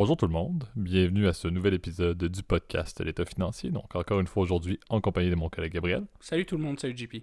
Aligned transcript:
Bonjour 0.00 0.16
tout 0.16 0.28
le 0.28 0.32
monde, 0.32 0.62
bienvenue 0.76 1.26
à 1.26 1.32
ce 1.32 1.48
nouvel 1.48 1.74
épisode 1.74 2.22
du 2.22 2.42
podcast 2.44 3.04
L'État 3.04 3.24
financier. 3.24 3.72
Donc 3.72 3.96
encore 3.96 4.20
une 4.20 4.28
fois 4.28 4.44
aujourd'hui 4.44 4.78
en 4.90 5.00
compagnie 5.00 5.28
de 5.28 5.34
mon 5.34 5.48
collègue 5.48 5.72
Gabriel. 5.72 6.04
Salut 6.20 6.46
tout 6.46 6.56
le 6.56 6.62
monde, 6.62 6.78
salut 6.78 6.96
JP. 6.96 7.16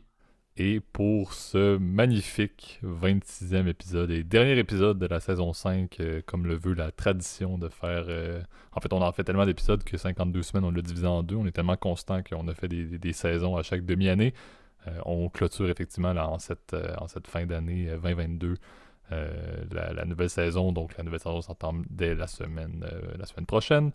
Et 0.57 0.81
pour 0.81 1.31
ce 1.31 1.77
magnifique 1.77 2.81
26e 2.83 3.67
épisode 3.69 4.11
et 4.11 4.25
dernier 4.25 4.59
épisode 4.59 4.99
de 4.99 5.05
la 5.05 5.21
saison 5.21 5.53
5, 5.53 6.01
euh, 6.01 6.21
comme 6.25 6.45
le 6.47 6.55
veut 6.55 6.73
la 6.73 6.91
tradition 6.91 7.57
de 7.57 7.69
faire... 7.69 8.07
euh, 8.09 8.41
En 8.73 8.81
fait, 8.81 8.91
on 8.91 9.01
en 9.01 9.11
fait 9.13 9.23
tellement 9.23 9.45
d'épisodes 9.45 9.81
que 9.85 9.95
52 9.95 10.41
semaines, 10.43 10.65
on 10.65 10.71
l'a 10.71 10.81
divisé 10.81 11.07
en 11.07 11.23
deux. 11.23 11.37
On 11.37 11.45
est 11.45 11.51
tellement 11.53 11.77
constant 11.77 12.23
qu'on 12.23 12.45
a 12.49 12.53
fait 12.53 12.67
des, 12.67 12.83
des- 12.87 12.97
des 12.99 13.13
saisons 13.13 13.55
à 13.55 13.63
chaque 13.63 13.85
demi-année. 13.85 14.33
Euh, 14.87 14.99
on 15.05 15.29
clôture 15.29 15.69
effectivement 15.69 16.11
là, 16.11 16.27
en, 16.27 16.39
cette, 16.39 16.75
en 16.99 17.07
cette 17.07 17.27
fin 17.27 17.45
d'année 17.45 17.87
euh, 17.89 17.97
2022 17.99 18.47
euh, 18.49 18.55
la, 19.11 19.93
la 19.93 20.05
nouvelle 20.05 20.29
saison. 20.29 20.71
Donc 20.71 20.97
la 20.97 21.03
nouvelle 21.03 21.19
saison 21.19 21.41
s'entend 21.41 21.73
dès 21.89 22.15
la 22.15 22.27
semaine, 22.27 22.85
euh, 22.91 23.17
la 23.17 23.25
semaine 23.25 23.45
prochaine. 23.45 23.91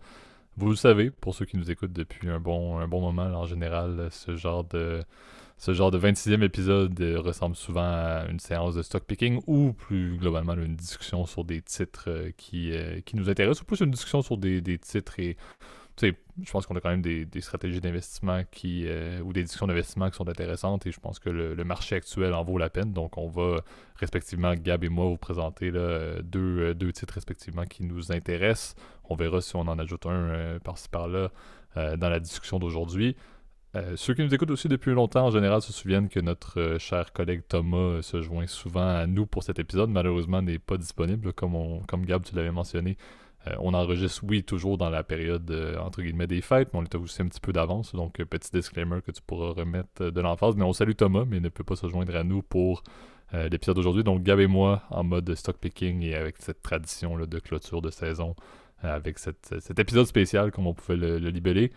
Vous 0.57 0.69
le 0.69 0.75
savez, 0.75 1.11
pour 1.11 1.33
ceux 1.33 1.45
qui 1.45 1.57
nous 1.57 1.71
écoutent 1.71 1.93
depuis 1.93 2.29
un 2.29 2.39
bon, 2.39 2.77
un 2.77 2.87
bon 2.87 3.01
moment, 3.01 3.23
en 3.23 3.45
général, 3.45 4.09
ce 4.11 4.35
genre 4.35 4.65
de, 4.65 5.01
ce 5.61 5.73
genre 5.73 5.91
de 5.91 5.99
26e 5.99 6.41
épisode 6.41 6.99
euh, 7.01 7.19
ressemble 7.19 7.55
souvent 7.55 7.83
à 7.83 8.25
une 8.27 8.39
séance 8.39 8.73
de 8.73 8.81
stock 8.81 9.03
picking 9.03 9.41
ou 9.45 9.73
plus 9.73 10.17
globalement 10.17 10.55
là, 10.55 10.63
une 10.63 10.75
discussion 10.75 11.27
sur 11.27 11.43
des 11.43 11.61
titres 11.61 12.05
euh, 12.07 12.31
qui, 12.35 12.71
euh, 12.71 12.99
qui 13.01 13.15
nous 13.15 13.29
intéressent 13.29 13.61
ou 13.61 13.65
plus 13.65 13.79
une 13.79 13.91
discussion 13.91 14.23
sur 14.23 14.37
des, 14.37 14.59
des 14.59 14.79
titres 14.79 15.19
et 15.19 15.37
tu 15.95 16.07
sais, 16.07 16.15
je 16.41 16.51
pense 16.51 16.65
qu'on 16.65 16.75
a 16.75 16.81
quand 16.81 16.89
même 16.89 17.01
des, 17.01 17.27
stratégies 17.41 17.81
d'investissement 17.81 18.43
qui 18.51 18.85
euh, 18.87 19.21
ou 19.21 19.33
des 19.33 19.43
discussions 19.43 19.67
d'investissement 19.67 20.09
qui 20.09 20.15
sont 20.15 20.27
intéressantes 20.27 20.85
et 20.87 20.91
je 20.91 20.99
pense 20.99 21.19
que 21.19 21.29
le, 21.29 21.63
marché 21.63 21.95
actuel 21.95 22.33
en 22.33 22.43
vaut 22.43 22.57
la 22.57 22.69
peine. 22.69 22.93
Donc 22.93 23.17
on 23.17 23.27
va 23.27 23.61
respectivement, 23.95 24.53
Gab 24.55 24.83
et 24.83 24.89
moi, 24.89 25.05
vous 25.05 25.17
présenter 25.17 25.71
deux, 25.71 26.21
euh, 26.33 26.73
deux 26.73 26.91
titres 26.91 27.13
respectivement 27.13 27.65
qui 27.65 27.83
nous 27.83 28.11
intéressent. 28.11 28.75
On 29.09 29.15
verra 29.15 29.41
si 29.41 29.55
on 29.55 29.61
en 29.61 29.77
ajoute 29.79 30.05
un 30.05 30.11
euh, 30.11 30.59
par-ci 30.59 30.89
par-là 30.89 31.31
dans 31.75 32.09
la 32.09 32.19
discussion 32.19 32.59
d'aujourd'hui. 32.59 33.15
Ceux 33.95 34.13
qui 34.13 34.21
nous 34.21 34.35
écoutent 34.35 34.51
aussi 34.51 34.67
depuis 34.67 34.91
longtemps, 34.91 35.27
en 35.27 35.31
général, 35.31 35.61
se 35.61 35.71
souviennent 35.71 36.09
que 36.09 36.19
notre 36.19 36.75
cher 36.79 37.13
collègue 37.13 37.43
Thomas 37.47 38.01
se 38.01 38.21
joint 38.21 38.45
souvent 38.45 38.85
à 38.85 39.07
nous 39.07 39.25
pour 39.25 39.43
cet 39.43 39.57
épisode. 39.57 39.89
Malheureusement, 39.89 40.41
n'est 40.41 40.59
pas 40.59 40.75
disponible, 40.75 41.31
comme, 41.31 41.55
on, 41.55 41.79
comme 41.83 42.05
Gab, 42.05 42.23
tu 42.23 42.35
l'avais 42.35 42.51
mentionné. 42.51 42.97
Euh, 43.47 43.55
on 43.59 43.73
enregistre, 43.73 44.23
oui, 44.27 44.43
toujours 44.43 44.77
dans 44.77 44.89
la 44.91 45.03
période, 45.03 45.49
euh, 45.49 45.77
entre 45.79 46.01
guillemets, 46.01 46.27
des 46.27 46.41
fêtes, 46.41 46.69
mais 46.73 46.79
on 46.79 46.83
est 46.83 46.93
aussi 46.95 47.21
un 47.23 47.27
petit 47.27 47.39
peu 47.39 47.51
d'avance. 47.51 47.93
Donc, 47.95 48.19
euh, 48.19 48.25
petit 48.25 48.51
disclaimer 48.51 49.01
que 49.01 49.11
tu 49.11 49.21
pourras 49.25 49.51
remettre 49.53 50.11
de 50.11 50.21
l'emphase. 50.21 50.55
Mais 50.55 50.63
on 50.63 50.73
salue 50.73 50.93
Thomas, 50.93 51.25
mais 51.27 51.37
il 51.37 51.43
ne 51.43 51.49
peut 51.49 51.63
pas 51.63 51.75
se 51.75 51.87
joindre 51.87 52.15
à 52.15 52.23
nous 52.23 52.41
pour 52.43 52.83
l'épisode 53.33 53.77
d'aujourd'hui. 53.77 54.03
Donc, 54.03 54.23
Gab 54.23 54.41
et 54.41 54.47
moi, 54.47 54.83
en 54.89 55.05
mode 55.05 55.33
stock 55.35 55.57
picking 55.57 56.03
et 56.03 56.15
avec 56.15 56.35
cette 56.39 56.61
tradition 56.61 57.15
là, 57.15 57.25
de 57.25 57.39
clôture 57.39 57.81
de 57.81 57.89
saison, 57.89 58.35
avec 58.83 59.19
cette- 59.19 59.55
cet 59.59 59.79
épisode 59.79 60.05
spécial, 60.05 60.51
comme 60.51 60.67
on 60.67 60.73
pouvait 60.73 60.97
le, 60.97 61.17
le 61.17 61.29
libeller. 61.29 61.71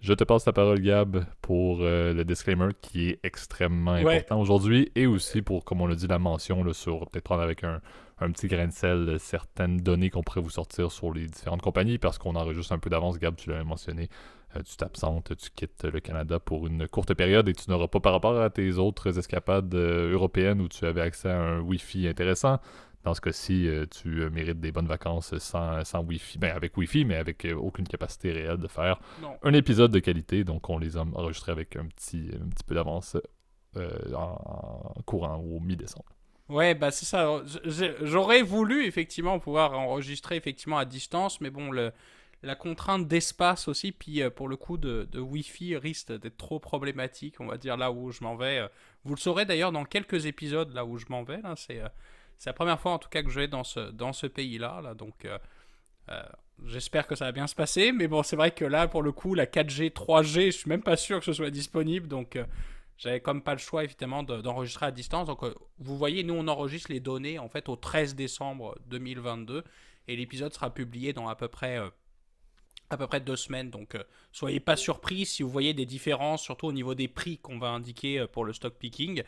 Je 0.00 0.14
te 0.14 0.22
passe 0.24 0.46
la 0.46 0.52
parole, 0.52 0.80
Gab, 0.80 1.24
pour 1.42 1.78
euh, 1.80 2.14
le 2.14 2.24
disclaimer 2.24 2.68
qui 2.80 3.08
est 3.08 3.18
extrêmement 3.24 3.94
Ouais. 4.00 4.18
important 4.18 4.40
aujourd'hui 4.40 4.90
et 4.94 5.06
aussi 5.06 5.42
pour, 5.42 5.64
comme 5.64 5.80
on 5.82 5.86
l'a 5.88 5.96
dit, 5.96 6.06
la 6.06 6.18
mention 6.20 6.62
là, 6.62 6.72
sur 6.72 7.00
peut-être 7.10 7.24
prendre 7.24 7.42
avec 7.42 7.64
un, 7.64 7.80
un 8.20 8.30
petit 8.32 8.48
grain 8.48 8.66
de 8.66 8.72
sel 8.72 9.16
certaines 9.18 9.78
données 9.78 10.10
qu'on 10.10 10.22
pourrait 10.22 10.40
vous 10.42 10.50
sortir 10.50 10.92
sur 10.92 11.12
les 11.12 11.26
différentes 11.26 11.62
compagnies 11.62 11.98
parce 11.98 12.18
qu'on 12.18 12.34
enregistre 12.36 12.72
un 12.72 12.78
peu 12.78 12.90
d'avance. 12.90 13.18
Gab, 13.18 13.34
tu 13.36 13.50
l'avais 13.50 13.64
mentionné, 13.64 14.08
euh, 14.56 14.62
tu 14.62 14.76
t'absentes, 14.76 15.36
tu 15.36 15.50
quittes 15.50 15.84
le 15.84 16.00
Canada 16.00 16.38
pour 16.38 16.66
une 16.66 16.86
courte 16.86 17.14
période 17.14 17.48
et 17.48 17.54
tu 17.54 17.70
n'auras 17.70 17.88
pas 17.88 18.00
par 18.00 18.12
rapport 18.12 18.38
à 18.40 18.50
tes 18.50 18.72
autres 18.74 19.18
escapades 19.18 19.74
euh, 19.74 20.12
européennes 20.12 20.60
où 20.60 20.68
tu 20.68 20.84
avais 20.84 21.00
accès 21.00 21.30
à 21.30 21.40
un 21.40 21.60
Wi-Fi 21.60 22.08
intéressant. 22.08 22.58
Dans 23.02 23.14
ce 23.14 23.22
cas-ci, 23.22 23.66
euh, 23.66 23.86
tu 23.86 24.08
mérites 24.30 24.60
des 24.60 24.72
bonnes 24.72 24.86
vacances 24.86 25.36
sans, 25.38 25.82
sans 25.84 26.04
Wi-Fi, 26.04 26.38
ben 26.38 26.54
avec 26.54 26.76
Wi-Fi, 26.76 27.06
mais 27.06 27.16
avec 27.16 27.46
aucune 27.56 27.88
capacité 27.88 28.32
réelle 28.32 28.58
de 28.58 28.68
faire 28.68 29.00
Non. 29.22 29.34
un 29.42 29.54
épisode 29.54 29.90
de 29.90 30.00
qualité, 30.00 30.44
donc 30.44 30.68
on 30.68 30.76
les 30.76 30.98
a 30.98 31.00
enregistrés 31.00 31.52
avec 31.52 31.76
un 31.76 31.86
petit, 31.86 32.30
un 32.34 32.48
petit 32.50 32.64
peu 32.64 32.74
d'avance 32.74 33.16
en, 33.76 34.92
en 34.94 35.02
courant 35.06 35.36
au 35.36 35.60
mi-décembre. 35.60 36.12
Ouais, 36.50 36.74
bah 36.74 36.90
c'est 36.90 37.06
ça. 37.06 37.42
J'aurais 38.02 38.42
voulu 38.42 38.84
effectivement 38.84 39.38
pouvoir 39.38 39.72
enregistrer 39.78 40.34
effectivement 40.36 40.78
à 40.78 40.84
distance, 40.84 41.40
mais 41.40 41.50
bon, 41.50 41.70
le, 41.70 41.92
la 42.42 42.56
contrainte 42.56 43.06
d'espace 43.06 43.68
aussi, 43.68 43.92
puis 43.92 44.20
euh, 44.22 44.30
pour 44.30 44.48
le 44.48 44.56
coup 44.56 44.76
de, 44.76 45.06
de 45.12 45.20
Wi-Fi 45.20 45.76
risque 45.76 46.12
d'être 46.12 46.36
trop 46.36 46.58
problématique, 46.58 47.36
on 47.40 47.46
va 47.46 47.56
dire 47.56 47.76
là 47.76 47.92
où 47.92 48.10
je 48.10 48.24
m'en 48.24 48.34
vais. 48.36 48.58
euh. 48.58 48.68
Vous 49.04 49.14
le 49.14 49.20
saurez 49.20 49.44
d'ailleurs 49.46 49.70
dans 49.72 49.84
quelques 49.84 50.26
épisodes 50.26 50.72
là 50.74 50.84
où 50.84 50.98
je 50.98 51.06
m'en 51.08 51.22
vais. 51.22 51.40
Euh, 51.44 51.54
c'est 51.56 52.48
la 52.50 52.52
première 52.54 52.80
fois 52.80 52.92
en 52.92 52.98
tout 52.98 53.08
cas 53.10 53.22
que 53.22 53.30
je 53.30 53.40
vais 53.40 53.48
dans 53.48 53.64
ce, 53.64 53.90
dans 53.92 54.12
ce 54.12 54.26
pays-là. 54.26 54.80
Là, 54.82 54.94
donc 54.94 55.26
j'espère 56.66 57.06
que 57.06 57.14
ça 57.14 57.26
va 57.26 57.32
bien 57.32 57.46
se 57.46 57.54
passer. 57.54 57.92
Mais 57.92 58.08
bon, 58.08 58.22
c'est 58.22 58.36
vrai 58.36 58.50
que 58.50 58.64
là 58.64 58.88
pour 58.88 59.02
le 59.02 59.12
coup, 59.12 59.34
la 59.34 59.46
4G, 59.46 59.90
3G, 59.90 60.46
je 60.46 60.50
suis 60.58 60.68
même 60.68 60.82
pas 60.82 60.96
sûr 60.96 61.18
que 61.20 61.24
ce 61.24 61.32
soit 61.32 61.50
disponible. 61.50 62.08
Donc 62.08 62.38
j'avais 63.00 63.20
comme 63.20 63.42
pas 63.42 63.52
le 63.54 63.58
choix 63.58 63.82
évidemment 63.82 64.22
de- 64.22 64.40
d'enregistrer 64.42 64.86
à 64.86 64.90
distance. 64.92 65.26
Donc 65.26 65.42
euh, 65.42 65.54
vous 65.78 65.96
voyez, 65.96 66.22
nous 66.22 66.34
on 66.34 66.46
enregistre 66.48 66.92
les 66.92 67.00
données 67.00 67.38
en 67.38 67.48
fait 67.48 67.68
au 67.68 67.74
13 67.76 68.14
décembre 68.14 68.78
2022 68.86 69.64
et 70.06 70.16
l'épisode 70.16 70.52
sera 70.52 70.72
publié 70.72 71.12
dans 71.14 71.26
à 71.28 71.34
peu 71.34 71.48
près 71.48 71.78
euh, 71.78 71.88
à 72.90 72.98
peu 72.98 73.06
près 73.06 73.20
deux 73.20 73.36
semaines. 73.36 73.70
Donc 73.70 73.94
euh, 73.94 74.04
soyez 74.32 74.60
pas 74.60 74.76
surpris 74.76 75.24
si 75.24 75.42
vous 75.42 75.48
voyez 75.48 75.72
des 75.72 75.86
différences, 75.86 76.42
surtout 76.42 76.66
au 76.66 76.72
niveau 76.72 76.94
des 76.94 77.08
prix 77.08 77.38
qu'on 77.38 77.58
va 77.58 77.68
indiquer 77.70 78.26
pour 78.32 78.44
le 78.44 78.52
stock 78.52 78.74
picking. 78.74 79.22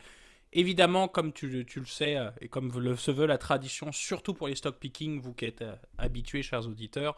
Évidemment, 0.55 1.07
comme 1.07 1.33
tu, 1.33 1.65
tu 1.65 1.79
le 1.79 1.85
sais, 1.87 2.15
et 2.39 2.47
comme 2.47 2.71
le, 2.79 2.95
se 2.95 3.09
veut 3.09 3.25
la 3.25 3.39
tradition, 3.39 3.91
surtout 3.91 4.35
pour 4.35 4.47
les 4.47 4.53
stock 4.53 4.77
picking, 4.77 5.19
vous 5.19 5.33
qui 5.33 5.45
êtes 5.45 5.63
habitués, 5.97 6.43
chers 6.43 6.67
auditeurs, 6.67 7.17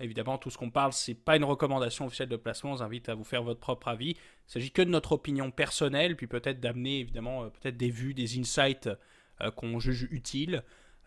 évidemment, 0.00 0.38
tout 0.38 0.50
ce 0.50 0.58
qu'on 0.58 0.70
parle, 0.70 0.92
c'est 0.92 1.14
pas 1.14 1.36
une 1.36 1.44
recommandation 1.44 2.06
officielle 2.06 2.28
de 2.28 2.36
placement. 2.36 2.72
On 2.72 2.74
vous 2.76 2.82
invite 2.82 3.08
à 3.08 3.14
vous 3.14 3.24
faire 3.24 3.42
votre 3.42 3.60
propre 3.60 3.88
avis. 3.88 4.10
Il 4.10 4.52
s'agit 4.52 4.70
que 4.70 4.82
de 4.82 4.90
notre 4.90 5.12
opinion 5.12 5.50
personnelle, 5.50 6.16
puis 6.16 6.26
peut-être 6.26 6.60
d'amener, 6.60 7.00
évidemment, 7.00 7.44
euh, 7.44 7.48
peut-être 7.48 7.76
des 7.76 7.90
vues, 7.90 8.14
des 8.14 8.38
insights 8.38 8.88
euh, 9.40 9.50
qu'on 9.50 9.78
juge 9.78 10.08
utiles. 10.10 10.62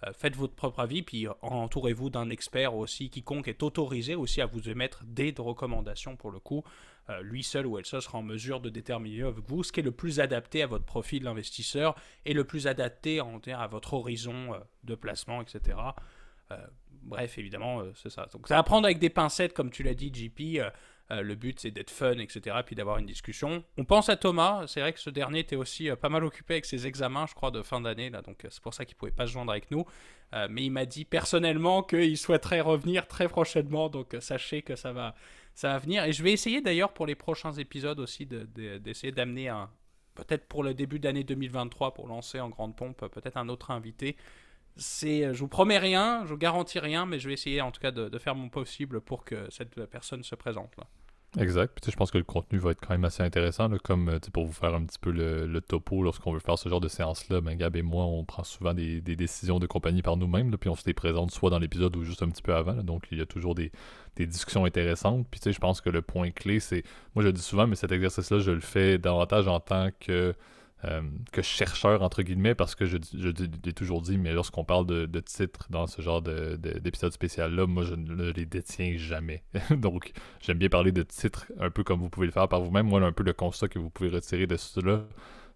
Euh, 0.05 0.13
faites 0.13 0.35
votre 0.35 0.53
propre 0.53 0.79
avis, 0.79 1.01
puis 1.01 1.27
entourez-vous 1.41 2.09
d'un 2.09 2.29
expert 2.29 2.75
aussi, 2.75 3.09
quiconque 3.09 3.47
est 3.47 3.63
autorisé 3.63 4.15
aussi 4.15 4.41
à 4.41 4.45
vous 4.45 4.69
émettre 4.69 5.03
des 5.05 5.33
recommandations 5.37 6.15
pour 6.15 6.31
le 6.31 6.39
coup. 6.39 6.63
Lui 7.21 7.41
seul 7.41 7.65
ou 7.65 7.77
elle 7.77 7.85
seule 7.85 8.01
sera 8.01 8.17
en 8.17 8.21
mesure 8.21 8.59
de 8.59 8.69
déterminer 8.69 9.21
avec 9.21 9.39
vous 9.47 9.63
ce 9.63 9.71
qui 9.71 9.79
est 9.79 9.83
le 9.83 9.93
plus 9.93 10.19
adapté 10.19 10.61
à 10.61 10.67
votre 10.67 10.83
profil 10.83 11.23
d'investisseur 11.23 11.95
et 12.25 12.33
le 12.33 12.43
plus 12.43 12.67
adapté 12.67 13.21
en, 13.21 13.39
à 13.47 13.67
votre 13.67 13.93
horizon 13.93 14.59
de 14.83 14.93
placement, 14.93 15.41
etc. 15.41 15.77
Bref, 17.07 17.37
évidemment, 17.37 17.79
euh, 17.81 17.91
c'est 17.95 18.09
ça. 18.09 18.27
Donc, 18.33 18.47
ça 18.47 18.55
va 18.55 18.63
prendre 18.63 18.85
avec 18.85 18.99
des 18.99 19.09
pincettes, 19.09 19.53
comme 19.53 19.71
tu 19.71 19.81
l'as 19.83 19.93
dit, 19.95 20.11
JP. 20.13 20.59
euh, 20.59 20.69
euh, 21.09 21.21
le 21.21 21.35
but, 21.35 21.57
c'est 21.57 21.71
d'être 21.71 21.89
fun, 21.89 22.17
etc., 22.19 22.53
puis 22.65 22.75
d'avoir 22.75 22.97
une 22.97 23.05
discussion. 23.05 23.63
On 23.77 23.85
pense 23.85 24.09
à 24.09 24.17
Thomas. 24.17 24.67
C'est 24.67 24.81
vrai 24.81 24.91
que 24.91 24.99
ce 24.99 25.09
dernier 25.09 25.39
était 25.39 25.55
aussi 25.55 25.89
pas 26.01 26.09
mal 26.09 26.25
occupé 26.25 26.55
avec 26.55 26.65
ses 26.65 26.85
examens, 26.85 27.25
je 27.27 27.33
crois, 27.33 27.49
de 27.49 27.61
fin 27.61 27.79
d'année, 27.79 28.09
là. 28.09 28.21
Donc, 28.21 28.45
c'est 28.49 28.59
pour 28.61 28.73
ça 28.73 28.83
qu'il 28.83 28.97
pouvait 28.97 29.13
pas 29.13 29.25
se 29.25 29.31
joindre 29.31 29.51
avec 29.51 29.71
nous. 29.71 29.85
Mais 30.49 30.65
il 30.65 30.69
m'a 30.69 30.85
dit 30.85 31.05
personnellement 31.05 31.81
qu'il 31.81 32.17
souhaiterait 32.17 32.59
revenir 32.59 33.07
très 33.07 33.29
prochainement. 33.29 33.87
Donc, 33.87 34.17
sachez 34.19 34.61
que 34.63 34.75
ça 34.75 34.91
va, 34.91 35.15
ça 35.53 35.69
va 35.69 35.77
venir. 35.79 36.03
Et 36.03 36.11
je 36.11 36.21
vais 36.23 36.33
essayer 36.33 36.59
d'ailleurs 36.59 36.91
pour 36.91 37.05
les 37.05 37.15
prochains 37.15 37.53
épisodes 37.53 38.01
aussi 38.01 38.25
de- 38.25 38.45
de- 38.53 38.77
d'essayer 38.77 39.13
d'amener 39.13 39.47
un. 39.47 39.69
Peut-être 40.13 40.45
pour 40.49 40.61
le 40.61 40.73
début 40.73 40.99
d'année 40.99 41.23
2023, 41.23 41.93
pour 41.93 42.07
lancer 42.09 42.41
en 42.41 42.49
grande 42.49 42.75
pompe, 42.75 43.07
peut-être 43.07 43.37
un 43.37 43.47
autre 43.47 43.71
invité. 43.71 44.17
C'est, 44.77 45.25
euh, 45.25 45.33
je 45.33 45.39
vous 45.39 45.47
promets 45.47 45.77
rien, 45.77 46.23
je 46.25 46.29
vous 46.29 46.37
garantis 46.37 46.79
rien, 46.79 47.05
mais 47.05 47.19
je 47.19 47.27
vais 47.27 47.33
essayer 47.33 47.61
en 47.61 47.71
tout 47.71 47.81
cas 47.81 47.91
de, 47.91 48.17
faire 48.17 48.35
mon 48.35 48.49
possible 48.49 49.01
pour 49.01 49.25
que 49.25 49.47
cette 49.49 49.85
personne 49.85 50.23
se 50.23 50.35
présente 50.35 50.75
là. 50.77 50.85
Exact. 51.37 51.77
Puis 51.79 51.91
je 51.91 51.95
pense 51.95 52.09
que 52.09 52.17
le 52.17 52.23
contenu 52.23 52.57
va 52.57 52.71
être 52.71 52.79
quand 52.81 52.93
même 52.93 53.03
assez 53.03 53.21
intéressant, 53.21 53.67
là, 53.67 53.77
comme 53.83 54.09
euh, 54.09 54.19
pour 54.33 54.45
vous 54.45 54.53
faire 54.53 54.73
un 54.73 54.83
petit 54.85 54.97
peu 54.97 55.11
le, 55.11 55.61
topo 55.61 56.01
lorsqu'on 56.01 56.31
veut 56.31 56.39
faire 56.39 56.57
ce 56.57 56.69
genre 56.69 56.79
de 56.79 56.87
séance-là. 56.87 57.41
Ben, 57.41 57.55
Gab 57.55 57.75
et 57.75 57.81
moi, 57.81 58.05
on 58.05 58.23
prend 58.23 58.43
souvent 58.43 58.73
des, 58.73 59.01
décisions 59.01 59.59
de 59.59 59.67
compagnie 59.67 60.01
par 60.01 60.17
nous-mêmes, 60.17 60.55
puis 60.57 60.69
on 60.69 60.75
se 60.75 60.85
les 60.85 60.93
présente 60.93 61.31
soit 61.31 61.49
dans 61.49 61.59
l'épisode 61.59 61.95
ou 61.95 62.03
juste 62.03 62.23
un 62.23 62.29
petit 62.29 62.41
peu 62.41 62.55
avant. 62.55 62.81
donc 62.81 63.07
il 63.11 63.17
y 63.17 63.21
a 63.21 63.25
toujours 63.25 63.55
des, 63.55 63.71
discussions 64.17 64.65
intéressantes. 64.65 65.27
Puis 65.29 65.39
je 65.45 65.59
pense 65.59 65.81
que 65.81 65.89
le 65.89 66.01
point 66.01 66.31
clé, 66.31 66.59
c'est. 66.59 66.83
Moi, 67.13 67.23
je 67.23 67.27
le 67.27 67.33
dis 67.33 67.41
souvent, 67.41 67.67
mais 67.67 67.75
cet 67.75 67.91
exercice-là, 67.91 68.39
je 68.39 68.51
le 68.51 68.61
fais 68.61 68.97
davantage 68.97 69.47
en 69.47 69.59
tant 69.59 69.89
que. 69.99 70.33
Euh, 70.85 71.01
que 71.31 71.41
chercheur, 71.41 72.03
entre 72.03 72.21
guillemets, 72.21 72.53
parce 72.55 72.75
que 72.75 72.85
je, 72.85 72.97
l'ai 73.63 73.73
toujours 73.73 74.01
dit, 74.01 74.17
mais 74.17 74.31
lorsqu'on 74.33 74.63
parle 74.63 74.85
de, 74.85 75.19
titres 75.19 75.67
dans 75.69 75.87
ce 75.87 76.01
genre 76.01 76.21
de- 76.21 76.55
de- 76.55 76.79
d'épisode 76.79 77.11
spécial-là, 77.11 77.65
moi, 77.65 77.83
je 77.83 77.95
ne 77.95 78.31
les 78.31 78.45
détiens 78.45 78.95
jamais. 78.97 79.43
Donc, 79.71 80.11
j'aime 80.39 80.57
bien 80.57 80.69
parler 80.69 80.91
de 80.91 81.03
titres 81.03 81.47
un 81.59 81.69
peu 81.71 81.83
comme 81.83 81.99
vous 81.99 82.09
pouvez 82.09 82.27
le 82.27 82.31
faire 82.31 82.47
par 82.47 82.61
vous-même. 82.61 82.87
Moi, 82.87 83.01
un 83.01 83.11
peu 83.11 83.23
le 83.23 83.33
constat 83.33 83.67
que 83.67 83.79
vous 83.79 83.89
pouvez 83.89 84.09
retirer 84.09 84.45
de 84.47 84.55
cela, 84.57 85.05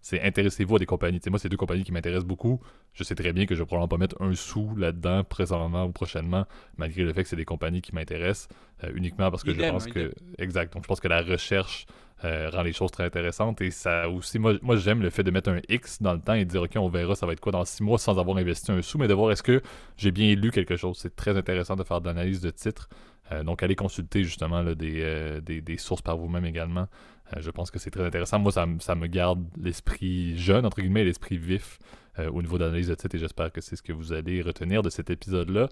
c'est 0.02 0.20
intéressez-vous 0.20 0.76
à 0.76 0.78
des 0.80 0.86
compagnies. 0.86 1.20
moi, 1.30 1.38
c'est 1.38 1.48
deux 1.48 1.56
compagnies 1.56 1.84
qui 1.84 1.92
m'intéressent 1.92 2.26
beaucoup. 2.26 2.60
Je 2.92 3.04
sais 3.04 3.14
très 3.14 3.32
bien 3.32 3.46
que 3.46 3.54
je 3.54 3.60
vais 3.60 3.66
probablement 3.66 3.88
pas 3.88 3.96
mettre 3.96 4.20
un 4.20 4.34
sou 4.34 4.74
là-dedans 4.76 5.22
présentement 5.22 5.84
ou 5.84 5.92
prochainement, 5.92 6.44
malgré 6.76 7.04
le 7.04 7.12
fait 7.12 7.22
que 7.22 7.28
c'est 7.28 7.36
des 7.36 7.44
compagnies 7.44 7.80
qui 7.80 7.94
m'intéressent 7.94 8.48
euh, 8.82 8.90
uniquement 8.96 9.30
parce 9.30 9.44
que 9.44 9.54
je 9.54 9.60
pense 9.60 9.86
que. 9.86 10.12
Exact. 10.38 10.74
Donc, 10.74 10.82
je 10.82 10.88
pense 10.88 11.00
que 11.00 11.08
la 11.08 11.22
recherche 11.22 11.86
euh, 12.24 12.50
rend 12.52 12.62
les 12.62 12.72
choses 12.72 12.90
très 12.90 13.04
intéressantes. 13.04 13.60
Et 13.60 13.70
ça 13.70 14.08
aussi, 14.08 14.40
moi, 14.40 14.54
moi 14.60 14.74
j'aime 14.74 15.02
le 15.02 15.10
fait 15.10 15.22
de 15.22 15.30
mettre 15.30 15.50
un 15.50 15.60
X 15.68 16.02
dans 16.02 16.14
le 16.14 16.20
temps 16.20 16.34
et 16.34 16.44
de 16.44 16.50
dire, 16.50 16.62
OK, 16.62 16.72
on 16.74 16.88
verra, 16.88 17.14
ça 17.14 17.24
va 17.24 17.32
être 17.32 17.40
quoi 17.40 17.52
dans 17.52 17.64
six 17.64 17.84
mois 17.84 17.98
sans 17.98 18.18
avoir 18.18 18.36
investi 18.38 18.72
un 18.72 18.82
sou, 18.82 18.98
mais 18.98 19.06
de 19.06 19.14
voir 19.14 19.30
est-ce 19.30 19.42
que 19.44 19.62
j'ai 19.96 20.10
bien 20.10 20.34
lu 20.34 20.50
quelque 20.50 20.76
chose? 20.76 20.98
C'est 20.98 21.14
très 21.14 21.36
intéressant 21.36 21.76
de 21.76 21.84
faire 21.84 22.00
de 22.00 22.06
l'analyse 22.06 22.40
de 22.40 22.50
titres. 22.50 22.88
Euh, 23.30 23.44
donc, 23.44 23.62
allez 23.62 23.76
consulter 23.76 24.24
justement 24.24 24.64
des, 24.64 25.40
des, 25.40 25.76
sources 25.78 26.02
par 26.02 26.16
vous-même 26.16 26.44
également. 26.44 26.88
Euh, 27.36 27.40
je 27.40 27.50
pense 27.50 27.70
que 27.70 27.78
c'est 27.78 27.90
très 27.90 28.04
intéressant. 28.04 28.38
Moi, 28.38 28.52
ça, 28.52 28.66
me 28.66 29.06
garde 29.06 29.44
l'esprit 29.56 30.36
jeune, 30.38 30.66
entre 30.66 30.80
guillemets, 30.80 31.04
l'esprit 31.04 31.38
vif 31.38 31.78
euh, 32.18 32.30
au 32.30 32.42
niveau 32.42 32.58
d'analyse 32.58 32.88
de 32.88 32.94
titre 32.94 33.14
et 33.14 33.18
j'espère 33.18 33.52
que 33.52 33.60
c'est 33.60 33.76
ce 33.76 33.82
que 33.82 33.92
vous 33.92 34.12
allez 34.12 34.42
retenir 34.42 34.82
de 34.82 34.90
cet 34.90 35.10
épisode-là. 35.10 35.68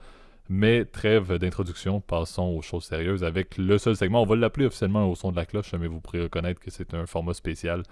Mais 0.48 0.84
trêve 0.84 1.38
d'introduction, 1.38 2.00
passons 2.00 2.48
aux 2.56 2.62
choses 2.62 2.84
sérieuses 2.84 3.22
avec 3.22 3.56
le 3.56 3.78
seul 3.78 3.94
segment. 3.94 4.22
On 4.22 4.26
va 4.26 4.34
l'appeler 4.34 4.66
officiellement 4.66 5.08
au 5.08 5.14
son 5.14 5.30
de 5.30 5.36
la 5.36 5.46
cloche, 5.46 5.72
mais 5.74 5.86
vous 5.86 6.00
pourrez 6.00 6.22
reconnaître 6.22 6.60
que 6.60 6.70
c'est 6.70 6.92
un 6.94 7.06
format 7.06 7.34
spécial. 7.34 7.84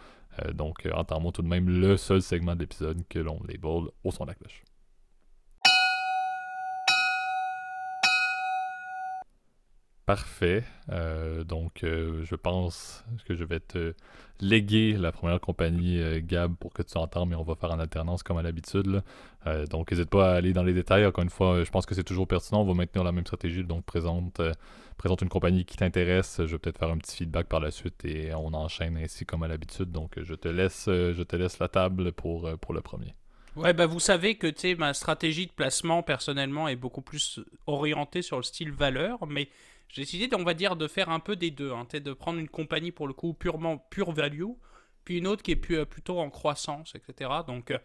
Euh, 0.44 0.52
donc, 0.52 0.88
entendons 0.92 1.30
tout 1.30 1.42
de 1.42 1.48
même 1.48 1.68
le 1.68 1.96
seul 1.96 2.20
segment 2.20 2.56
de 2.56 2.60
l'épisode 2.60 3.02
que 3.08 3.20
l'on 3.20 3.40
label 3.46 3.90
au 4.02 4.10
son 4.10 4.24
de 4.24 4.30
la 4.30 4.34
cloche. 4.34 4.64
Parfait. 10.08 10.64
Euh, 10.90 11.44
donc, 11.44 11.84
euh, 11.84 12.24
je 12.24 12.34
pense 12.34 13.04
que 13.26 13.34
je 13.34 13.44
vais 13.44 13.60
te 13.60 13.92
léguer 14.40 14.94
la 14.94 15.12
première 15.12 15.38
compagnie 15.38 16.00
euh, 16.00 16.22
Gab 16.24 16.54
pour 16.54 16.72
que 16.72 16.80
tu 16.80 16.96
entendes, 16.96 17.28
mais 17.28 17.36
on 17.36 17.42
va 17.42 17.54
faire 17.56 17.72
en 17.72 17.78
alternance 17.78 18.22
comme 18.22 18.38
à 18.38 18.42
l'habitude. 18.42 19.02
donc, 19.68 19.90
n'hésite 19.90 20.08
pas 20.08 20.32
à 20.32 20.36
aller 20.36 20.54
dans 20.54 20.62
les 20.62 20.72
détails. 20.72 21.04
Encore 21.04 21.24
une 21.24 21.28
fois, 21.28 21.62
je 21.62 21.70
pense 21.70 21.84
que 21.84 21.94
c'est 21.94 22.04
toujours 22.04 22.26
pertinent. 22.26 22.62
On 22.62 22.64
va 22.64 22.72
maintenir 22.72 23.04
la 23.04 23.12
même 23.12 23.26
stratégie. 23.26 23.64
Donc, 23.64 23.84
présente, 23.84 24.40
présente 24.96 25.20
une 25.20 25.28
compagnie 25.28 25.66
qui 25.66 25.76
t'intéresse. 25.76 26.36
Je 26.38 26.52
vais 26.52 26.58
peut-être 26.58 26.78
faire 26.78 26.88
un 26.88 26.96
petit 26.96 27.14
feedback 27.14 27.46
par 27.46 27.60
la 27.60 27.70
suite 27.70 28.02
et 28.06 28.32
on 28.34 28.54
enchaîne 28.54 28.96
ainsi 28.96 29.26
comme 29.26 29.42
à 29.42 29.48
l'habitude. 29.48 29.92
Donc, 29.92 30.12
je 30.16 30.34
te 30.34 30.48
laisse, 30.48 30.84
je 30.86 31.22
te 31.22 31.36
laisse 31.36 31.58
la 31.58 31.68
table 31.68 32.12
pour, 32.12 32.48
pour 32.60 32.72
le 32.72 32.80
premier. 32.80 33.14
Ouais, 33.56 33.74
bah 33.74 33.86
vous 33.86 34.00
savez 34.00 34.36
que 34.36 34.76
ma 34.76 34.94
stratégie 34.94 35.48
de 35.48 35.52
placement 35.52 36.02
personnellement 36.02 36.66
est 36.66 36.76
beaucoup 36.76 37.02
plus 37.02 37.40
orientée 37.66 38.22
sur 38.22 38.36
le 38.38 38.42
style 38.42 38.70
valeur, 38.70 39.26
mais 39.26 39.48
j'ai 39.88 40.02
décidé, 40.02 40.28
on 40.36 40.44
va 40.44 40.54
dire, 40.54 40.76
de 40.76 40.86
faire 40.86 41.08
un 41.08 41.20
peu 41.20 41.36
des 41.36 41.50
deux. 41.50 41.72
Hein, 41.72 41.86
de 41.92 42.12
prendre 42.12 42.38
une 42.38 42.48
compagnie 42.48 42.92
pour 42.92 43.08
le 43.08 43.14
coup 43.14 43.32
purement 43.32 43.78
pure 43.78 44.12
value, 44.12 44.44
puis 45.04 45.18
une 45.18 45.26
autre 45.26 45.42
qui 45.42 45.52
est 45.52 45.70
euh, 45.70 45.84
plutôt 45.84 46.18
en 46.18 46.30
croissance, 46.30 46.94
etc. 46.94 47.30
Donc, 47.46 47.70
euh, 47.70 47.78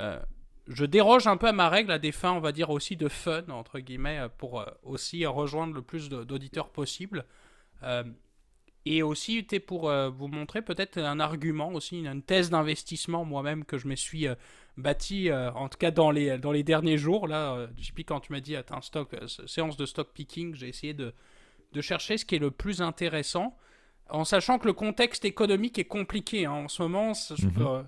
euh, 0.00 0.20
je 0.66 0.84
déroge 0.84 1.28
un 1.28 1.36
peu 1.36 1.46
à 1.46 1.52
ma 1.52 1.68
règle 1.68 1.92
à 1.92 1.98
des 2.00 2.10
fins, 2.10 2.32
on 2.32 2.40
va 2.40 2.50
dire, 2.50 2.70
aussi 2.70 2.96
de 2.96 3.08
fun, 3.08 3.44
entre 3.50 3.78
guillemets, 3.78 4.26
pour 4.36 4.64
aussi 4.82 5.24
rejoindre 5.24 5.74
le 5.74 5.82
plus 5.82 6.08
d'auditeurs 6.08 6.70
possible. 6.70 7.24
et 8.84 9.02
aussi, 9.04 9.44
pour 9.64 9.92
vous 10.10 10.26
montrer 10.26 10.62
peut-être 10.62 10.98
un 10.98 11.20
argument, 11.20 11.68
aussi 11.72 12.00
une 12.00 12.20
thèse 12.20 12.50
d'investissement 12.50 13.24
moi-même 13.24 13.64
que 13.64 13.78
je 13.78 13.86
me 13.86 13.94
suis 13.94 14.26
bâti, 14.76 15.30
en 15.32 15.68
tout 15.68 15.78
cas 15.78 15.92
dans 15.92 16.10
les, 16.10 16.36
dans 16.36 16.50
les 16.50 16.64
derniers 16.64 16.98
jours. 16.98 17.28
Là, 17.28 17.68
JP, 17.78 18.00
quand 18.00 18.18
tu 18.18 18.32
m'as 18.32 18.40
dit, 18.40 18.56
attends, 18.56 18.80
stock, 18.80 19.14
séance 19.46 19.76
de 19.76 19.86
stock 19.86 20.12
picking, 20.12 20.56
j'ai 20.56 20.66
essayé 20.66 20.94
de 20.94 21.14
de 21.76 21.82
chercher 21.82 22.16
ce 22.16 22.24
qui 22.24 22.36
est 22.36 22.40
le 22.40 22.50
plus 22.50 22.80
intéressant, 22.80 23.56
en 24.08 24.24
sachant 24.24 24.58
que 24.58 24.66
le 24.66 24.72
contexte 24.72 25.24
économique 25.24 25.78
est 25.78 25.84
compliqué. 25.84 26.46
Hein. 26.46 26.52
En 26.52 26.68
ce 26.68 26.82
moment, 26.82 27.12
mhm. 27.12 27.86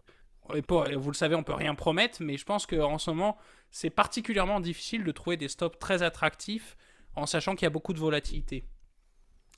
vous 0.96 1.10
le 1.10 1.14
savez, 1.14 1.34
on 1.34 1.42
peut 1.42 1.54
rien 1.54 1.74
promettre, 1.74 2.22
mais 2.22 2.36
je 2.36 2.44
pense 2.44 2.66
qu'en 2.66 2.98
ce 2.98 3.10
moment, 3.10 3.38
c'est 3.70 3.90
particulièrement 3.90 4.60
difficile 4.60 5.04
de 5.04 5.12
trouver 5.12 5.38
des 5.38 5.48
stocks 5.48 5.78
très 5.78 6.02
attractifs, 6.02 6.76
en 7.16 7.24
sachant 7.24 7.54
qu'il 7.54 7.64
y 7.64 7.66
a 7.66 7.70
beaucoup 7.70 7.94
de 7.94 7.98
volatilité. 7.98 8.64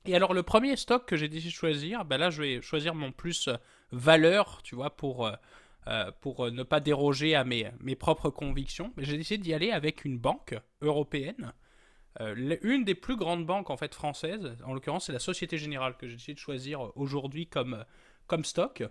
Et 0.06 0.14
alors, 0.14 0.32
le 0.32 0.44
premier 0.44 0.76
stock 0.76 1.04
que 1.06 1.16
j'ai 1.16 1.28
décidé 1.28 1.50
de 1.50 1.54
choisir, 1.54 2.04
ben 2.04 2.16
là, 2.16 2.30
je 2.30 2.42
vais 2.42 2.62
choisir 2.62 2.94
mon 2.94 3.12
plus 3.12 3.48
euh, 3.48 3.56
valeur, 3.90 4.62
tu 4.62 4.74
vois, 4.76 4.96
pour, 4.96 5.26
euh, 5.26 5.32
euh, 5.88 6.10
pour 6.20 6.50
ne 6.50 6.62
pas 6.62 6.80
déroger 6.80 7.34
à 7.34 7.44
mes, 7.44 7.70
mes 7.80 7.96
propres 7.96 8.30
convictions. 8.30 8.92
Mais 8.96 9.04
j'ai 9.04 9.18
décidé 9.18 9.42
d'y 9.42 9.52
aller 9.52 9.72
avec 9.72 10.04
une 10.04 10.18
banque 10.18 10.54
européenne 10.80 11.52
euh, 12.20 12.56
une 12.62 12.84
des 12.84 12.96
plus 12.96 13.16
grandes 13.16 13.46
banques 13.46 13.70
en 13.70 13.76
fait 13.76 13.94
françaises, 13.94 14.56
en 14.64 14.74
l'occurrence 14.74 15.06
c'est 15.06 15.12
la 15.12 15.20
Société 15.20 15.58
Générale 15.58 15.96
que 15.96 16.08
j'ai 16.08 16.16
décidé 16.16 16.34
de 16.34 16.38
choisir 16.40 16.96
aujourd'hui 16.96 17.46
comme, 17.46 17.74
euh, 17.74 17.84
comme 18.26 18.44
stock. 18.44 18.82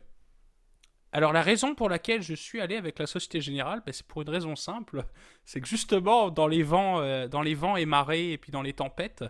Alors 1.12 1.34
la 1.34 1.42
raison 1.42 1.76
pour 1.76 1.90
laquelle 1.90 2.22
je 2.22 2.34
suis 2.34 2.62
allé 2.62 2.78
avec 2.78 2.98
la 2.98 3.08
Société 3.08 3.42
Générale, 3.42 3.82
ben, 3.86 3.92
c'est 3.92 4.08
pour 4.08 4.22
une 4.22 4.30
raison 4.30 4.56
simple, 4.56 5.04
c'est 5.46 5.60
que 5.60 5.68
justement 5.68 6.30
dans 6.30 6.48
les 6.48 6.64
vents, 6.64 7.02
euh, 7.02 7.28
dans 7.28 7.42
les 7.42 7.56
vents 7.56 7.76
et 7.76 7.86
marées 7.86 8.32
et 8.32 8.38
puis 8.38 8.52
dans 8.52 8.62
les 8.62 8.74
tempêtes, 8.74 9.26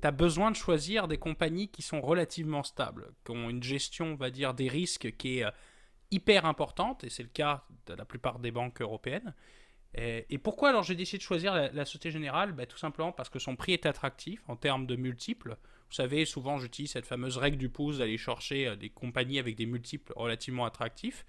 tu 0.00 0.08
as 0.08 0.10
besoin 0.10 0.50
de 0.50 0.56
choisir 0.56 1.06
des 1.06 1.18
compagnies 1.18 1.68
qui 1.68 1.82
sont 1.82 2.00
relativement 2.00 2.62
stables, 2.62 3.12
qui 3.26 3.32
ont 3.32 3.50
une 3.50 3.62
gestion, 3.62 4.12
on 4.12 4.16
va 4.16 4.30
dire, 4.30 4.54
des 4.54 4.68
risques 4.68 5.16
qui 5.16 5.40
est 5.40 5.46
hyper 6.10 6.46
importante, 6.46 7.04
et 7.04 7.10
c'est 7.10 7.22
le 7.22 7.28
cas 7.28 7.64
de 7.86 7.94
la 7.94 8.04
plupart 8.04 8.38
des 8.38 8.50
banques 8.50 8.80
européennes, 8.80 9.34
et, 9.96 10.38
pourquoi 10.38 10.70
alors 10.70 10.82
j'ai 10.82 10.94
décidé 10.94 11.18
de 11.18 11.22
choisir 11.22 11.54
la, 11.54 11.84
Société 11.84 12.10
Générale? 12.10 12.52
Ben, 12.52 12.66
Tout 12.66 12.78
simplement 12.78 13.12
parce 13.12 13.28
que 13.28 13.38
son 13.38 13.56
prix 13.56 13.72
est 13.72 13.86
attractif 13.86 14.42
en 14.48 14.56
termes 14.56 14.86
de 14.86 14.96
multiples. 14.96 15.56
Vous 15.88 15.94
savez, 15.94 16.24
souvent 16.24 16.58
j'utilise 16.58 16.92
cette 16.92 17.06
fameuse 17.06 17.36
règle 17.36 17.56
du 17.56 17.68
pouce 17.68 17.98
d'aller 17.98 18.18
chercher 18.18 18.66
euh, 18.66 18.76
des 18.76 18.90
compagnies 18.90 19.38
avec 19.38 19.54
des 19.54 19.66
multiples 19.66 20.12
relativement 20.16 20.64
attractifs. 20.64 21.24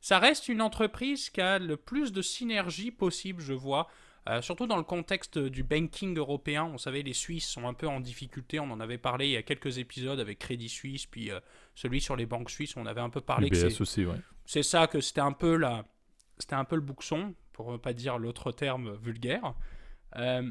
Ça 0.00 0.18
reste 0.18 0.48
une 0.48 0.62
entreprise 0.62 1.28
qui 1.28 1.40
a 1.40 1.58
le 1.58 1.76
plus 1.76 2.12
de 2.12 2.22
synergie 2.22 2.90
possible, 2.90 3.42
je 3.42 3.52
vois, 3.52 3.88
euh, 4.28 4.40
surtout 4.40 4.66
dans 4.66 4.76
le 4.76 4.84
contexte 4.84 5.38
du 5.38 5.62
banking 5.62 6.16
européen. 6.16 6.68
Vous 6.68 6.78
savez, 6.78 7.02
les 7.02 7.12
Suisses 7.12 7.48
sont 7.48 7.66
un 7.66 7.74
peu 7.74 7.88
en 7.88 8.00
difficulté. 8.00 8.60
On 8.60 8.70
en 8.70 8.80
avait 8.80 8.98
parlé 8.98 9.26
il 9.26 9.32
y 9.32 9.36
a 9.36 9.42
quelques 9.42 9.78
épisodes 9.78 10.20
avec 10.20 10.38
Crédit 10.38 10.68
Suisse, 10.68 11.04
puis 11.04 11.30
euh, 11.30 11.40
celui 11.74 12.00
sur 12.00 12.14
les 12.14 12.26
banques 12.26 12.50
suisses. 12.50 12.76
On 12.76 12.86
avait 12.86 13.00
un 13.00 13.10
peu 13.10 13.20
parlé. 13.20 13.48
UBS 13.48 13.80
aussi, 13.80 14.06
ouais. 14.06 14.20
C'est 14.46 14.62
ça 14.62 14.86
que 14.86 15.00
c'était 15.00 15.20
un 15.20 15.32
peu 15.32 15.56
la, 15.56 15.84
c'était 16.38 16.54
un 16.54 16.64
peu 16.64 16.76
le 16.76 16.82
bouxon 16.82 17.34
pour 17.58 17.72
ne 17.72 17.76
pas 17.76 17.92
dire 17.92 18.18
l'autre 18.18 18.52
terme 18.52 18.94
vulgaire. 18.94 19.52
Euh, 20.14 20.48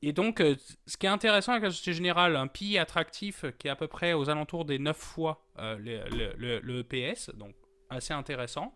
et 0.00 0.12
donc, 0.12 0.40
euh, 0.40 0.54
ce 0.86 0.96
qui 0.96 1.06
est 1.06 1.10
intéressant 1.10 1.50
avec 1.50 1.64
la 1.64 1.70
Société 1.70 1.92
Générale, 1.92 2.36
un 2.36 2.46
PI 2.46 2.78
attractif 2.78 3.44
qui 3.58 3.66
est 3.66 3.70
à 3.70 3.74
peu 3.74 3.88
près 3.88 4.12
aux 4.12 4.30
alentours 4.30 4.64
des 4.64 4.78
9 4.78 4.96
fois 4.96 5.44
euh, 5.58 5.76
le, 5.76 6.80
EPS, 6.80 7.30
donc 7.34 7.56
assez 7.90 8.14
intéressant. 8.14 8.72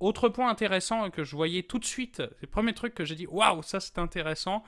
autre 0.00 0.28
point 0.28 0.50
intéressant 0.50 1.08
que 1.08 1.24
je 1.24 1.34
voyais 1.34 1.62
tout 1.62 1.78
de 1.78 1.86
suite, 1.86 2.16
c'est 2.18 2.42
le 2.42 2.48
premier 2.48 2.74
truc 2.74 2.92
que 2.92 3.06
j'ai 3.06 3.14
dit, 3.14 3.26
waouh, 3.26 3.62
ça 3.62 3.80
c'est 3.80 3.98
intéressant, 3.98 4.64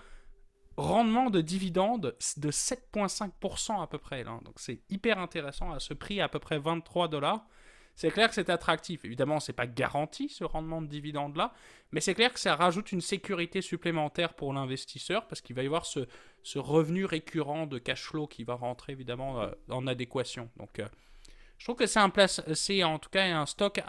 rendement 0.78 1.28
de 1.28 1.42
dividende 1.42 2.16
de 2.38 2.50
7,5% 2.50 3.82
à 3.82 3.86
peu 3.86 3.98
près. 3.98 4.24
Donc 4.24 4.54
c'est 4.56 4.80
hyper 4.88 5.18
intéressant 5.18 5.72
à 5.72 5.78
ce 5.78 5.92
prix 5.92 6.22
à 6.22 6.30
peu 6.30 6.38
près 6.38 6.58
23 6.58 7.08
dollars 7.08 7.46
c'est 7.96 8.10
clair 8.10 8.28
que 8.28 8.34
c'est 8.34 8.50
attractif. 8.50 9.04
Évidemment, 9.04 9.40
c'est 9.40 9.52
pas 9.52 9.66
garanti 9.66 10.28
ce 10.28 10.44
rendement 10.44 10.82
de 10.82 10.86
dividende 10.86 11.36
là, 11.36 11.52
mais 11.92 12.00
c'est 12.00 12.14
clair 12.14 12.32
que 12.32 12.40
ça 12.40 12.56
rajoute 12.56 12.92
une 12.92 13.00
sécurité 13.00 13.62
supplémentaire 13.62 14.34
pour 14.34 14.52
l'investisseur 14.52 15.26
parce 15.28 15.40
qu'il 15.40 15.54
va 15.54 15.62
y 15.62 15.66
avoir 15.66 15.86
ce, 15.86 16.06
revenu 16.56 17.04
récurrent 17.04 17.66
de 17.66 17.78
cash 17.78 18.02
flow 18.02 18.26
qui 18.26 18.44
va 18.44 18.54
rentrer 18.54 18.92
évidemment 18.92 19.40
euh, 19.40 19.50
en 19.70 19.86
adéquation. 19.86 20.50
Donc, 20.56 20.80
euh, 20.80 20.88
je 21.58 21.64
trouve 21.66 21.76
que 21.76 21.86
c'est 21.86 22.00
un 22.00 22.10
place, 22.10 22.40
en 22.40 22.98
tout 22.98 23.10
cas 23.10 23.24
un 23.24 23.46
stock 23.46 23.80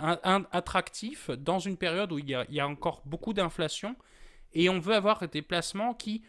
attractif 0.52 1.32
dans 1.32 1.60
une 1.60 1.78
période 1.78 2.12
où 2.12 2.20
il 2.20 2.30
y 2.30 2.60
a, 2.60 2.68
encore 2.68 3.02
beaucoup 3.06 3.34
d'inflation 3.34 3.96
et 4.54 4.70
on 4.70 4.80
veut 4.80 4.94
avoir 4.94 5.28
des 5.28 5.42
placements 5.42 5.94
qui 5.94 6.22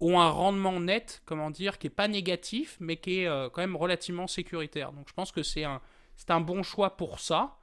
ont 0.00 0.20
un 0.20 0.30
rendement 0.30 0.78
net, 0.80 1.20
comment 1.24 1.50
dire, 1.50 1.78
qui 1.78 1.88
est 1.88 1.90
pas 1.90 2.08
négatif, 2.08 2.76
mais 2.80 2.96
qui 2.96 3.20
est 3.20 3.26
euh, 3.26 3.48
quand 3.50 3.60
même 3.60 3.76
relativement 3.76 4.26
sécuritaire. 4.26 4.92
Donc, 4.92 5.08
je 5.08 5.14
pense 5.14 5.32
que 5.32 5.42
c'est 5.42 5.64
un 5.64 5.80
c'est 6.16 6.30
un 6.30 6.40
bon 6.40 6.62
choix 6.62 6.96
pour 6.96 7.20
ça. 7.20 7.56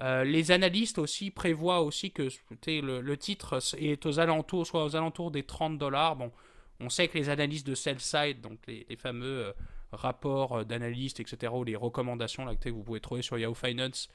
Euh, 0.00 0.24
les 0.24 0.50
analystes 0.50 0.98
aussi 0.98 1.30
prévoient 1.30 1.82
aussi 1.82 2.10
que 2.10 2.28
le, 2.66 3.16
titre 3.16 3.58
est 3.78 4.06
aux 4.06 4.18
alentours, 4.18 4.66
soit 4.66 4.84
aux 4.84 4.96
alentours 4.96 5.30
des 5.30 5.42
30 5.42 5.78
dollars. 5.78 6.16
Bon, 6.16 6.32
on 6.80 6.88
sait 6.88 7.08
que 7.08 7.18
les 7.18 7.28
analystes 7.28 7.66
de 7.66 7.74
sell 7.74 8.00
side, 8.00 8.40
donc 8.40 8.58
les, 8.66 8.96
fameux 8.96 9.46
euh, 9.46 9.52
rapports 9.92 10.58
euh, 10.58 10.64
d'analystes, 10.64 11.20
etc., 11.20 11.52
ou 11.54 11.64
les 11.64 11.76
recommandations 11.76 12.46
que 12.56 12.70
vous 12.70 12.82
pouvez 12.82 13.00
trouver 13.00 13.22
sur 13.22 13.38
Yahoo 13.38 13.54
Finance, 13.54 14.08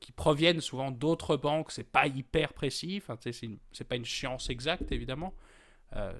qui 0.00 0.10
proviennent 0.10 0.62
souvent 0.62 0.90
d'autres 0.90 1.36
banques, 1.36 1.70
c'est 1.70 1.84
pas 1.84 2.06
hyper 2.06 2.54
précis, 2.54 3.02
enfin, 3.02 3.18
c'est 3.20 3.84
pas 3.84 3.96
une 3.96 4.06
science 4.06 4.48
exacte 4.48 4.90
évidemment. 4.90 5.34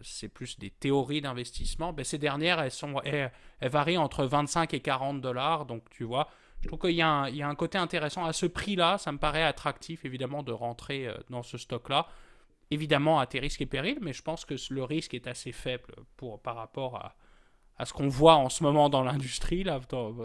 c'est 0.03 0.29
plus 0.29 0.59
des 0.59 0.69
théories 0.69 1.23
d'investissement. 1.23 1.95
Ben, 1.95 2.05
ces 2.05 2.19
dernières, 2.19 2.61
elles, 2.61 2.71
sont, 2.71 3.01
elles, 3.03 3.33
varient 3.63 3.97
entre 3.97 4.27
25 4.27 4.75
et 4.75 4.81
40 4.81 5.23
dollars. 5.23 5.65
Donc, 5.65 5.89
tu 5.89 6.05
vois, 6.05 6.29
je 6.61 6.69
trouve 6.69 6.81
qu'il 6.81 6.97
y, 6.97 7.03
a 7.03 7.23
un 7.23 7.55
côté 7.55 7.79
intéressant. 7.79 8.25
À 8.25 8.33
ce 8.33 8.47
prix-là, 8.47 8.99
ça 8.99 9.13
me 9.13 9.19
paraît 9.19 9.43
attractif, 9.43 10.05
évidemment, 10.05 10.43
de 10.43 10.53
rentrer 10.53 11.07
euh, 11.07 11.15
dans 11.31 11.43
ce 11.43 11.59
stock-là. 11.59 12.07
Évidemment, 12.71 13.21
à 13.21 13.27
tes 13.27 13.39
risques 13.39 13.61
et 13.61 13.67
périls, 13.67 13.99
mais 14.01 14.13
je 14.13 14.23
pense 14.23 14.45
que 14.45 14.55
le 14.71 14.83
risque 14.83 15.15
est 15.15 15.29
assez 15.29 15.53
faible 15.53 15.95
par 16.43 16.57
rapport 16.57 17.15
à, 17.79 17.85
ce 17.85 17.93
qu'on 17.93 18.09
voit 18.09 18.37
en 18.37 18.49
ce 18.49 18.65
moment 18.65 18.89
dans 18.89 19.05
l'industrie, 19.05 19.63
là, 19.63 19.79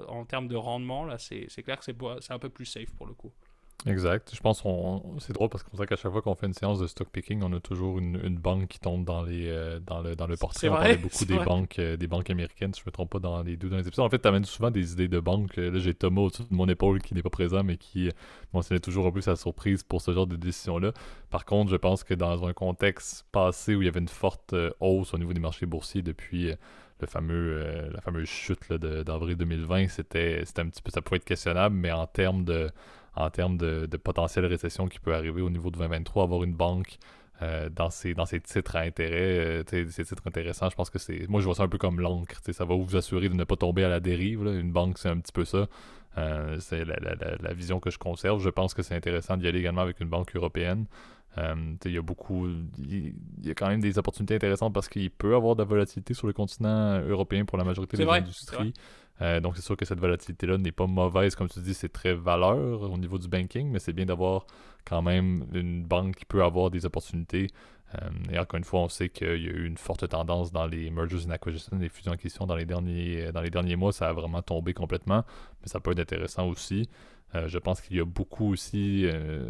en 0.08 0.26
termes 0.26 0.48
de 0.48 0.56
rendement. 0.56 1.06
Là, 1.06 1.20
c'est 1.20 1.48
clair 1.64 1.78
que 1.78 1.86
c'est 1.86 2.32
un 2.34 2.40
peu 2.40 2.50
plus 2.50 2.66
safe 2.66 2.92
pour 2.96 3.06
le 3.06 3.14
coup. 3.14 3.32
Exact. 3.88 4.32
Je 4.36 4.40
pense 4.42 4.62
qu'on 4.62 5.02
c'est 5.20 5.34
drôle 5.34 5.50
parce 5.50 5.64
qu'on 5.64 5.76
sait 5.76 5.88
qu'à 5.88 5.96
chaque 5.96 6.12
fois 6.12 6.22
qu'on 6.22 6.36
fait 6.36 6.46
une 6.46 6.54
séance 6.54 6.80
de 6.80 6.86
stock 6.86 7.10
picking, 7.10 7.42
on 7.44 7.52
a 7.54 7.60
toujours 7.60 7.98
une, 7.98 8.20
une 8.24 8.38
banque 8.38 8.68
qui 8.68 8.80
tombe 8.80 9.06
dans 9.06 9.24
les 9.24 9.48
euh, 9.48 9.80
dans 9.80 10.02
le 10.02 10.16
dans 10.16 10.28
le 10.28 10.38
portrait. 10.38 10.70
On 10.70 10.74
parlait 10.74 10.98
beaucoup 10.98 11.26
des 11.26 11.40
banques 11.40 11.80
euh, 11.80 11.98
des 11.98 12.08
banques 12.08 12.30
américaines, 12.30 12.74
si 12.74 12.82
je 12.82 12.86
me 12.86 12.92
trompe 12.92 13.10
pas 13.10 13.20
dans 13.20 13.42
les 13.42 13.58
deux 13.58 13.70
derniers 13.70 13.88
épisodes. 13.88 14.06
En 14.06 14.10
fait, 14.10 14.20
tu 14.20 14.28
amènes 14.28 14.46
souvent 14.46 14.70
des 14.70 14.94
idées 14.94 15.08
de 15.08 15.20
banques. 15.20 15.56
Là, 15.58 15.80
j'ai 15.80 15.96
Thomas 15.96 16.22
au-dessus 16.22 16.44
de 16.44 16.56
mon 16.56 16.68
épaule 16.68 17.02
qui 17.02 17.16
n'est 17.16 17.24
pas 17.24 17.32
présent 17.32 17.64
mais 17.64 17.78
qui 17.78 18.10
mentionnait 18.54 18.80
toujours 18.80 19.08
un 19.08 19.12
peu 19.12 19.22
sa 19.22 19.36
surprise 19.36 19.82
pour 19.84 20.02
ce 20.02 20.12
genre 20.12 20.28
de 20.28 20.36
décision-là. 20.36 20.92
Par 21.32 21.46
contre, 21.46 21.72
je 21.72 21.78
pense 21.78 22.04
que 22.04 22.14
dans 22.14 22.46
un 22.46 22.54
contexte 22.54 23.26
passé 23.32 23.74
où 23.74 23.82
il 23.82 23.86
y 23.86 23.88
avait 23.88 24.00
une 24.00 24.08
forte 24.08 24.54
euh, 24.54 24.70
hausse 24.80 25.14
au 25.14 25.18
niveau 25.18 25.34
des 25.34 25.40
marchés 25.40 25.66
boursiers 25.66 26.04
depuis 26.04 26.52
le 27.00 27.08
fameux 27.08 27.90
la 27.92 28.00
fameuse 28.00 28.28
chute 28.28 28.72
d'avril 28.72 29.36
2020, 29.36 29.88
c'était 29.88 30.44
c'était 30.46 30.62
un 30.62 30.70
petit 30.70 30.84
peu 30.84 30.92
ça 30.92 31.02
pouvait 31.02 31.18
être 31.18 31.26
questionnable, 31.26 31.76
mais 31.76 31.92
en 31.92 32.06
termes 32.06 32.44
de 32.44 32.70
en 33.15 33.30
termes 33.30 33.58
de, 33.58 33.86
potentielle 33.98 34.46
récession 34.46 34.88
qui 34.88 35.00
peut 35.00 35.13
arriver 35.13 35.41
au 35.41 35.50
niveau 35.50 35.70
de 35.70 35.77
2023, 35.77 36.24
avoir 36.24 36.44
une 36.44 36.53
banque 36.53 36.98
euh, 37.41 37.70
dans, 37.70 37.89
ces, 37.89 38.13
dans 38.13 38.25
titres 38.25 38.75
à 38.75 38.82
intérêt, 38.82 39.63
euh, 39.74 39.88
ces 39.89 40.06
titres 40.06 40.24
intéressants, 40.25 40.70
je 40.70 40.75
pense 40.75 40.89
que 40.89 41.00
c'est. 41.00 41.27
Moi, 41.27 41.41
je 41.41 41.46
vois 41.46 41.56
ça 41.56 41.63
un 41.63 41.68
peu 41.68 41.80
comme 41.80 42.00
l'encre. 42.00 42.39
Ça 42.51 42.65
va 42.65 42.75
vous 42.75 42.96
assurer 42.96 43.30
de 43.30 43.34
ne 43.34 43.44
pas 43.44 43.56
tomber 43.56 43.84
à 43.84 43.89
la 43.89 44.00
dérive. 44.00 44.46
Une 44.46 44.72
banque, 44.72 44.98
c'est 44.98 45.10
un 45.10 45.18
petit 45.18 45.32
peu 45.32 45.44
ça. 45.44 45.68
Euh, 46.18 46.58
c'est 46.60 46.86
la, 46.86 47.53
vision 47.53 47.80
que 47.80 47.89
je 47.89 47.98
conserve. 47.98 48.41
Je 48.41 48.50
pense 48.50 48.74
que 48.74 48.84
c'est 48.84 48.96
intéressant 48.96 49.38
d'y 49.38 49.48
aller 49.48 49.60
également 49.60 49.82
avec 49.82 50.00
une 50.01 50.10
banque 50.10 50.36
européenne. 50.36 50.86
il 51.38 51.91
y 51.91 51.98
a 51.98 52.01
beaucoup. 52.01 52.48
Il 52.77 53.15
y 53.44 53.50
a 53.50 53.56
quand 53.56 53.70
même 53.70 53.82
des 53.82 53.98
opportunités 53.98 54.36
intéressantes 54.36 54.74
parce 54.74 54.88
qu'il 54.88 55.10
peut 55.10 55.32
y 55.32 55.36
avoir 55.36 55.56
de 55.56 55.63
la 55.63 55.68
volatilité 55.68 56.13
sur 56.13 56.27
le 56.27 56.34
continent 56.34 57.01
européen 57.01 57.46
pour 57.46 57.58
la 57.58 57.63
majorité 57.63 57.98
des 57.98 58.08
industries. 58.08 58.74
Euh, 59.22 59.40
donc, 59.40 59.56
c'est 59.56 59.62
sûr 59.62 59.78
que 59.78 59.86
cette 59.86 60.00
volatilité-là 60.00 60.58
n'est 60.58 60.72
pas 60.72 60.88
mauvaise. 60.88 61.36
Comme 61.36 61.50
tu 61.50 61.60
dis, 61.60 61.74
c'est 61.74 61.92
très 61.92 62.13
valeur 62.13 62.82
au 62.84 62.98
niveau 62.98 63.18
du 63.18 63.28
banking, 63.28 63.70
mais 63.70 63.80
c'est 63.80 63.94
bien 63.94 64.06
d'avoir 64.06 64.46
quand 64.86 65.01
même 65.01 65.46
une 65.54 65.84
banque 65.84 66.16
qui 66.16 66.25
peut 66.25 66.44
avoir 66.44 66.72
des 66.72 66.86
opportunités. 66.86 67.48
Euh, 67.96 68.10
et 68.32 68.40
encore 68.40 68.58
une 68.58 68.63
fois, 68.63 68.80
on 68.80 68.90
sait 68.90 69.10
qu'il 69.10 69.28
y 69.28 69.48
a 69.48 69.51
eu 69.51 69.66
une 69.68 69.78
forte 69.78 70.08
tendance 70.08 70.51
dans 70.51 70.66
les 70.66 70.90
mergers 70.90 71.25
and 71.28 71.32
acquisitions, 71.32 71.78
les 71.78 71.90
fusions 71.90 72.12
acquisitions 72.13 72.48
dans 72.48 72.56
les 72.56 72.66
derniers, 72.66 73.32
dans 73.32 73.42
les 73.42 73.50
derniers 73.50 73.75
mois. 73.75 73.92
Ça 73.92 74.10
a 74.10 74.13
vraiment 74.13 74.42
tombé 74.42 74.74
complètement, 74.74 75.24
mais 75.62 75.68
ça 75.68 75.80
peut 75.80 75.92
être 75.92 76.00
intéressant 76.00 76.48
aussi. 76.48 76.90
Euh, 77.36 77.48
je 77.48 77.60
pense 77.60 77.80
qu'il 77.82 77.98
y 77.98 78.00
a 78.00 78.06
beaucoup 78.06 78.51
aussi. 78.51 79.06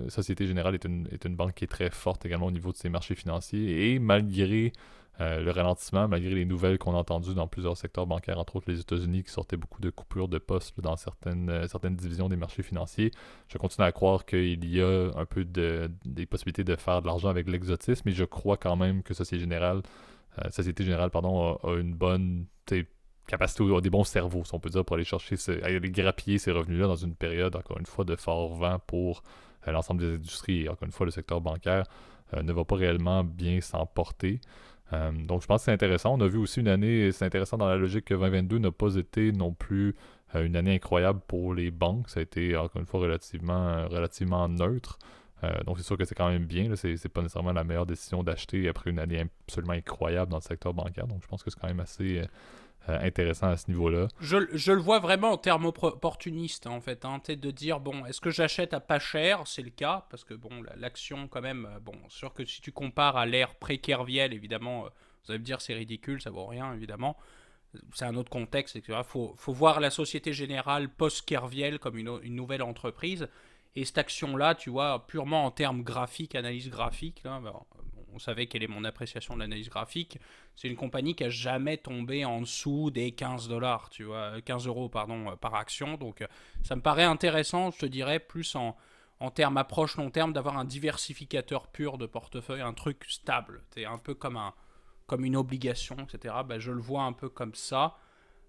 Société 0.10 0.48
Générale 0.48 0.76
est 0.76 0.86
une, 0.86 1.08
est 1.12 1.24
une 1.26 1.36
banque 1.36 1.54
qui 1.54 1.64
est 1.64 1.68
très 1.68 1.90
forte 1.92 2.26
également 2.26 2.48
au 2.48 2.52
niveau 2.52 2.72
de 2.72 2.78
ses 2.78 2.90
marchés 2.90 3.16
financiers. 3.16 3.94
Et 3.94 4.00
malgré 4.00 4.74
euh, 5.22 5.40
le 5.40 5.52
ralentissement, 5.52 6.08
malgré 6.08 6.34
les 6.34 6.46
nouvelles 6.46 6.80
qu'on 6.80 6.96
a 6.96 6.98
entendues 6.98 7.36
dans 7.36 7.48
plusieurs 7.48 7.78
secteurs 7.78 8.08
bancaires, 8.08 8.40
entre 8.40 8.56
autres 8.56 8.72
les 8.72 8.80
États-Unis, 8.80 9.24
qui 9.24 9.30
sortaient 9.30 9.58
beaucoup 9.58 9.80
de 9.80 9.92
coupures 9.92 10.28
de 10.28 10.40
postes 10.40 10.82
dans 10.82 10.96
certaines, 10.96 11.50
euh, 11.50 11.68
certaines 11.68 11.96
divisions 11.96 12.28
des 12.28 12.38
marchés 12.38 12.64
financiers. 12.64 13.12
Je 13.48 13.60
continue 13.60 13.86
à 13.86 13.92
croire 13.92 14.26
qu'il 14.26 14.66
y 14.66 14.82
a 14.82 15.12
un 15.16 15.26
peu 15.26 15.46
de, 15.46 15.92
des 16.06 16.26
possibilités 16.26 16.64
de 16.64 16.76
faire 16.76 17.04
de 17.04 17.08
l'argent 17.08 17.30
avec 17.30 17.48
l'exotisme, 17.50 18.02
mais 18.06 18.14
je 18.14 18.26
crois 18.26 18.58
quand 18.58 18.76
même 18.76 19.04
que 19.04 19.14
Société 19.14 19.40
Générale, 19.42 19.84
euh, 20.40 20.50
Société 20.50 20.84
Générale 20.84 21.12
pardon, 21.12 21.56
a, 21.56 21.76
une 21.76 21.94
bonne 21.94 22.48
capacité, 23.28 23.64
a 23.76 23.80
des 23.80 23.92
bons 23.92 24.06
cerveaux, 24.06 24.44
si 24.44 24.56
on 24.56 24.60
peut 24.60 24.72
dire, 24.72 24.84
pour 24.84 24.96
aller 24.96 25.06
chercher, 25.06 25.36
aller 25.62 25.80
grappiller 25.92 26.40
ces 26.40 26.52
revenus-là 26.52 26.88
dans 26.88 26.96
une 26.96 27.14
période, 27.14 27.56
encore 27.56 27.78
une 27.78 27.86
fois, 27.86 28.06
de 28.06 28.16
fort 28.16 28.56
vent 28.56 28.80
pour 28.88 29.22
l'ensemble 29.68 30.02
des 30.02 30.16
industries. 30.16 30.64
Et 30.64 30.70
encore 30.70 30.88
une 30.88 30.92
fois, 30.92 31.06
le 31.06 31.12
secteur 31.12 31.42
bancaire 31.42 31.84
ne 32.42 32.54
va 32.54 32.64
pas 32.64 32.76
réellement 32.76 33.24
bien 33.24 33.60
s'emporter. 33.62 34.40
Euh, 34.94 35.12
donc 35.12 35.42
je 35.42 35.48
pense 35.48 35.62
que 35.62 35.66
c'est 35.66 35.72
intéressant. 35.72 36.14
On 36.18 36.22
a 36.22 36.28
vu 36.28 36.38
aussi 36.38 36.60
une 36.60 36.68
année, 36.68 37.12
c'est 37.12 37.26
intéressant 37.26 37.58
dans 37.58 37.68
la 37.68 37.78
logique 37.78 38.06
que 38.06 38.14
2022 38.14 38.60
n'a 38.60 38.72
pas 38.72 38.96
été 38.96 39.32
non 39.32 39.54
plus 39.54 39.96
euh, 40.36 40.46
une 40.46 40.56
année 40.56 40.76
incroyable 40.76 41.22
pour 41.28 41.54
les 41.54 41.72
banques. 41.72 42.10
Ça 42.10 42.20
a 42.20 42.24
été 42.24 42.56
encore 42.56 42.82
une 42.82 42.88
fois 42.88 43.00
relativement, 43.00 43.88
relativement 43.88 44.48
neutre. 44.48 45.00
Euh, 45.44 45.52
donc 45.66 45.78
c'est 45.78 45.86
sûr 45.86 45.98
que 45.98 46.06
c'est 46.06 46.16
quand 46.16 46.30
même 46.30 46.46
bien. 46.46 46.76
C'est, 46.76 46.98
c'est 46.98 47.10
pas 47.10 47.22
nécessairement 47.22 47.54
la 47.54 47.64
meilleure 47.64 47.86
décision 47.86 48.24
d'acheter 48.24 48.68
après 48.68 48.90
une 48.90 49.00
année 49.00 49.26
absolument 49.48 49.74
incroyable 49.74 50.32
dans 50.32 50.38
le 50.38 50.44
secteur 50.44 50.74
bancaire. 50.74 51.08
Donc 51.08 51.22
je 51.24 51.28
pense 51.28 51.44
que 51.44 51.50
c'est 51.50 51.60
quand 51.60 51.68
même 51.68 51.80
assez, 51.80 52.22
euh, 52.90 52.98
intéressant 53.00 53.50
à 53.50 53.58
ce 53.58 53.70
niveau-là. 53.70 54.08
Je, 54.22 54.38
le 54.38 54.82
vois 54.82 54.98
vraiment 54.98 55.32
en 55.32 55.38
termes 55.38 55.66
opportunistes, 55.66 56.66
en 56.66 56.82
fait. 56.82 57.06
Hein, 57.06 57.22
de 57.28 57.52
dire, 57.52 57.80
bon, 57.80 58.06
est-ce 58.08 58.20
que 58.20 58.32
j'achète 58.32 58.74
à 58.74 58.80
pas 58.80 58.98
cher? 58.98 59.44
C'est 59.46 59.62
le 59.62 59.70
cas, 59.70 60.08
parce 60.10 60.24
que, 60.24 60.34
bon, 60.34 60.50
l'action, 60.78 61.28
quand 61.28 61.42
même, 61.42 61.68
euh, 61.68 61.80
bon, 61.80 61.94
sûr 62.10 62.34
que 62.34 62.44
si 62.44 62.60
tu 62.60 62.72
compares 62.72 63.18
à 63.18 63.28
l'ère 63.28 63.54
pré-Kerviel, 63.54 64.34
évidemment, 64.34 64.86
euh, 64.86 64.90
vous 65.24 65.32
allez 65.32 65.40
me 65.40 65.46
dire, 65.46 65.62
c'est 65.62 65.76
ridicule, 65.76 66.22
ça 66.22 66.32
vaut 66.32 66.48
rien, 66.48 66.74
évidemment. 66.74 67.18
C'est 67.94 68.06
un 68.06 68.16
autre 68.16 68.32
contexte, 68.32 68.76
etc. 68.76 69.00
Il 69.02 69.08
faut, 69.08 69.36
voir 69.54 69.80
la 69.80 69.92
Société 69.92 70.34
Générale 70.34 70.90
post-Kerviel 70.90 71.78
comme 71.78 72.00
une, 72.00 72.20
une, 72.24 72.36
nouvelle 72.36 72.64
entreprise. 72.64 73.28
Et 73.76 73.86
cette 73.86 74.00
action-là, 74.00 74.56
tu 74.56 74.72
vois, 74.72 75.06
purement 75.06 75.46
en 75.46 75.52
termes 75.52 75.84
graphiques, 75.84 76.34
analyse 76.34 76.70
graphique, 76.70 77.22
là, 77.24 77.40
ben, 77.42 77.54
on 78.14 78.20
savait 78.20 78.48
quelle 78.48 78.64
est 78.64 78.68
mon 78.68 78.84
appréciation 78.84 79.36
de 79.36 79.40
l'analyse 79.40 79.70
graphique. 79.70 80.20
C'est 80.56 80.68
une 80.68 80.76
compagnie 80.76 81.16
qui 81.16 81.24
a 81.24 81.30
jamais 81.30 81.78
tombé 81.78 82.26
en 82.26 82.42
dessous 82.42 82.92
des 82.92 83.12
15 83.12 83.48
dollars, 83.48 83.90
tu 83.90 84.04
vois, 84.04 84.42
15 84.42 84.68
euros 84.68 84.90
pardon 84.90 85.32
euh, 85.32 85.36
par 85.36 85.56
action. 85.56 85.96
Donc 85.98 86.22
euh, 86.22 86.28
ça 86.64 86.76
me 86.76 86.82
paraît 86.82 87.04
intéressant, 87.04 87.72
je 87.72 87.80
te 87.80 87.86
dirais, 87.86 88.20
plus 88.20 88.56
en, 88.56 88.76
en 89.20 89.32
termes 89.32 89.58
approche 89.58 89.98
long 89.98 90.12
terme, 90.12 90.34
d'avoir 90.34 90.58
un 90.58 90.66
diversificateur 90.66 91.68
pur 91.68 91.98
de 91.98 92.06
portefeuille, 92.06 92.62
un 92.62 92.74
truc 92.74 93.06
stable. 93.08 93.64
C'est 93.74 93.86
un 93.86 93.98
peu 93.98 94.14
comme 94.14 94.38
un 94.38 94.54
comme 95.08 95.26
une 95.26 95.36
obligation, 95.36 95.98
etc. 95.98 96.36
Ben, 96.48 96.58
je 96.58 96.72
le 96.72 96.80
vois 96.80 97.04
un 97.04 97.12
peu 97.12 97.28
comme 97.28 97.54
ça, 97.54 97.98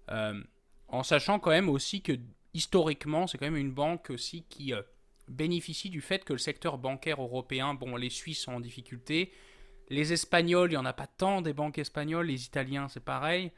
euh, 0.09 0.41
en 0.87 1.03
sachant 1.03 1.37
quand 1.37 1.49
même 1.49 1.67
aussi 1.67 2.01
que 2.01 2.13
historiquement, 2.53 3.27
c'est 3.27 3.37
quand 3.37 3.47
même 3.47 3.57
une 3.57 3.73
banque 3.73 4.09
aussi 4.11 4.45
qui 4.47 4.73
bénéficie 5.27 5.89
du 5.89 6.01
fait 6.01 6.23
que 6.23 6.33
le 6.33 6.39
secteur 6.39 6.77
bancaire 6.77 7.21
européen, 7.21 7.73
bon, 7.73 7.95
les 7.95 8.09
Suisses 8.09 8.41
sont 8.41 8.53
en 8.53 8.59
difficulté, 8.59 9.31
les 9.89 10.13
Espagnols, 10.13 10.69
il 10.69 10.73
n'y 10.73 10.77
en 10.77 10.85
a 10.85 10.93
pas 10.93 11.07
tant 11.07 11.41
des 11.41 11.53
banques 11.53 11.77
espagnoles, 11.77 12.27
les 12.27 12.45
Italiens, 12.45 12.87
c'est 12.87 13.03
pareil. 13.03 13.51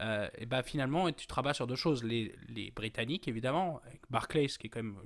Euh, 0.00 0.28
et 0.38 0.46
ben 0.46 0.62
finalement, 0.62 1.10
tu 1.12 1.26
travailles 1.26 1.54
sur 1.54 1.66
deux 1.66 1.76
choses. 1.76 2.02
Les, 2.02 2.34
Britanniques, 2.74 3.28
évidemment, 3.28 3.80
Barclays, 4.10 4.48
qui 4.48 4.66
est 4.66 4.70
quand 4.70 4.82
même, 4.82 4.98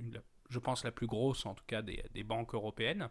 je 0.49 0.59
pense, 0.59 0.83
la 0.83 0.91
plus 0.91 1.07
grosse, 1.07 1.45
en 1.45 1.53
tout 1.53 1.65
cas, 1.67 1.81
des, 1.81 2.23
banques 2.23 2.53
européennes. 2.53 3.09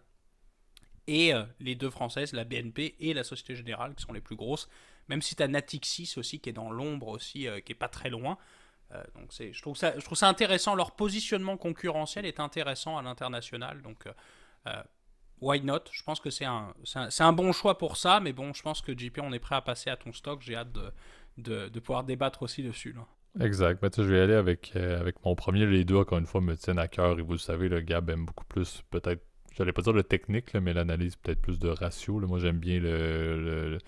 Et 1.07 1.33
euh, 1.33 1.45
les 1.61 1.75
deux 1.75 1.91
françaises, 1.91 2.33
la 2.33 2.45
BNP 2.45 2.97
et 3.01 3.15
la 3.15 3.25
Société 3.25 3.55
Générale, 3.55 3.95
qui 3.95 4.03
sont 4.03 4.13
les 4.13 4.21
plus 4.21 4.37
grosses. 4.37 4.69
Même 5.09 5.23
si 5.23 5.35
tu 5.35 5.43
as 5.43 5.49
Natixis 5.49 6.15
aussi, 6.19 6.39
qui 6.41 6.51
est 6.51 6.53
dans 6.53 6.71
l'ombre 6.71 7.09
aussi, 7.09 7.49
euh, 7.49 7.61
qui 7.61 7.73
est 7.73 7.77
pas 7.77 7.89
très 7.89 8.11
loin. 8.11 8.37
donc 9.15 9.33
je, 9.33 9.61
trouve 9.63 9.77
ça, 9.77 9.99
je 9.99 10.05
trouve 10.05 10.19
ça 10.19 10.29
intéressant. 10.29 10.75
Leur 10.75 10.93
positionnement 10.93 11.57
concurrentiel 11.57 12.27
est 12.27 12.41
intéressant 12.41 12.99
à 12.99 13.03
l'international. 13.03 13.81
Donc 13.83 14.05
why 15.41 15.61
not? 15.61 15.81
Je 15.91 16.03
pense 16.03 16.21
que 16.21 16.31
c'est 16.31 16.45
un, 16.45 16.75
c'est 16.85 17.23
un, 17.23 17.33
bon 17.33 17.53
choix 17.53 17.79
pour 17.79 17.97
ça, 17.97 18.21
mais 18.21 18.33
bon, 18.33 18.53
je 18.53 18.63
pense 18.63 18.81
que 18.81 18.97
JP, 18.97 19.21
on 19.23 19.33
est 19.33 19.39
prêt 19.39 19.57
à 19.57 19.61
passer 19.61 19.91
à 19.91 19.97
ton 19.97 20.13
stock. 20.13 20.41
J'ai 20.43 20.57
hâte 20.57 20.73
de, 21.37 21.69
de, 21.69 21.81
pouvoir 21.81 22.05
débattre 22.05 22.43
aussi 22.43 22.63
dessus. 22.63 22.95
Exact. 23.41 23.81
Ben, 23.81 23.91
je 23.97 24.03
vais 24.03 24.21
aller 24.21 24.35
avec, 24.35 24.73
euh, 24.77 25.01
avec 25.01 25.25
mon 25.25 25.35
premier. 25.35 25.67
Les 25.67 25.85
deux, 25.85 25.97
encore 25.97 26.19
une 26.19 26.27
fois, 26.27 26.41
me 26.41 26.57
tiennent 26.57 26.79
à 26.79 26.89
cœur. 26.89 27.19
Et 27.19 27.23
vous 27.23 27.33
le 27.33 27.39
savez, 27.39 27.69
le 27.69 27.81
Gab 27.81 28.11
aime 28.11 28.27
beaucoup 28.27 28.47
plus, 28.47 28.83
peut-être, 28.91 29.23
j'allais 29.57 29.73
pas 29.73 29.83
dire 29.83 29.93
le 29.93 30.03
technique, 30.03 30.55
mais 30.55 30.73
l'analyse, 30.73 31.17
peut-être 31.17 31.41
plus 31.41 31.59
de 31.59 31.69
ratio. 31.69 32.21
Moi, 32.21 32.39
j'aime 32.39 32.59
bien 32.59 32.81
le 32.81 33.79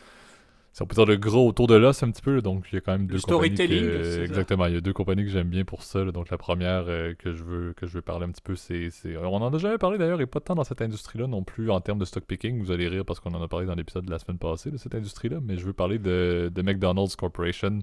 si 0.72 0.82
on 0.82 0.86
peut 0.86 0.94
dire 0.94 1.06
le 1.06 1.16
gros 1.16 1.48
autour 1.48 1.66
de 1.66 1.74
l'os 1.74 2.02
un 2.02 2.10
petit 2.10 2.22
peu. 2.22 2.40
donc, 2.42 2.66
il 2.70 2.76
y 2.76 2.78
a 2.78 2.80
quand 2.80 2.92
même 2.92 3.06
deux 3.06 3.18
compagnies. 3.18 3.56
Que, 3.56 4.22
exactement, 4.22 4.66
il 4.66 4.74
y 4.74 4.76
a 4.76 4.80
deux 4.80 4.92
compagnies 4.92 5.24
que 5.24 5.30
j'aime 5.30 5.48
bien 5.48 5.64
pour 5.64 5.82
ça. 5.82 6.04
donc, 6.04 6.30
la 6.30 6.38
première 6.38 6.84
euh, 6.86 7.14
que, 7.18 7.32
je 7.32 7.42
veux, 7.42 7.72
que 7.72 7.86
je 7.86 7.94
veux 7.94 8.02
parler 8.02 8.26
un 8.26 8.30
petit 8.30 8.42
peu, 8.42 8.54
c'est. 8.54 8.90
On 9.16 9.34
en 9.34 9.52
a 9.52 9.58
jamais 9.58 9.78
parlé 9.78 9.98
d'ailleurs, 9.98 10.20
et 10.20 10.26
pas 10.26 10.40
tant 10.40 10.54
dans 10.54 10.64
cette 10.64 10.82
industrie-là 10.82 11.26
non 11.26 11.42
plus 11.42 11.70
en 11.70 11.80
termes 11.80 11.98
de 11.98 12.04
stock 12.04 12.24
picking. 12.24 12.60
Vous 12.60 12.70
allez 12.70 12.86
rire 12.86 13.04
parce 13.04 13.18
qu'on 13.18 13.34
en 13.34 13.42
a 13.42 13.48
parlé 13.48 13.66
dans 13.66 13.74
l'épisode 13.74 14.04
de 14.04 14.10
la 14.10 14.18
semaine 14.18 14.38
passée 14.38 14.70
de 14.70 14.76
cette 14.76 14.94
industrie-là. 14.94 15.38
Mais 15.42 15.56
je 15.56 15.64
veux 15.64 15.72
parler 15.72 15.98
de, 15.98 16.52
de 16.54 16.62
McDonald's 16.62 17.16
Corporation. 17.16 17.80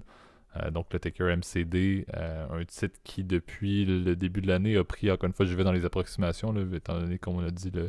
Euh, 0.56 0.70
donc 0.70 0.86
le 0.92 0.98
ticker 0.98 1.36
MCD, 1.36 2.06
euh, 2.16 2.46
un 2.50 2.64
titre 2.64 2.98
qui 3.04 3.22
depuis 3.22 3.84
le 3.84 4.16
début 4.16 4.40
de 4.40 4.48
l'année 4.48 4.76
a 4.76 4.84
pris, 4.84 5.10
encore 5.10 5.26
une 5.26 5.34
fois 5.34 5.44
je 5.44 5.54
vais 5.54 5.64
dans 5.64 5.72
les 5.72 5.84
approximations, 5.84 6.52
là, 6.52 6.62
étant 6.74 6.98
donné 6.98 7.18
comme 7.18 7.36
on 7.36 7.46
a 7.46 7.50
dit 7.50 7.70
le, 7.70 7.88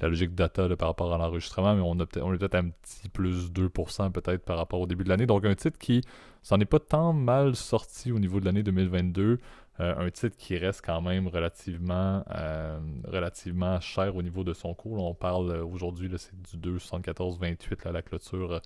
la 0.00 0.08
logique 0.08 0.34
data 0.34 0.68
par 0.76 0.88
rapport 0.88 1.12
à 1.14 1.18
l'enregistrement, 1.18 1.74
mais 1.74 1.82
on, 1.82 1.98
a 2.00 2.06
peut 2.06 2.20
on 2.22 2.34
est 2.34 2.38
peut-être 2.38 2.56
un 2.56 2.68
petit 2.68 3.08
plus 3.08 3.50
2% 3.50 4.12
peut-être 4.12 4.44
par 4.44 4.58
rapport 4.58 4.80
au 4.80 4.86
début 4.86 5.04
de 5.04 5.08
l'année. 5.08 5.26
Donc 5.26 5.44
un 5.44 5.54
titre 5.54 5.78
qui 5.78 6.02
s'en 6.42 6.60
est 6.60 6.66
pas 6.66 6.80
tant 6.80 7.12
mal 7.12 7.56
sorti 7.56 8.12
au 8.12 8.18
niveau 8.18 8.40
de 8.40 8.44
l'année 8.44 8.62
2022. 8.62 9.38
Euh, 9.78 9.94
un 9.98 10.10
titre 10.10 10.36
qui 10.38 10.56
reste 10.56 10.82
quand 10.84 11.02
même 11.02 11.28
relativement, 11.28 12.24
euh, 12.34 12.78
relativement 13.04 13.78
cher 13.80 14.16
au 14.16 14.22
niveau 14.22 14.42
de 14.42 14.54
son 14.54 14.72
cours. 14.72 15.04
on 15.04 15.14
parle 15.14 15.50
euh, 15.50 15.64
aujourd'hui, 15.64 16.10
c'est 16.16 16.58
du 16.58 16.78
2,74,28 16.78 17.86
à 17.86 17.92
la 17.92 18.02
clôture 18.02 18.60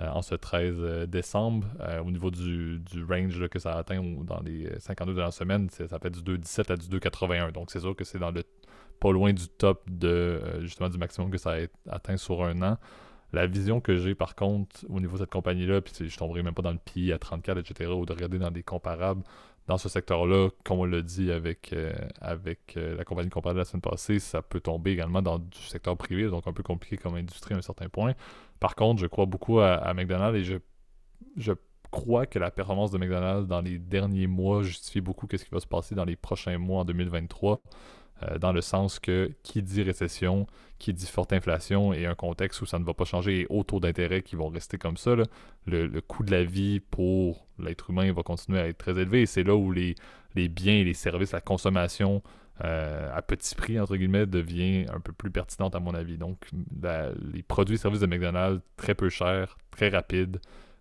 en 0.00 0.22
ce 0.22 0.34
13 0.34 1.06
décembre. 1.08 1.68
au 2.04 2.10
niveau 2.10 2.30
du, 2.30 2.82
range 3.08 3.46
que 3.48 3.60
ça 3.60 3.76
atteint 3.76 4.02
dans 4.02 4.40
les 4.40 4.68
52 4.80 5.14
de 5.14 5.20
la 5.20 5.30
semaine, 5.30 5.68
ça 5.70 5.98
fait 6.00 6.10
du 6.10 6.20
2,17 6.20 6.72
à 6.72 6.76
du 6.76 6.88
2,81. 6.88 7.52
Donc 7.52 7.70
c'est 7.70 7.78
sûr 7.78 7.94
que 7.94 8.02
c'est 8.02 8.18
dans 8.18 8.32
le 8.32 8.42
pas 9.00 9.12
loin 9.12 9.32
du 9.32 9.48
top 9.48 9.82
de 9.90 10.08
euh, 10.08 10.60
justement 10.62 10.88
du 10.88 10.98
maximum 10.98 11.30
que 11.30 11.38
ça 11.38 11.54
a 11.54 11.94
atteint 11.94 12.16
sur 12.16 12.44
un 12.44 12.62
an. 12.62 12.78
La 13.32 13.46
vision 13.46 13.80
que 13.80 13.96
j'ai 13.96 14.14
par 14.14 14.36
contre 14.36 14.84
au 14.88 15.00
niveau 15.00 15.14
de 15.14 15.22
cette 15.22 15.30
compagnie-là, 15.30 15.80
puis 15.80 16.08
je 16.08 16.16
tomberai 16.16 16.42
même 16.42 16.54
pas 16.54 16.62
dans 16.62 16.72
le 16.72 16.78
PI 16.78 17.12
à 17.12 17.18
34, 17.18 17.58
etc., 17.58 17.90
ou 17.90 18.06
de 18.06 18.12
regarder 18.12 18.38
dans 18.38 18.50
des 18.50 18.62
comparables, 18.62 19.24
dans 19.66 19.78
ce 19.78 19.88
secteur-là, 19.88 20.50
comme 20.62 20.80
on 20.80 20.84
l'a 20.84 21.00
dit 21.00 21.32
avec, 21.32 21.72
euh, 21.72 21.92
avec 22.20 22.76
euh, 22.76 22.96
la 22.96 23.04
compagnie 23.04 23.30
qu'on 23.30 23.40
parlait 23.40 23.58
la 23.58 23.64
semaine 23.64 23.80
passée, 23.80 24.18
ça 24.18 24.42
peut 24.42 24.60
tomber 24.60 24.92
également 24.92 25.22
dans 25.22 25.38
du 25.38 25.58
secteur 25.58 25.96
privé, 25.96 26.28
donc 26.28 26.46
un 26.46 26.52
peu 26.52 26.62
compliqué 26.62 26.96
comme 26.96 27.14
industrie 27.14 27.54
à 27.54 27.58
un 27.58 27.62
certain 27.62 27.88
point. 27.88 28.12
Par 28.60 28.76
contre, 28.76 29.00
je 29.00 29.06
crois 29.06 29.26
beaucoup 29.26 29.60
à, 29.60 29.92
McDonald's 29.94 30.38
et 30.38 30.44
je, 30.44 30.56
je 31.36 31.52
crois 31.90 32.26
que 32.26 32.38
la 32.38 32.50
performance 32.50 32.90
de 32.90 32.98
McDonald's 32.98 33.48
dans 33.48 33.62
les 33.62 33.78
derniers 33.78 34.26
mois 34.26 34.62
justifie 34.62 35.00
beaucoup 35.00 35.26
ce 35.30 35.36
qui 35.42 35.50
va 35.50 35.60
se 35.60 35.66
passer 35.66 35.94
dans 35.94 36.04
les 36.04 36.16
prochains 36.16 36.58
mois 36.58 36.80
en 36.80 36.84
2023. 36.84 37.62
Euh, 38.30 38.38
dans 38.38 38.52
le 38.52 38.60
sens 38.60 38.98
que 38.98 39.30
qui 39.42 39.62
dit 39.62 39.82
récession, 39.82 40.46
qui 40.78 40.92
dit 40.92 41.06
forte 41.06 41.32
inflation 41.32 41.92
et 41.92 42.06
un 42.06 42.14
contexte 42.14 42.60
où 42.62 42.66
ça 42.66 42.78
ne 42.78 42.84
va 42.84 42.94
pas 42.94 43.04
changer 43.04 43.40
et 43.40 43.46
hauts 43.48 43.64
taux 43.64 43.80
d'intérêt 43.80 44.22
qui 44.22 44.36
vont 44.36 44.48
rester 44.48 44.78
comme 44.78 44.96
ça, 44.96 45.14
le, 45.66 46.00
coût 46.00 46.22
de 46.22 46.30
la 46.30 46.44
vie 46.44 46.80
pour 46.80 47.46
l'être 47.58 47.90
humain 47.90 48.12
va 48.12 48.22
continuer 48.22 48.60
à 48.60 48.68
être 48.68 48.78
très 48.78 48.98
élevé 48.98 49.22
et 49.22 49.26
c'est 49.26 49.42
là 49.42 49.54
où 49.54 49.72
les, 49.72 49.94
biens 50.34 50.74
et 50.74 50.84
les 50.84 50.94
services, 50.94 51.32
la 51.32 51.40
consommation 51.40 52.22
euh, 52.64 53.10
à 53.12 53.22
petit 53.22 53.54
prix, 53.54 53.80
entre 53.80 53.96
guillemets, 53.96 54.26
devient 54.26 54.86
un 54.92 55.00
peu 55.00 55.12
plus 55.12 55.30
pertinente 55.30 55.74
à 55.74 55.80
mon 55.80 55.94
avis. 55.94 56.18
Donc, 56.18 56.46
les 57.32 57.42
produits 57.42 57.74
et 57.74 57.78
services 57.78 58.00
de 58.00 58.06
McDonald's, 58.06 58.62
très 58.76 58.94
peu 58.94 59.08
chers, 59.08 59.58
très 59.70 59.88
rapides, 59.88 60.38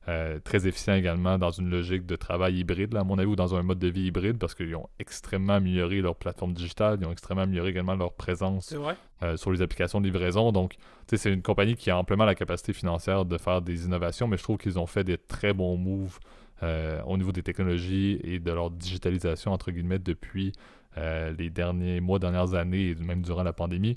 euh, 0.10 0.40
très 0.44 0.68
efficient 0.68 0.96
également 0.96 1.38
dans 1.38 1.52
une 1.52 1.70
logique 1.70 2.06
de 2.06 2.18
travail 2.18 2.58
hybride, 2.60 2.94
là, 2.94 3.02
à 3.02 3.04
mon 3.04 3.18
avis, 3.18 3.28
ou 3.28 3.36
dans 3.38 3.56
un 3.56 3.64
mode 3.64 3.80
de 3.80 3.88
vie 3.88 4.08
hybride, 4.08 4.38
parce 4.38 4.54
qu'ils 4.54 4.76
ont 4.76 4.90
extrêmement 5.00 5.54
amélioré 5.54 6.02
leur 6.02 6.16
plateforme 6.16 6.54
digitale, 6.54 6.98
ils 7.00 7.08
ont 7.08 7.12
extrêmement 7.12 7.44
amélioré 7.44 7.70
également 7.70 7.96
leur 7.96 8.14
présence 8.14 8.76
euh, 9.24 9.38
sur 9.38 9.52
les 9.52 9.62
applications 9.62 10.02
de 10.02 10.06
livraison. 10.06 10.52
Donc, 10.52 10.76
c'est 11.08 11.32
une 11.32 11.42
compagnie 11.42 11.76
qui 11.76 11.90
a 11.90 11.98
amplement 11.98 12.26
la 12.26 12.36
capacité 12.36 12.74
financière 12.74 13.24
de 13.24 13.38
faire 13.38 13.62
des 13.62 13.86
innovations, 13.86 14.28
mais 14.28 14.36
je 14.36 14.44
trouve 14.44 14.58
qu'ils 14.58 14.78
ont 14.78 14.88
fait 14.88 15.06
des 15.06 15.18
très 15.18 15.54
bons 15.54 15.78
moves 15.78 16.20
euh, 16.64 17.02
au 17.04 17.18
niveau 17.18 17.32
des 17.32 17.44
technologies 17.44 18.20
et 18.24 18.40
de 18.40 18.52
leur 18.52 18.72
digitalisation, 18.72 19.54
entre 19.54 19.72
guillemets, 19.72 20.00
depuis 20.00 20.52
les 20.96 21.50
derniers 21.50 22.02
mois, 22.02 22.20
dernières 22.20 22.54
années, 22.54 22.90
et 22.90 22.96
même 22.96 23.24
durant 23.24 23.42
la 23.42 23.52
pandémie. 23.52 23.96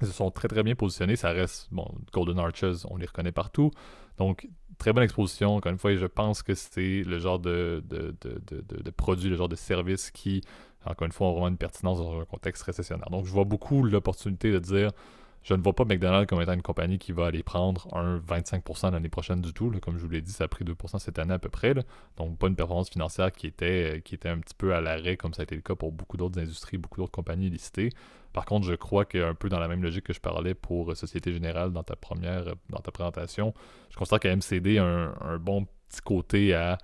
Ils 0.00 0.06
se 0.06 0.12
sont 0.12 0.30
très 0.30 0.48
très 0.48 0.62
bien 0.62 0.74
positionnés. 0.74 1.16
Ça 1.16 1.30
reste, 1.30 1.68
bon, 1.72 1.86
Golden 2.12 2.38
Arches, 2.38 2.84
on 2.88 2.96
les 2.96 3.06
reconnaît 3.06 3.32
partout. 3.32 3.70
Donc, 4.18 4.48
très 4.78 4.92
bonne 4.92 5.04
exposition. 5.04 5.56
Encore 5.56 5.72
une 5.72 5.78
fois, 5.78 5.94
je 5.94 6.06
pense 6.06 6.42
que 6.42 6.54
c'est 6.54 7.02
le 7.02 7.18
genre 7.18 7.38
de, 7.38 7.82
de, 7.88 8.14
de, 8.20 8.82
de, 8.82 8.90
produit, 8.90 9.30
le 9.30 9.36
genre 9.36 9.48
de 9.48 9.56
service 9.56 10.10
qui, 10.10 10.42
encore 10.84 11.06
une 11.06 11.12
fois, 11.12 11.28
ont 11.28 11.32
vraiment 11.32 11.48
une 11.48 11.56
pertinence 11.56 11.98
dans 11.98 12.20
un 12.20 12.24
contexte 12.24 12.62
récessionnaire. 12.62 13.10
Donc, 13.10 13.26
je 13.26 13.30
vois 13.30 13.44
beaucoup 13.44 13.82
l'opportunité 13.82 14.52
de 14.52 14.58
dire 14.58 14.90
je 15.46 15.54
ne 15.54 15.62
vois 15.62 15.74
pas 15.74 15.84
McDonald's 15.84 16.26
comme 16.26 16.42
étant 16.42 16.54
une 16.54 16.62
compagnie 16.62 16.98
qui 16.98 17.12
va 17.12 17.26
aller 17.26 17.44
prendre 17.44 17.86
un 17.94 18.18
25% 18.18 18.90
l'année 18.90 19.08
prochaine 19.08 19.40
du 19.40 19.52
tout. 19.52 19.72
Comme 19.80 19.96
je 19.96 20.02
vous 20.02 20.10
l'ai 20.10 20.20
dit, 20.20 20.32
ça 20.32 20.44
a 20.44 20.48
pris 20.48 20.64
2% 20.64 20.98
cette 20.98 21.20
année 21.20 21.34
à 21.34 21.38
peu 21.38 21.48
près. 21.48 21.72
Donc, 22.16 22.36
pas 22.36 22.48
une 22.48 22.56
performance 22.56 22.90
financière 22.90 23.30
qui 23.30 23.46
était, 23.46 24.02
qui 24.04 24.16
était 24.16 24.28
un 24.28 24.38
petit 24.38 24.56
peu 24.56 24.74
à 24.74 24.80
l'arrêt, 24.80 25.16
comme 25.16 25.34
ça 25.34 25.42
a 25.42 25.44
été 25.44 25.54
le 25.54 25.60
cas 25.60 25.76
pour 25.76 25.92
beaucoup 25.92 26.16
d'autres 26.16 26.40
industries, 26.40 26.78
beaucoup 26.78 27.00
d'autres 27.00 27.12
compagnies 27.12 27.48
listées. 27.48 27.90
Par 28.32 28.44
contre, 28.44 28.66
je 28.66 28.74
crois 28.74 29.04
qu'un 29.04 29.34
peu 29.34 29.48
dans 29.48 29.60
la 29.60 29.68
même 29.68 29.84
logique 29.84 30.02
que 30.02 30.12
je 30.12 30.20
parlais 30.20 30.54
pour 30.54 30.96
Société 30.96 31.32
Générale 31.32 31.72
dans 31.72 31.84
ta 31.84 31.94
première, 31.94 32.44
ta 32.82 32.90
présentation, 32.90 33.54
je 33.90 33.96
considère 33.96 34.18
que 34.18 34.28
MCD 34.28 34.78
a 34.78 34.84
un 34.84 35.38
bon 35.38 35.68
petit 35.88 36.00
côté 36.00 36.54
à 36.54 36.76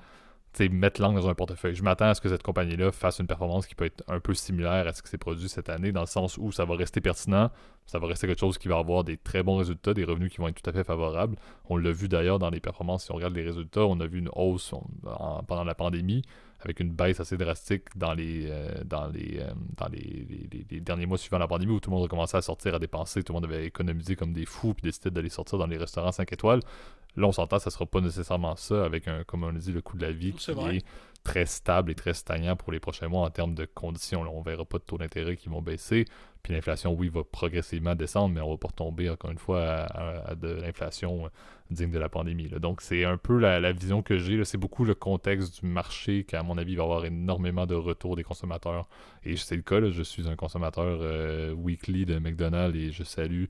mettre 0.70 1.00
l'angle 1.00 1.20
dans 1.20 1.28
un 1.28 1.34
portefeuille. 1.34 1.74
Je 1.74 1.82
m'attends 1.82 2.06
à 2.06 2.14
ce 2.14 2.20
que 2.20 2.28
cette 2.28 2.42
compagnie-là 2.42 2.92
fasse 2.92 3.18
une 3.18 3.26
performance 3.26 3.66
qui 3.66 3.74
peut 3.74 3.86
être 3.86 4.04
un 4.08 4.20
peu 4.20 4.34
similaire 4.34 4.86
à 4.86 4.92
ce 4.92 5.02
qui 5.02 5.08
s'est 5.08 5.18
produit 5.18 5.48
cette 5.48 5.68
année, 5.68 5.92
dans 5.92 6.02
le 6.02 6.06
sens 6.06 6.38
où 6.38 6.52
ça 6.52 6.64
va 6.64 6.76
rester 6.76 7.00
pertinent, 7.00 7.50
ça 7.86 7.98
va 7.98 8.06
rester 8.06 8.26
quelque 8.26 8.40
chose 8.40 8.58
qui 8.58 8.68
va 8.68 8.78
avoir 8.78 9.04
des 9.04 9.16
très 9.16 9.42
bons 9.42 9.56
résultats, 9.56 9.94
des 9.94 10.04
revenus 10.04 10.30
qui 10.30 10.38
vont 10.38 10.48
être 10.48 10.60
tout 10.60 10.68
à 10.68 10.72
fait 10.72 10.84
favorables. 10.84 11.36
On 11.68 11.76
l'a 11.76 11.90
vu 11.90 12.08
d'ailleurs 12.08 12.38
dans 12.38 12.50
les 12.50 12.60
performances, 12.60 13.04
si 13.04 13.12
on 13.12 13.16
regarde 13.16 13.34
les 13.34 13.42
résultats, 13.42 13.86
on 13.86 13.98
a 14.00 14.06
vu 14.06 14.18
une 14.18 14.30
hausse 14.34 14.74
pendant 15.46 15.64
la 15.64 15.74
pandémie, 15.74 16.22
avec 16.64 16.80
une 16.80 16.90
baisse 16.90 17.20
assez 17.20 17.36
drastique 17.36 17.84
dans 17.96 18.14
les, 18.14 18.46
euh, 18.48 18.84
dans, 18.84 19.08
les, 19.08 19.40
euh, 19.40 19.52
dans 19.76 19.88
les, 19.88 20.26
les, 20.70 20.80
derniers 20.80 21.06
mois 21.06 21.18
suivant 21.18 21.38
la 21.38 21.48
pandémie, 21.48 21.72
où 21.72 21.80
tout 21.80 21.90
le 21.90 21.96
monde 21.96 22.04
a 22.06 22.08
commencé 22.08 22.36
à 22.36 22.42
sortir, 22.42 22.74
à 22.74 22.78
dépenser, 22.78 23.22
tout 23.22 23.32
le 23.32 23.40
monde 23.40 23.44
avait 23.50 23.66
économisé 23.66 24.16
comme 24.16 24.32
des 24.32 24.46
fous, 24.46 24.74
puis 24.74 24.84
décidé 24.84 25.10
d'aller 25.10 25.28
sortir 25.28 25.58
dans 25.58 25.66
les 25.66 25.76
restaurants 25.76 26.12
5 26.12 26.32
étoiles. 26.32 26.60
Là, 27.16 27.26
on 27.26 27.32
s'entend, 27.32 27.58
ça 27.58 27.70
sera 27.70 27.84
pas 27.84 28.00
nécessairement 28.00 28.56
ça, 28.56 28.84
avec 28.84 29.06
un, 29.08 29.24
comme 29.24 29.44
on 29.44 29.52
dit, 29.52 29.72
le 29.72 29.82
coût 29.82 29.96
de 29.96 30.02
la 30.02 30.12
vie 30.12 30.32
qui 30.32 30.50
est 30.50 30.84
très 31.24 31.46
stable 31.46 31.90
et 31.90 31.94
très 31.94 32.14
stagnant 32.14 32.56
pour 32.56 32.72
les 32.72 32.80
prochains 32.80 33.08
mois 33.08 33.22
en 33.22 33.30
termes 33.30 33.54
de 33.54 33.64
conditions. 33.64 34.22
On 34.22 34.42
verra 34.42 34.64
pas 34.64 34.78
de 34.78 34.84
taux 34.84 34.98
d'intérêt 34.98 35.36
qui 35.36 35.48
vont 35.48 35.62
baisser. 35.62 36.04
Puis 36.42 36.52
l'inflation, 36.52 36.92
oui, 36.92 37.08
va 37.08 37.22
progressivement 37.22 37.94
descendre, 37.94 38.34
mais 38.34 38.40
on 38.40 38.50
va 38.50 38.56
pas 38.56 38.68
retomber 38.68 39.08
encore 39.08 39.30
une 39.30 39.38
fois 39.38 39.62
à, 39.62 40.34
de 40.34 40.48
l'inflation 40.48 41.30
digne 41.70 41.90
de 41.90 41.98
la 41.98 42.08
pandémie. 42.08 42.48
Donc 42.48 42.80
c'est 42.80 43.04
un 43.04 43.16
peu 43.16 43.38
la, 43.38 43.72
vision 43.72 44.02
que 44.02 44.18
j'ai. 44.18 44.44
C'est 44.44 44.58
beaucoup 44.58 44.84
le 44.84 44.94
contexte 44.94 45.60
du 45.60 45.66
marché 45.66 46.24
qui, 46.24 46.34
à 46.34 46.42
mon 46.42 46.58
avis, 46.58 46.74
va 46.74 46.82
avoir 46.82 47.04
énormément 47.04 47.66
de 47.66 47.76
retours 47.76 48.16
des 48.16 48.24
consommateurs. 48.24 48.88
Et 49.24 49.36
c'est 49.36 49.56
le 49.56 49.62
cas, 49.62 49.80
je 49.90 50.02
suis 50.02 50.28
un 50.28 50.34
consommateur 50.34 50.98
euh, 51.00 51.52
weekly 51.52 52.04
de 52.04 52.18
McDonald's 52.18 52.76
et 52.76 52.90
je 52.90 53.04
salue 53.04 53.44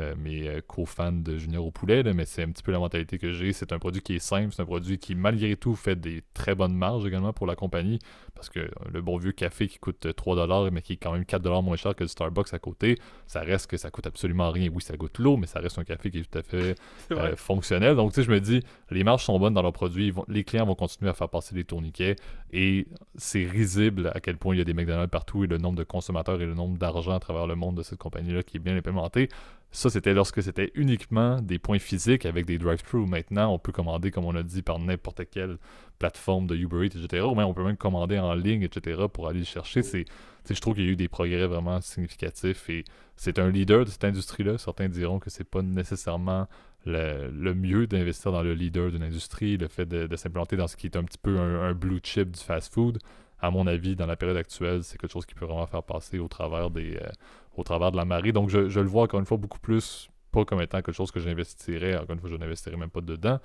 euh, 0.00 0.14
mes 0.16 0.48
euh, 0.48 0.60
co-fans 0.66 1.12
de 1.12 1.36
Junior 1.36 1.64
au 1.64 1.70
poulet, 1.70 2.02
mais 2.14 2.24
c'est 2.24 2.42
un 2.42 2.50
petit 2.50 2.62
peu 2.62 2.72
la 2.72 2.78
mentalité 2.78 3.18
que 3.18 3.32
j'ai. 3.32 3.52
C'est 3.52 3.72
un 3.72 3.78
produit 3.78 4.00
qui 4.00 4.14
est 4.14 4.20
simple, 4.20 4.52
c'est 4.54 4.62
un 4.62 4.66
produit 4.66 4.98
qui, 4.98 5.14
malgré 5.14 5.56
tout, 5.56 5.74
fait 5.74 5.96
des 5.96 6.22
très 6.34 6.54
bonnes 6.54 6.74
marges 6.74 7.06
également 7.06 7.32
pour 7.32 7.46
la 7.46 7.56
compagnie. 7.56 7.98
Parce 8.34 8.48
que 8.48 8.70
le 8.92 9.02
bon 9.02 9.16
vieux 9.16 9.32
café 9.32 9.66
qui 9.66 9.78
coûte 9.78 10.06
3$, 10.06 10.70
mais 10.70 10.82
qui 10.82 10.92
est 10.92 10.96
quand 10.96 11.12
même 11.12 11.24
4$ 11.24 11.64
moins 11.64 11.76
cher 11.76 11.96
que 11.96 12.04
le 12.04 12.08
Starbucks 12.08 12.54
à 12.54 12.60
côté, 12.60 12.96
ça 13.26 13.40
reste 13.40 13.68
que 13.68 13.76
ça 13.76 13.90
coûte 13.90 14.06
absolument 14.06 14.50
rien. 14.52 14.70
Oui, 14.72 14.82
ça 14.82 14.96
goûte 14.96 15.18
l'eau, 15.18 15.36
mais 15.36 15.46
ça 15.46 15.58
reste 15.58 15.78
un 15.78 15.84
café 15.84 16.10
qui 16.10 16.20
est 16.20 16.30
tout 16.30 16.38
à 16.38 16.42
fait 16.42 16.76
euh, 17.10 17.34
fonctionnel. 17.34 17.96
Donc, 17.96 18.12
tu 18.12 18.16
sais, 18.16 18.22
je 18.22 18.30
me 18.30 18.40
dis, 18.40 18.62
les 18.90 19.02
marges 19.02 19.24
sont 19.24 19.38
bonnes 19.38 19.54
dans 19.54 19.62
leurs 19.62 19.72
produits, 19.72 20.12
les 20.28 20.44
clients 20.44 20.66
vont 20.66 20.76
continuer 20.76 21.10
à 21.10 21.14
faire 21.14 21.28
passer 21.28 21.54
des 21.54 21.64
tourniquets, 21.64 22.14
et 22.52 22.86
c'est 23.16 23.44
risible 23.44 24.12
à 24.14 24.20
quel 24.20 24.36
point 24.36 24.54
il 24.54 24.58
y 24.58 24.60
a 24.60 24.64
des 24.64 24.74
McDonald's 24.74 25.10
partout, 25.10 25.42
et 25.42 25.46
le 25.48 25.58
nombre 25.58 25.76
de 25.76 25.84
consommateurs 25.84 26.40
et 26.40 26.46
le 26.46 26.54
nombre 26.54 26.78
d'argent 26.78 27.12
à 27.12 27.20
travers 27.20 27.46
le 27.48 27.56
monde 27.56 27.76
de 27.76 27.82
cette 27.82 27.98
compagnie-là 27.98 28.44
qui 28.44 28.58
est 28.58 28.60
bien 28.60 28.76
implémenté. 28.76 29.28
Ça, 29.70 29.90
c'était 29.90 30.14
lorsque 30.14 30.42
c'était 30.42 30.72
uniquement 30.74 31.42
des 31.42 31.58
points 31.58 31.78
physiques 31.78 32.24
avec 32.24 32.46
des 32.46 32.56
drive-thru. 32.56 33.06
Maintenant, 33.06 33.52
on 33.52 33.58
peut 33.58 33.70
commander, 33.70 34.10
comme 34.10 34.24
on 34.24 34.34
a 34.34 34.42
dit, 34.42 34.62
par 34.62 34.78
n'importe 34.78 35.28
quelle 35.30 35.58
plateforme 35.98 36.46
de 36.46 36.56
Uber 36.56 36.86
Eats, 36.86 36.98
etc. 36.98 37.22
Ou 37.24 37.34
même 37.34 37.46
on 37.46 37.54
peut 37.54 37.64
même 37.64 37.76
commander 37.76 38.18
en 38.18 38.32
ligne, 38.34 38.62
etc. 38.62 39.02
pour 39.12 39.28
aller 39.28 39.40
le 39.40 39.44
chercher. 39.44 39.82
C'est, 39.82 40.06
je 40.48 40.60
trouve 40.60 40.74
qu'il 40.74 40.84
y 40.84 40.88
a 40.88 40.92
eu 40.92 40.96
des 40.96 41.08
progrès 41.08 41.46
vraiment 41.46 41.82
significatifs 41.82 42.70
et 42.70 42.84
c'est 43.16 43.38
un 43.38 43.50
leader 43.50 43.84
de 43.84 43.90
cette 43.90 44.04
industrie-là. 44.04 44.56
Certains 44.56 44.88
diront 44.88 45.18
que 45.18 45.28
c'est 45.28 45.44
pas 45.44 45.60
nécessairement 45.60 46.48
le, 46.86 47.52
mieux 47.52 47.86
d'investir 47.86 48.32
dans 48.32 48.42
le 48.42 48.54
leader 48.54 48.90
d'une 48.90 49.02
industrie, 49.02 49.58
le 49.58 49.68
fait 49.68 49.84
de, 49.84 50.16
s'implanter 50.16 50.56
dans 50.56 50.66
ce 50.66 50.76
qui 50.76 50.86
est 50.86 50.96
un 50.96 51.04
petit 51.04 51.18
peu 51.18 51.38
un, 51.38 51.68
un 51.68 51.74
blue 51.74 52.00
chip 52.02 52.30
du 52.30 52.40
fast-food 52.40 52.98
à 53.40 53.50
mon 53.50 53.66
avis, 53.66 53.94
dans 53.94 54.06
la 54.06 54.16
période 54.16 54.36
actuelle, 54.36 54.82
c'est 54.82 54.98
quelque 54.98 55.12
chose 55.12 55.26
qui 55.26 55.34
peut 55.34 55.44
vraiment 55.44 55.66
faire 55.66 55.82
passer 55.82 56.18
au 56.18 56.28
travers 56.28 56.70
des, 56.70 56.96
euh, 56.96 57.08
au 57.58 57.64
travers 57.64 57.90
de 57.92 57.96
la 57.96 58.04
marée. 58.04 58.32
Donc, 58.32 58.48
je, 58.48 58.80
le 58.80 58.86
vois 58.86 59.02
encore 59.02 59.20
une 59.20 59.26
fois 59.26 59.36
beaucoup 59.36 59.58
plus, 59.58 60.08
pas 60.32 60.44
comme 60.44 60.62
étant 60.62 60.78
quelque 60.78 60.92
chose 60.92 61.10
que 61.10 61.20
j'investirais. 61.20 61.96
Encore 61.96 62.14
une 62.14 62.20
fois, 62.20 62.30
je 62.30 62.36
n'investirais 62.36 62.76
même 62.76 62.90
pas 62.90 63.00
dedans. 63.00 63.38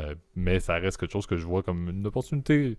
Euh, 0.00 0.14
mais 0.34 0.58
ça 0.58 0.74
reste 0.74 0.96
quelque 0.96 1.12
chose 1.12 1.26
que 1.26 1.36
je 1.36 1.44
vois 1.44 1.62
comme 1.62 1.90
une 1.90 2.06
opportunité 2.06 2.76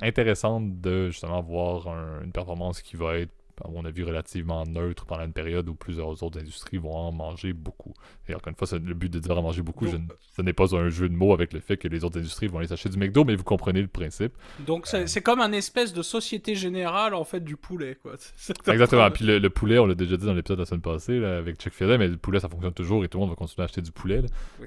intéressante 0.00 0.80
de 0.80 1.10
justement 1.10 1.40
voir 1.42 1.86
une 2.22 2.32
performance 2.32 2.82
qui 2.82 2.96
va 2.96 3.18
être 3.18 3.32
à 3.64 3.68
mon 3.68 3.84
avis, 3.84 4.02
relativement 4.02 4.64
neutre 4.66 5.06
pendant 5.06 5.24
une 5.24 5.32
période 5.32 5.68
où 5.68 5.74
plusieurs 5.74 6.22
autres 6.22 6.38
industries 6.38 6.78
vont 6.78 6.94
en 6.94 7.12
manger 7.12 7.52
beaucoup. 7.52 7.94
Et 8.28 8.34
encore 8.34 8.48
une 8.48 8.66
fois, 8.66 8.78
le 8.78 8.94
but 8.94 9.12
de 9.12 9.18
dire 9.18 9.36
en 9.36 9.42
manger 9.42 9.62
beaucoup, 9.62 9.86
ce 9.86 10.42
n'est 10.42 10.52
pas 10.52 10.74
un 10.74 10.88
jeu 10.88 11.08
de 11.08 11.14
mots 11.14 11.32
avec 11.32 11.52
le 11.52 11.60
fait 11.60 11.76
que 11.76 11.88
les 11.88 12.04
autres 12.04 12.18
industries 12.18 12.46
vont 12.46 12.58
aller 12.58 12.68
s'acheter 12.68 12.88
du 12.88 12.98
McDo, 12.98 13.24
mais 13.24 13.34
vous 13.34 13.44
comprenez 13.44 13.82
le 13.82 13.88
principe. 13.88 14.32
Donc 14.60 14.86
c'est 14.86 15.18
euh, 15.18 15.20
comme 15.22 15.40
un 15.40 15.52
espèce 15.52 15.92
de 15.92 16.02
société 16.02 16.54
générale, 16.54 17.14
en 17.14 17.24
fait, 17.24 17.40
du 17.40 17.56
poulet, 17.56 17.98
quoi. 18.02 18.12
Exactement. 18.68 19.10
Puis 19.10 19.24
le, 19.24 19.50
poulet, 19.50 19.78
on 19.78 19.86
l'a 19.86 19.94
déjà 19.94 20.16
dit 20.16 20.26
dans 20.26 20.34
l'épisode 20.34 20.58
de 20.58 20.62
la 20.62 20.66
semaine 20.66 20.80
passée, 20.80 21.24
avec 21.24 21.56
Chuck 21.56 21.72
fil 21.72 21.90
mais 21.98 22.08
le 22.08 22.16
poulet, 22.16 22.40
ça 22.40 22.48
fonctionne 22.48 22.72
toujours 22.72 23.04
et 23.04 23.08
tout 23.08 23.18
le 23.18 23.22
monde 23.22 23.30
va 23.30 23.36
continuer 23.36 23.62
à 23.62 23.64
acheter 23.64 23.82
du 23.82 23.92
poulet. 23.92 24.22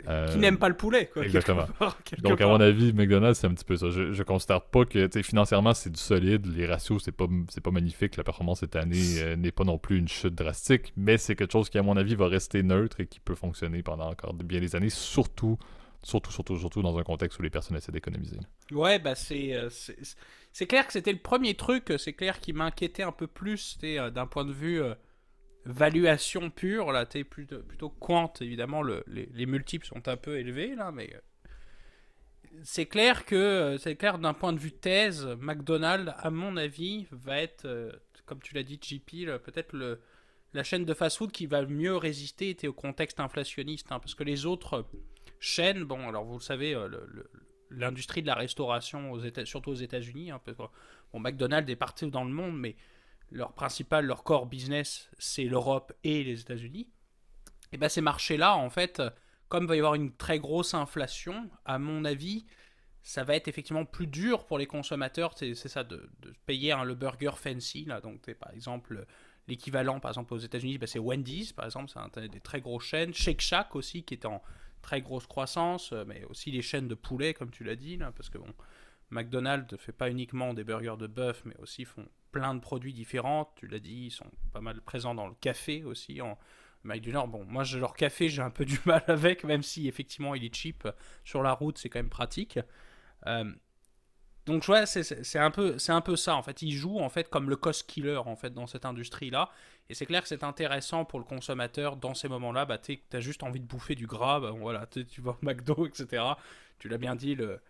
Euh, 0.07 0.31
Qui 0.31 0.37
n'aime 0.39 0.57
pas 0.57 0.69
le 0.69 0.75
poulet, 0.75 1.09
quoi. 1.11 1.23
Exactement. 1.23 1.65
Donc, 2.21 2.41
à 2.41 2.47
mon 2.47 2.59
avis, 2.59 2.93
McDonald's, 2.93 3.39
c'est 3.39 3.47
un 3.47 3.53
petit 3.53 3.65
peu 3.65 3.77
ça. 3.77 3.89
Je, 3.89 4.11
je 4.11 4.23
considère 4.23 4.61
pas 4.61 4.85
que, 4.85 5.09
financièrement, 5.21 5.73
c'est 5.73 5.89
du 5.89 5.99
solide. 5.99 6.45
Les 6.55 6.65
ratios, 6.65 7.01
c'est 7.03 7.11
pas, 7.11 7.25
pas 7.63 7.71
magnifique. 7.71 8.17
La 8.17 8.23
performance 8.23 8.63
est 8.63 8.75
euh, 8.91 9.35
n'est 9.35 9.51
pas 9.51 9.63
non 9.63 9.77
plus 9.77 9.97
une 9.97 10.07
chute 10.07 10.35
drastique, 10.35 10.93
mais 10.95 11.17
c'est 11.17 11.35
quelque 11.35 11.51
chose 11.51 11.69
qui, 11.69 11.77
à 11.77 11.83
mon 11.83 11.97
avis, 11.97 12.15
va 12.15 12.27
rester 12.27 12.63
neutre 12.63 12.99
et 12.99 13.07
qui 13.07 13.19
peut 13.19 13.35
fonctionner 13.35 13.83
pendant 13.83 14.09
encore 14.09 14.33
bien 14.33 14.59
des 14.59 14.75
années, 14.75 14.89
surtout, 14.89 15.57
surtout, 16.01 16.31
surtout, 16.31 16.57
surtout 16.57 16.81
dans 16.81 16.97
un 16.97 17.03
contexte 17.03 17.39
où 17.39 17.41
les 17.41 17.49
personnes 17.49 17.77
essaient 17.77 17.91
d'économiser. 17.91 18.37
Ouais, 18.71 18.99
bah 18.99 19.13
euh, 19.31 19.69
c'est, 19.69 19.95
c'est, 20.51 20.67
clair 20.67 20.87
que 20.87 20.93
c'était 20.93 21.13
le 21.13 21.19
premier 21.19 21.55
truc, 21.55 21.93
c'est 21.97 22.13
clair 22.13 22.39
qui 22.39 22.53
m'inquiétait 22.53 23.03
un 23.03 23.11
peu 23.11 23.27
plus, 23.27 23.77
euh, 23.83 24.09
d'un 24.09 24.27
point 24.27 24.45
de 24.45 24.53
vue 24.53 24.81
valuation 25.65 26.49
pure, 26.49 26.91
là, 26.91 27.05
t'es 27.05 27.23
plutôt, 27.23 27.59
plutôt 27.59 27.89
quant, 27.89 28.33
évidemment, 28.41 28.81
le, 28.81 29.03
les, 29.07 29.29
les, 29.33 29.45
multiples 29.45 29.87
sont 29.87 30.07
un 30.07 30.17
peu 30.17 30.37
élevés, 30.37 30.75
là, 30.75 30.91
mais 30.91 31.13
c'est 32.63 32.85
clair 32.85 33.25
que, 33.25 33.77
c'est 33.79 33.95
clair 33.95 34.19
d'un 34.19 34.33
point 34.33 34.53
de 34.53 34.59
vue 34.59 34.71
thèse, 34.71 35.25
McDonald's, 35.39 36.13
à 36.17 36.29
mon 36.29 36.57
avis, 36.57 37.07
va 37.11 37.41
être 37.41 37.65
comme 38.25 38.41
tu 38.41 38.53
l'as 38.55 38.63
dit, 38.63 38.79
JP, 38.81 39.25
peut-être 39.43 39.75
la 40.53 40.63
chaîne 40.63 40.85
de 40.85 40.93
fast-food 40.93 41.31
qui 41.31 41.45
va 41.45 41.65
mieux 41.65 41.95
résister 41.97 42.55
au 42.67 42.73
contexte 42.73 43.19
inflationniste. 43.19 43.91
Hein, 43.91 43.99
parce 43.99 44.15
que 44.15 44.23
les 44.23 44.45
autres 44.45 44.85
chaînes, 45.39 45.83
bon, 45.83 46.07
alors 46.07 46.23
vous 46.23 46.37
le 46.37 46.43
savez, 46.43 46.73
euh, 46.73 46.89
l'industrie 47.69 48.21
de 48.21 48.27
la 48.27 48.35
restauration, 48.35 49.19
surtout 49.45 49.71
aux 49.71 49.75
États-Unis. 49.75 50.31
Hein, 50.31 50.41
McDonald's 51.13 51.69
est 51.71 51.75
partout 51.75 52.09
dans 52.09 52.23
le 52.23 52.31
monde, 52.31 52.57
mais 52.57 52.75
leur 53.31 53.53
principal, 53.53 54.05
leur 54.05 54.23
core 54.23 54.45
business, 54.45 55.09
c'est 55.17 55.45
l'Europe 55.45 55.93
et 56.03 56.23
les 56.23 56.41
États-Unis. 56.41 56.87
Et 57.71 57.77
bien 57.77 57.89
ces 57.89 58.01
marchés-là, 58.01 58.55
en 58.55 58.69
fait, 58.69 59.01
comme 59.47 59.63
il 59.63 59.67
va 59.67 59.75
y 59.75 59.79
avoir 59.79 59.95
une 59.95 60.15
très 60.15 60.39
grosse 60.39 60.75
inflation, 60.75 61.49
à 61.65 61.79
mon 61.79 62.05
avis, 62.05 62.45
ça 63.03 63.23
va 63.23 63.35
être 63.35 63.49
effectivement 63.49 63.85
plus 63.85 64.07
dur 64.07 64.45
pour 64.45 64.57
les 64.57 64.65
consommateurs, 64.65 65.33
c'est 65.37 65.55
ça, 65.55 65.83
de, 65.83 66.09
payer 66.45 66.71
un, 66.71 66.85
le 66.85 66.95
burger 66.95 67.31
fancy. 67.35 67.83
Là. 67.85 67.99
Donc, 67.99 68.33
par 68.35 68.51
exemple, 68.53 69.05
l'équivalent, 69.47 69.99
par 69.99 70.11
exemple, 70.11 70.33
aux 70.33 70.39
États-Unis, 70.39 70.77
bah, 70.77 70.87
c'est 70.87 70.99
Wendy's, 70.99 71.51
par 71.51 71.65
exemple, 71.65 71.91
c'est 71.91 71.99
un 71.99 72.27
des 72.27 72.39
très 72.39 72.61
grosses 72.61 72.85
chaînes. 72.85 73.13
Shake 73.13 73.41
Shack 73.41 73.75
aussi, 73.75 74.03
qui 74.03 74.13
est 74.13 74.25
en 74.25 74.41
très 74.81 75.01
grosse 75.01 75.27
croissance, 75.27 75.91
euh, 75.93 76.05
mais 76.07 76.23
aussi 76.25 76.51
les 76.51 76.61
chaînes 76.61 76.87
de 76.87 76.95
poulet, 76.95 77.33
comme 77.33 77.51
tu 77.51 77.63
l'as 77.63 77.75
dit, 77.75 77.97
là, 77.97 78.11
parce 78.11 78.29
que 78.29 78.37
bon, 78.37 78.53
McDonald's 79.09 79.71
ne 79.71 79.77
fait 79.77 79.91
pas 79.91 80.09
uniquement 80.09 80.53
des 80.53 80.63
burgers 80.63 80.97
de 80.97 81.07
bœuf, 81.07 81.43
mais 81.45 81.55
aussi 81.57 81.85
font 81.85 82.07
plein 82.31 82.55
de 82.55 82.59
produits 82.59 82.93
différents. 82.93 83.51
Tu 83.55 83.67
l'as 83.67 83.79
dit, 83.79 84.05
ils 84.05 84.11
sont 84.11 84.31
pas 84.53 84.61
mal 84.61 84.81
présents 84.81 85.13
dans 85.13 85.27
le 85.27 85.35
café 85.35 85.83
aussi. 85.83 86.21
En 86.21 86.37
Amérique 86.85 87.03
du 87.03 87.11
Nord, 87.11 87.27
bon, 87.27 87.45
moi, 87.45 87.63
leur 87.75 87.93
café, 87.95 88.29
j'ai 88.29 88.41
un 88.41 88.49
peu 88.49 88.65
du 88.65 88.79
mal 88.85 89.03
avec, 89.07 89.43
même 89.43 89.63
si 89.63 89.87
effectivement 89.87 90.35
il 90.35 90.43
est 90.45 90.53
cheap. 90.53 90.87
Sur 91.23 91.43
la 91.43 91.53
route, 91.53 91.77
c'est 91.77 91.89
quand 91.89 91.99
même 91.99 92.09
pratique. 92.09 92.59
Euh, 93.27 93.51
donc 94.45 94.67
ouais, 94.67 94.85
c'est 94.85 95.39
un 95.39 95.51
peu 95.51 95.77
c'est 95.77 95.93
un 95.93 96.01
peu 96.01 96.17
ça 96.17 96.35
en 96.35 96.43
fait. 96.43 96.61
Ils 96.61 96.73
jouent 96.73 96.99
en 96.99 97.09
fait 97.09 97.29
comme 97.29 97.49
le 97.49 97.55
cost 97.55 97.87
killer 97.87 98.17
en 98.17 98.35
fait 98.35 98.53
dans 98.53 98.67
cette 98.67 98.85
industrie 98.85 99.29
là. 99.29 99.49
Et 99.89 99.93
c'est 99.93 100.05
clair 100.05 100.21
que 100.21 100.27
c'est 100.27 100.43
intéressant 100.43 101.05
pour 101.05 101.19
le 101.19 101.25
consommateur 101.25 101.95
dans 101.95 102.13
ces 102.13 102.27
moments-là. 102.27 102.65
Bah 102.65 102.77
tu 102.77 102.99
as 103.13 103.19
juste 103.21 103.43
envie 103.43 103.61
de 103.61 103.65
bouffer 103.65 103.95
du 103.95 104.05
gras, 104.05 104.41
bah, 104.41 104.51
voilà, 104.51 104.85
tu 104.87 105.21
vas 105.21 105.31
au 105.31 105.37
McDo, 105.45 105.87
etc. 105.87 106.23
Tu 106.79 106.89
l'as 106.89 106.97
bien 106.97 107.15
dit, 107.15 107.35
le 107.35 107.61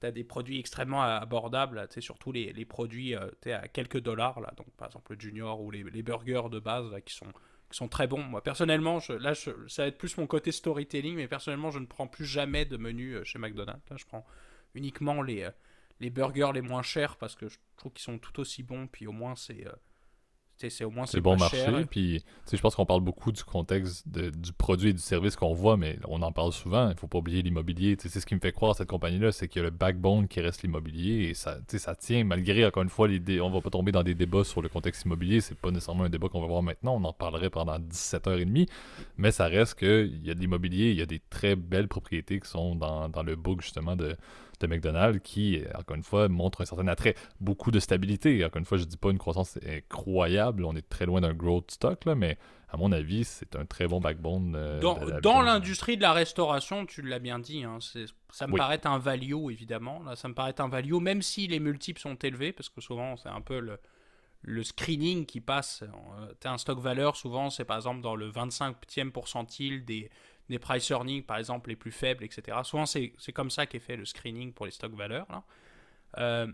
tu 0.00 0.06
as 0.06 0.12
des 0.12 0.24
produits 0.24 0.58
extrêmement 0.58 1.02
abordables, 1.02 1.86
surtout 2.00 2.32
les, 2.32 2.64
produits 2.64 3.14
euh, 3.14 3.28
à 3.46 3.68
quelques 3.68 4.00
dollars 4.00 4.40
là. 4.40 4.52
Donc 4.56 4.70
par 4.78 4.88
exemple 4.88 5.12
le 5.14 5.20
Junior 5.20 5.60
ou 5.60 5.70
les, 5.70 6.02
burgers 6.02 6.48
de 6.50 6.58
base 6.58 6.86
qui 7.04 7.14
sont 7.14 7.32
qui 7.70 7.76
sont 7.76 7.88
très 7.88 8.06
bons. 8.06 8.22
Moi 8.22 8.42
personnellement, 8.42 9.00
là 9.20 9.34
ça 9.34 9.52
va 9.78 9.88
être 9.88 9.98
plus 9.98 10.16
mon 10.16 10.26
côté 10.26 10.52
storytelling, 10.52 11.16
mais 11.16 11.28
personnellement 11.28 11.70
je 11.70 11.80
ne 11.80 11.86
prends 11.86 12.06
plus 12.06 12.24
jamais 12.24 12.64
de 12.64 12.78
menu 12.78 13.12
euh, 13.12 13.24
chez 13.24 13.38
McDonald's. 13.38 13.82
Je 13.94 14.06
prends 14.06 14.24
uniquement 14.74 15.22
les, 15.22 15.44
euh, 15.44 15.50
les 16.00 16.10
burgers 16.10 16.50
les 16.54 16.62
moins 16.62 16.82
chers 16.82 17.16
parce 17.16 17.34
que 17.34 17.48
je 17.48 17.58
trouve 17.76 17.92
qu'ils 17.92 18.04
sont 18.04 18.18
tout 18.18 18.40
aussi 18.40 18.62
bons. 18.62 18.86
Puis 18.86 19.06
au 19.06 19.12
moins, 19.12 19.34
c'est. 19.36 19.66
Euh, 19.66 19.72
c'est 20.56 20.84
au 20.84 20.90
moins 20.90 21.06
c'est 21.06 21.20
bon 21.20 21.36
marché 21.36 21.84
puis 21.90 22.24
je 22.50 22.60
pense 22.60 22.74
qu'on 22.74 22.86
parle 22.86 23.00
beaucoup 23.00 23.32
du 23.32 23.42
contexte 23.42 24.08
du 24.08 24.52
produit 24.52 24.90
et 24.90 24.92
du 24.92 25.00
service 25.00 25.36
qu'on 25.36 25.52
voit 25.52 25.76
mais 25.76 25.98
on 26.06 26.22
en 26.22 26.32
parle 26.32 26.52
souvent 26.52 26.90
il 26.90 26.96
faut 26.96 27.08
pas 27.08 27.18
oublier 27.18 27.42
l'immobilier 27.42 27.96
c'est 27.98 28.08
ce 28.08 28.24
qui 28.24 28.34
me 28.34 28.40
fait 28.40 28.52
croire 28.52 28.74
cette 28.74 28.88
compagnie 28.88 29.18
là 29.18 29.32
c'est 29.32 29.48
qu'il 29.48 29.60
y 29.60 29.64
a 29.64 29.64
le 29.64 29.70
backbone 29.70 30.28
qui 30.28 30.40
reste 30.40 30.62
l'immobilier 30.62 31.28
et 31.28 31.34
ça 31.34 31.58
ça 31.66 31.94
tient 31.94 32.24
malgré 32.24 32.64
encore 32.64 32.82
une 32.82 32.88
fois 32.88 33.08
l'idée 33.08 33.40
on 33.40 33.50
va 33.50 33.60
pas 33.60 33.70
tomber 33.70 33.92
dans 33.92 34.02
des 34.02 34.14
débats 34.14 34.44
sur 34.44 34.62
le 34.62 34.68
contexte 34.68 35.04
immobilier 35.04 35.40
c'est 35.40 35.58
pas 35.58 35.70
nécessairement 35.70 36.04
un 36.04 36.10
débat 36.10 36.28
qu'on 36.28 36.40
va 36.40 36.46
voir 36.46 36.62
maintenant 36.62 36.94
on 36.94 37.04
en 37.04 37.12
parlerait 37.12 37.50
pendant 37.50 37.78
17h30 37.78 38.68
mais 39.16 39.32
ça 39.32 39.46
reste 39.46 39.78
qu'il 39.78 40.24
y 40.24 40.30
a 40.30 40.34
de 40.34 40.40
l'immobilier 40.40 40.90
il 40.90 40.96
y 40.96 41.02
a 41.02 41.06
des 41.06 41.20
très 41.30 41.56
belles 41.56 41.88
propriétés 41.88 42.40
qui 42.40 42.48
sont 42.48 42.76
dans, 42.76 43.08
dans 43.08 43.22
le 43.22 43.36
book 43.36 43.60
justement 43.60 43.96
de 43.96 44.16
de 44.60 44.66
McDonald's 44.66 45.20
qui, 45.22 45.62
encore 45.74 45.96
une 45.96 46.02
fois, 46.02 46.28
montre 46.28 46.62
un 46.62 46.64
certain 46.64 46.88
attrait. 46.88 47.14
Beaucoup 47.40 47.70
de 47.70 47.80
stabilité. 47.80 48.44
Encore 48.44 48.58
une 48.58 48.64
fois, 48.64 48.78
je 48.78 48.84
ne 48.84 48.88
dis 48.88 48.96
pas 48.96 49.10
une 49.10 49.18
croissance 49.18 49.58
incroyable. 49.66 50.64
On 50.64 50.74
est 50.74 50.88
très 50.88 51.06
loin 51.06 51.20
d'un 51.20 51.34
growth 51.34 51.70
stock, 51.70 52.04
là, 52.04 52.14
mais 52.14 52.38
à 52.74 52.76
mon 52.76 52.90
avis, 52.90 53.24
c'est 53.24 53.54
un 53.54 53.66
très 53.66 53.86
bon 53.86 54.00
backbone. 54.00 54.54
Euh, 54.56 55.20
dans, 55.20 55.42
l'industrie 55.42 55.96
de 55.96 56.02
la 56.02 56.12
restauration, 56.12 56.86
tu 56.86 57.02
l'as 57.02 57.20
bien 57.20 57.38
dit, 57.38 57.62
hein, 57.62 57.78
ça 58.30 58.46
me 58.46 58.56
paraît 58.56 58.84
un 58.84 58.98
value, 58.98 59.50
évidemment. 59.50 60.02
Là, 60.02 60.16
ça 60.16 60.28
me 60.28 60.34
paraît 60.34 60.60
un 60.60 60.68
value, 60.68 60.94
même 60.94 61.22
si 61.22 61.46
les 61.46 61.60
multiples 61.60 62.00
sont 62.00 62.16
élevés, 62.16 62.52
parce 62.52 62.68
que 62.68 62.80
souvent, 62.80 63.16
c'est 63.16 63.28
un 63.28 63.40
peu 63.40 63.60
le, 63.60 63.78
le 64.42 64.62
screening 64.64 65.24
qui 65.24 65.40
passe. 65.40 65.82
Euh, 65.82 66.32
tu 66.40 66.48
as 66.48 66.52
un 66.52 66.58
stock 66.58 66.78
valeur, 66.78 67.16
souvent, 67.16 67.48
c'est 67.48 67.64
par 67.64 67.76
exemple 67.76 68.00
dans 68.00 68.16
le 68.16 68.30
25e 68.30 69.10
pourcentile 69.10 69.84
des 69.84 70.10
des 70.48 70.58
price 70.58 70.90
earnings, 70.90 71.22
par 71.22 71.38
exemple, 71.38 71.70
les 71.70 71.76
plus 71.76 71.92
faibles, 71.92 72.24
etc. 72.24 72.58
Souvent, 72.64 72.86
c'est 72.86 73.12
comme 73.32 73.50
ça 73.50 73.66
qu'est 73.66 73.78
fait 73.78 73.96
le 73.96 74.04
screening 74.04 74.52
pour 74.52 74.66
les 74.66 74.72
stocks 74.72 74.94
valeurs. 74.94 75.26
Euh, 76.18 76.46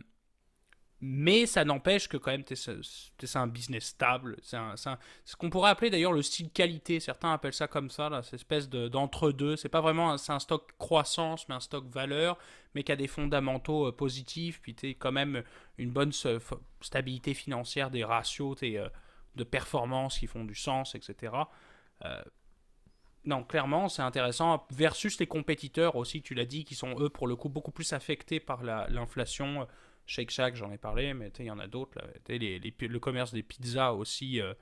mais 1.03 1.47
ça 1.47 1.65
n'empêche 1.65 2.09
que 2.09 2.19
quand 2.19 2.31
même, 2.31 2.45
c'est 2.47 3.37
un 3.37 3.47
business 3.47 3.87
stable. 3.87 4.37
C'est 4.43 4.59
ce 5.25 5.35
qu'on 5.35 5.49
pourrait 5.49 5.71
appeler 5.71 5.89
d'ailleurs 5.89 6.13
le 6.13 6.21
style 6.21 6.51
qualité. 6.51 7.01
Certains 7.01 7.33
appellent 7.33 7.55
ça 7.55 7.67
comme 7.69 7.89
ça, 7.89 8.11
là, 8.11 8.23
cette 8.23 8.35
espèce 8.35 8.69
d'entre-deux. 8.69 9.57
c'est 9.57 9.71
pas 9.71 9.81
vraiment 9.81 10.13
un, 10.13 10.17
un 10.29 10.39
stock 10.39 10.73
croissance, 10.79 11.49
mais 11.49 11.55
un 11.55 11.61
stock 11.61 11.87
valeur, 11.87 12.39
mais 12.75 12.83
qui 12.83 12.93
a 12.93 12.97
des 12.97 13.09
fondamentaux 13.09 13.89
euh, 13.89 13.93
positifs. 13.93 14.61
Puis 14.61 14.75
tu 14.75 14.89
quand 14.91 15.13
même 15.13 15.43
une 15.79 15.91
bonne 15.91 16.13
stabilité 16.83 17.33
financière 17.33 17.91
des 17.91 18.05
ratios 18.05 18.59
euh, 18.63 18.89
de 19.37 19.45
performance 19.45 20.19
qui 20.19 20.27
font 20.27 20.45
du 20.45 20.55
sens, 20.55 20.95
etc 20.95 21.33
non, 23.25 23.45
clairement, 23.45 23.89
c'est 23.89 24.03
intéressant. 24.03 24.67
Versus 24.71 25.19
les 25.19 25.27
compétiteurs 25.27 25.97
aussi, 25.97 26.23
tu 26.23 26.35
l'as 26.35 26.47
dit, 26.47 26.65
qui 26.65 26.75
sont 26.75 26.99
eux, 27.01 27.11
pour 27.11 27.27
le 27.27 27.37
coup, 27.37 27.49
beaucoup 27.49 27.71
plus 27.71 27.93
affectés 27.93 28.41
par 28.41 28.63
l'inflation. 28.63 29.67
Shake 30.07 30.31
Shack, 30.31 30.57
j'en 30.57 30.73
ai 30.73 30.79
parlé, 30.79 31.13
mais 31.13 31.31
il 31.39 31.45
y 31.45 31.51
en 31.51 31.59
a 31.59 31.67
d'autres. 31.67 31.99
Le 32.29 32.99
commerce 32.99 33.33
des 33.33 33.43
pizzas 33.43 33.93
aussi, 33.93 34.41
euh, 34.41 34.55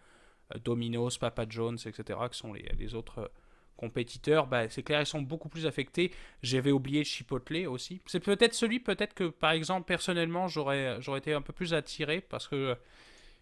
Domino's, 0.64 1.18
Papa 1.18 1.46
John's, 1.48 1.86
etc., 1.86 2.18
qui 2.30 2.38
sont 2.38 2.52
les, 2.52 2.94
autres 2.94 3.18
euh, 3.18 3.28
compétiteurs. 3.76 4.48
Bah, 4.48 4.68
c'est 4.68 4.82
clair, 4.82 5.00
ils 5.00 5.06
sont 5.06 5.22
beaucoup 5.22 5.48
plus 5.48 5.64
affectés. 5.64 6.12
J'avais 6.42 6.72
oublié 6.72 7.04
Chipotle 7.04 7.68
aussi. 7.68 8.02
C'est 8.06 8.20
peut-être 8.20 8.54
celui, 8.54 8.80
peut-être 8.80 9.14
que, 9.14 9.28
par 9.28 9.52
exemple, 9.52 9.86
personnellement, 9.86 10.48
j'aurais 10.48 10.98
été 11.16 11.32
un 11.32 11.42
peu 11.42 11.52
plus 11.52 11.74
attiré 11.74 12.20
parce 12.20 12.48
que 12.48 12.76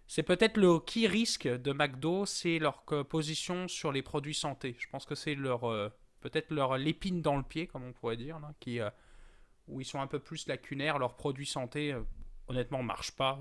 c'est 0.07 0.23
peut-être 0.23 0.57
le 0.57 0.79
qui 0.79 1.07
risque 1.07 1.49
de 1.49 1.73
McDo, 1.73 2.27
c'est 2.27 2.59
leur 2.59 2.83
position 3.09 3.69
sur 3.69 3.93
les 3.93 4.03
produits 4.03 4.35
santé. 4.35 4.77
Je 4.79 4.87
pense 4.89 5.05
que 5.05 5.15
c'est 5.15 5.35
leur 5.35 5.65
euh, 5.65 5.89
peut-être 6.21 6.51
leur 6.53 6.77
l'épine 6.79 7.23
dans 7.23 7.37
le 7.37 7.43
pied, 7.43 7.67
comme 7.67 7.85
on 7.85 7.93
pourrait 7.93 8.17
dire, 8.17 8.39
qui, 8.61 8.81
euh, 8.81 8.89
où 9.67 9.81
ils 9.81 9.85
sont 9.85 10.01
un 10.01 10.07
peu 10.07 10.19
plus 10.19 10.47
lacunaires. 10.47 10.99
Leurs 10.99 11.17
produits 11.17 11.47
santé, 11.47 11.93
euh, 11.93 12.03
honnêtement, 12.47 12.85
marchent 12.85 13.17
pas. 13.17 13.41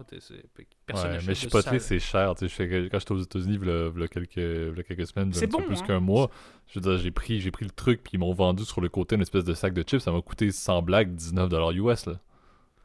Personne 0.87 1.11
ouais, 1.11 1.19
mais 1.27 1.35
Chipotle, 1.35 1.79
c'est 1.79 1.99
cher. 1.99 2.33
quand 2.35 2.47
j'étais 2.47 3.11
aux 3.11 3.21
États-Unis, 3.21 3.59
il 3.61 3.67
y 3.67 4.03
a 4.03 4.07
quelques, 4.07 4.87
quelques 4.87 5.07
semaines, 5.07 5.33
c'est 5.33 5.45
bon, 5.45 5.61
plus 5.61 5.81
hein. 5.81 5.85
qu'un 5.85 5.99
mois. 5.99 6.31
Je 6.67 6.79
veux 6.79 6.81
dire, 6.81 6.97
j'ai 6.97 7.11
pris, 7.11 7.39
j'ai 7.41 7.51
pris 7.51 7.65
le 7.65 7.71
truc, 7.71 8.01
puis 8.01 8.13
ils 8.15 8.19
m'ont 8.19 8.33
vendu 8.33 8.65
sur 8.65 8.81
le 8.81 8.89
côté 8.89 9.15
une 9.15 9.21
espèce 9.21 9.43
de 9.43 9.53
sac 9.53 9.73
de 9.73 9.83
chips. 9.83 10.01
Ça 10.01 10.11
m'a 10.11 10.21
coûté 10.21 10.51
sans 10.51 10.81
blague 10.81 11.15
19$ 11.15 11.75
US. 11.75 12.07
Là. 12.07 12.19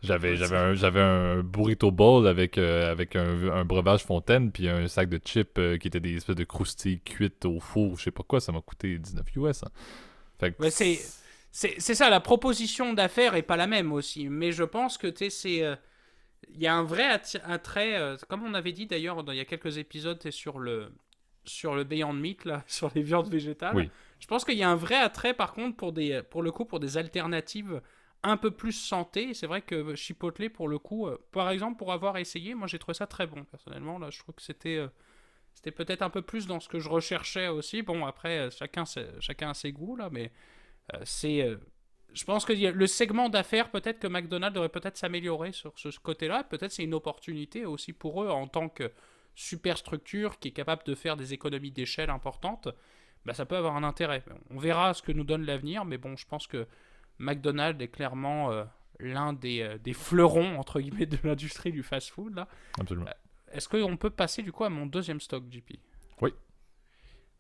J'avais, 0.02 0.36
j'avais, 0.36 0.56
un, 0.56 0.74
j'avais 0.74 1.00
un 1.00 1.42
burrito 1.42 1.90
bowl 1.90 2.26
avec, 2.26 2.56
euh, 2.56 2.90
avec 2.90 3.16
un, 3.16 3.64
breuvage 3.64 4.02
fontaine, 4.02 4.50
puis 4.50 4.66
un 4.66 4.88
sac 4.88 5.10
de 5.10 5.20
chips 5.22 5.58
euh, 5.58 5.76
qui 5.76 5.88
était 5.88 6.00
des 6.00 6.16
espèces 6.16 6.36
de 6.36 6.44
croustilles 6.44 7.00
cuites 7.00 7.44
au 7.44 7.60
four, 7.60 7.98
je 7.98 8.04
sais 8.04 8.10
pas 8.10 8.22
quoi, 8.22 8.40
ça 8.40 8.50
m'a 8.50 8.62
coûté 8.62 8.98
19 8.98 9.26
US. 9.36 9.62
Hein. 9.62 10.50
c'est, 10.70 11.00
c'est, 11.50 11.94
ça, 11.94 12.08
la 12.08 12.20
proposition 12.20 12.94
d'affaires 12.94 13.34
est 13.34 13.42
pas 13.42 13.58
la 13.58 13.66
même 13.66 13.92
aussi, 13.92 14.30
mais 14.30 14.52
je 14.52 14.64
pense 14.64 14.96
que 14.96 15.06
tu 15.06 15.28
c'est. 15.28 15.62
Euh, 15.62 15.76
il 16.48 16.58
y 16.58 16.66
a 16.66 16.74
un 16.74 16.82
vrai 16.82 17.06
attrait, 17.44 18.16
comme 18.28 18.42
on 18.42 18.54
avait 18.54 18.72
dit 18.72 18.86
d'ailleurs 18.86 19.22
il 19.28 19.34
y 19.34 19.40
a 19.40 19.44
quelques 19.44 19.76
épisodes, 19.76 20.18
es 20.24 20.30
sur 20.30 20.58
le, 20.58 20.90
sur 21.44 21.74
le 21.74 21.84
Beyond 21.84 22.14
Meat, 22.14 22.46
là, 22.46 22.64
sur 22.66 22.90
les 22.94 23.02
viandes 23.02 23.28
végétales. 23.28 23.90
Je 24.18 24.26
pense 24.26 24.46
qu'il 24.46 24.56
y 24.56 24.62
a 24.62 24.70
un 24.70 24.76
vrai 24.76 24.96
attrait 24.96 25.34
par 25.34 25.52
contre 25.52 25.76
pour, 25.76 25.92
des, 25.92 26.22
pour 26.22 26.42
le 26.42 26.50
coup 26.50 26.64
pour 26.64 26.80
des 26.80 26.96
alternatives 26.96 27.82
un 28.22 28.36
peu 28.36 28.50
plus 28.50 28.72
santé. 28.72 29.34
C'est 29.34 29.46
vrai 29.46 29.62
que 29.62 29.94
Chipotle, 29.94 30.50
pour 30.50 30.68
le 30.68 30.78
coup, 30.78 31.06
euh, 31.06 31.18
par 31.32 31.50
exemple, 31.50 31.78
pour 31.78 31.92
avoir 31.92 32.16
essayé, 32.18 32.54
moi 32.54 32.66
j'ai 32.66 32.78
trouvé 32.78 32.94
ça 32.94 33.06
très 33.06 33.26
bon 33.26 33.44
personnellement. 33.44 33.98
Là, 33.98 34.10
je 34.10 34.18
trouve 34.18 34.34
que 34.34 34.42
c'était 34.42 34.76
euh, 34.76 35.70
peut-être 35.70 36.02
un 36.02 36.10
peu 36.10 36.22
plus 36.22 36.46
dans 36.46 36.60
ce 36.60 36.68
que 36.68 36.78
je 36.78 36.88
recherchais 36.88 37.48
aussi. 37.48 37.82
Bon, 37.82 38.04
après, 38.06 38.38
euh, 38.38 38.50
chacun, 38.50 38.84
chacun 39.20 39.50
a 39.50 39.54
ses 39.54 39.72
goûts 39.72 39.96
là, 39.96 40.08
mais 40.10 40.32
c'est. 41.04 41.48
je 42.12 42.24
pense 42.24 42.44
que 42.44 42.52
le 42.52 42.86
segment 42.88 43.28
d'affaires, 43.28 43.70
peut-être 43.70 44.00
que 44.00 44.08
McDonald's 44.08 44.54
devrait 44.54 44.70
peut-être 44.70 44.96
s'améliorer 44.96 45.52
sur 45.52 45.72
ce 45.78 45.88
côté-là. 46.00 46.42
Peut-être 46.42 46.72
c'est 46.72 46.82
une 46.82 46.94
opportunité 46.94 47.64
aussi 47.64 47.92
pour 47.92 48.24
eux 48.24 48.28
en 48.28 48.48
tant 48.48 48.68
que 48.68 48.90
super 49.36 49.78
structure 49.78 50.40
qui 50.40 50.48
est 50.48 50.52
capable 50.52 50.82
de 50.84 50.96
faire 50.96 51.16
des 51.16 51.32
économies 51.32 51.70
d'échelle 51.70 52.10
importantes. 52.10 52.68
Bah, 53.24 53.34
ça 53.34 53.46
peut 53.46 53.56
avoir 53.56 53.76
un 53.76 53.84
intérêt. 53.84 54.24
On 54.50 54.58
verra 54.58 54.94
ce 54.94 55.02
que 55.02 55.12
nous 55.12 55.22
donne 55.22 55.44
l'avenir, 55.44 55.84
mais 55.84 55.96
bon, 55.96 56.16
je 56.16 56.26
pense 56.26 56.48
que 56.48 56.66
McDonald's 57.20 57.80
est 57.82 57.88
clairement 57.88 58.50
euh, 58.50 58.64
l'un 58.98 59.32
des, 59.32 59.60
euh, 59.60 59.78
des, 59.78 59.92
fleurons, 59.92 60.58
entre 60.58 60.80
guillemets, 60.80 61.06
de 61.06 61.18
l'industrie 61.22 61.70
du 61.70 61.82
fast-food. 61.82 62.34
Là. 62.34 62.48
Absolument. 62.80 63.06
Euh, 63.06 63.52
est-ce 63.52 63.68
qu'on 63.68 63.96
peut 63.96 64.10
passer 64.10 64.42
du 64.42 64.52
coup 64.52 64.64
à 64.64 64.70
mon 64.70 64.86
deuxième 64.86 65.20
stock, 65.20 65.44
JP 65.50 65.74
Oui. 66.22 66.32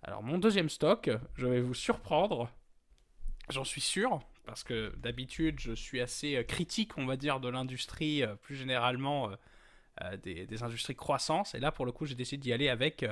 Alors, 0.02 0.22
mon 0.22 0.38
deuxième 0.38 0.68
stock, 0.68 1.10
je 1.34 1.46
vais 1.46 1.60
vous 1.60 1.74
surprendre. 1.74 2.50
J'en 3.48 3.64
suis 3.64 3.80
sûr, 3.80 4.20
parce 4.44 4.62
que 4.62 4.94
d'habitude, 4.96 5.58
je 5.58 5.72
suis 5.72 6.00
assez 6.00 6.44
critique, 6.46 6.96
on 6.98 7.06
va 7.06 7.16
dire, 7.16 7.40
de 7.40 7.48
l'industrie, 7.48 8.22
plus 8.42 8.54
généralement 8.54 9.30
des, 10.22 10.46
des, 10.46 10.62
industries 10.62 10.94
croissance. 10.94 11.54
Et 11.54 11.58
là, 11.58 11.72
pour 11.72 11.84
le 11.84 11.92
coup, 11.92 12.06
j'ai 12.06 12.14
décidé 12.14 12.40
d'y 12.40 12.52
aller 12.52 12.68
avec 12.68 13.04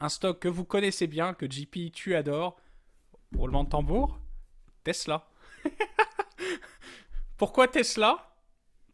un 0.00 0.08
stock 0.08 0.40
que 0.40 0.48
vous 0.48 0.64
connaissez 0.64 1.06
bien, 1.06 1.34
que 1.34 1.50
JP, 1.50 1.92
tu 1.92 2.14
adores. 2.14 2.58
Roulement 3.36 3.64
de 3.64 3.70
tambour 3.70 4.18
Tesla. 4.84 5.26
Pourquoi 7.42 7.66
Tesla? 7.66 8.36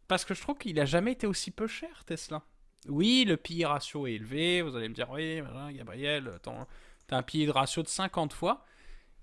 Parce 0.07 0.25
que 0.25 0.33
je 0.33 0.41
trouve 0.41 0.57
qu'il 0.57 0.79
a 0.79 0.85
jamais 0.85 1.11
été 1.11 1.27
aussi 1.27 1.51
peu 1.51 1.67
cher, 1.67 2.03
Tesla. 2.03 2.41
Oui, 2.87 3.23
le 3.27 3.37
PI 3.37 3.63
ratio 3.63 4.07
est 4.07 4.13
élevé. 4.13 4.63
Vous 4.63 4.75
allez 4.75 4.89
me 4.89 4.95
dire, 4.95 5.07
oui, 5.11 5.39
Gabriel, 5.75 6.31
t'as 6.41 7.15
un 7.15 7.21
PI 7.21 7.51
ratio 7.51 7.83
de 7.83 7.87
50 7.87 8.33
fois. 8.33 8.65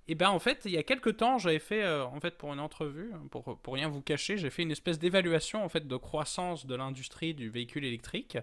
Et 0.06 0.14
ben 0.14 0.30
en 0.30 0.38
fait, 0.38 0.62
il 0.64 0.70
y 0.70 0.78
a 0.78 0.84
quelques 0.84 1.16
temps, 1.16 1.38
j'avais 1.38 1.58
fait, 1.58 1.82
euh, 1.82 2.04
en 2.04 2.20
fait, 2.20 2.38
pour 2.38 2.52
une 2.52 2.60
entrevue, 2.60 3.10
pour, 3.32 3.58
pour 3.58 3.74
rien 3.74 3.88
vous 3.88 4.00
cacher, 4.00 4.38
j'ai 4.38 4.48
fait 4.48 4.62
une 4.62 4.70
espèce 4.70 5.00
d'évaluation 5.00 5.64
en 5.64 5.68
fait 5.68 5.88
de 5.88 5.96
croissance 5.96 6.64
de 6.64 6.76
l'industrie 6.76 7.34
du 7.34 7.50
véhicule 7.50 7.84
électrique. 7.84 8.38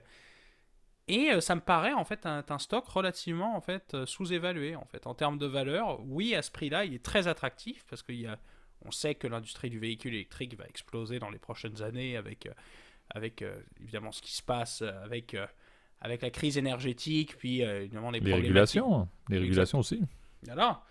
Et 1.07 1.31
euh, 1.31 1.39
ça 1.39 1.55
me 1.55 1.61
paraît 1.61 1.93
en 1.93 2.03
fait 2.03 2.25
un, 2.25 2.43
un 2.45 2.59
stock 2.59 2.85
relativement 2.89 3.55
en 3.55 3.61
fait 3.61 3.93
euh, 3.93 4.05
sous-évalué 4.05 4.75
en 4.75 4.83
fait 4.83 5.07
en 5.07 5.15
termes 5.15 5.37
de 5.37 5.45
valeur. 5.45 6.01
Oui, 6.01 6.35
à 6.35 6.41
ce 6.41 6.51
prix-là, 6.51 6.83
il 6.83 6.93
est 6.93 7.05
très 7.05 7.29
attractif 7.29 7.85
parce 7.89 8.03
qu'il 8.03 8.19
y 8.19 8.27
a, 8.27 8.37
on 8.85 8.91
sait 8.91 9.15
que 9.15 9.27
l'industrie 9.27 9.69
du 9.69 9.79
véhicule 9.79 10.13
électrique 10.13 10.57
va 10.57 10.65
exploser 10.65 11.19
dans 11.19 11.29
les 11.29 11.39
prochaines 11.39 11.81
années 11.81 12.17
avec, 12.17 12.49
avec 13.09 13.43
évidemment 13.81 14.11
ce 14.11 14.21
qui 14.21 14.33
se 14.33 14.43
passe 14.43 14.81
avec 14.81 15.35
avec 16.01 16.21
la 16.21 16.29
crise 16.29 16.57
énergétique, 16.57 17.37
puis 17.37 17.61
évidemment 17.61 18.11
les, 18.11 18.19
les 18.19 18.33
régulations, 18.33 19.01
hein. 19.01 19.09
les 19.29 19.39
régulations 19.39 19.79
aussi. 19.79 20.01
Voilà. 20.45 20.83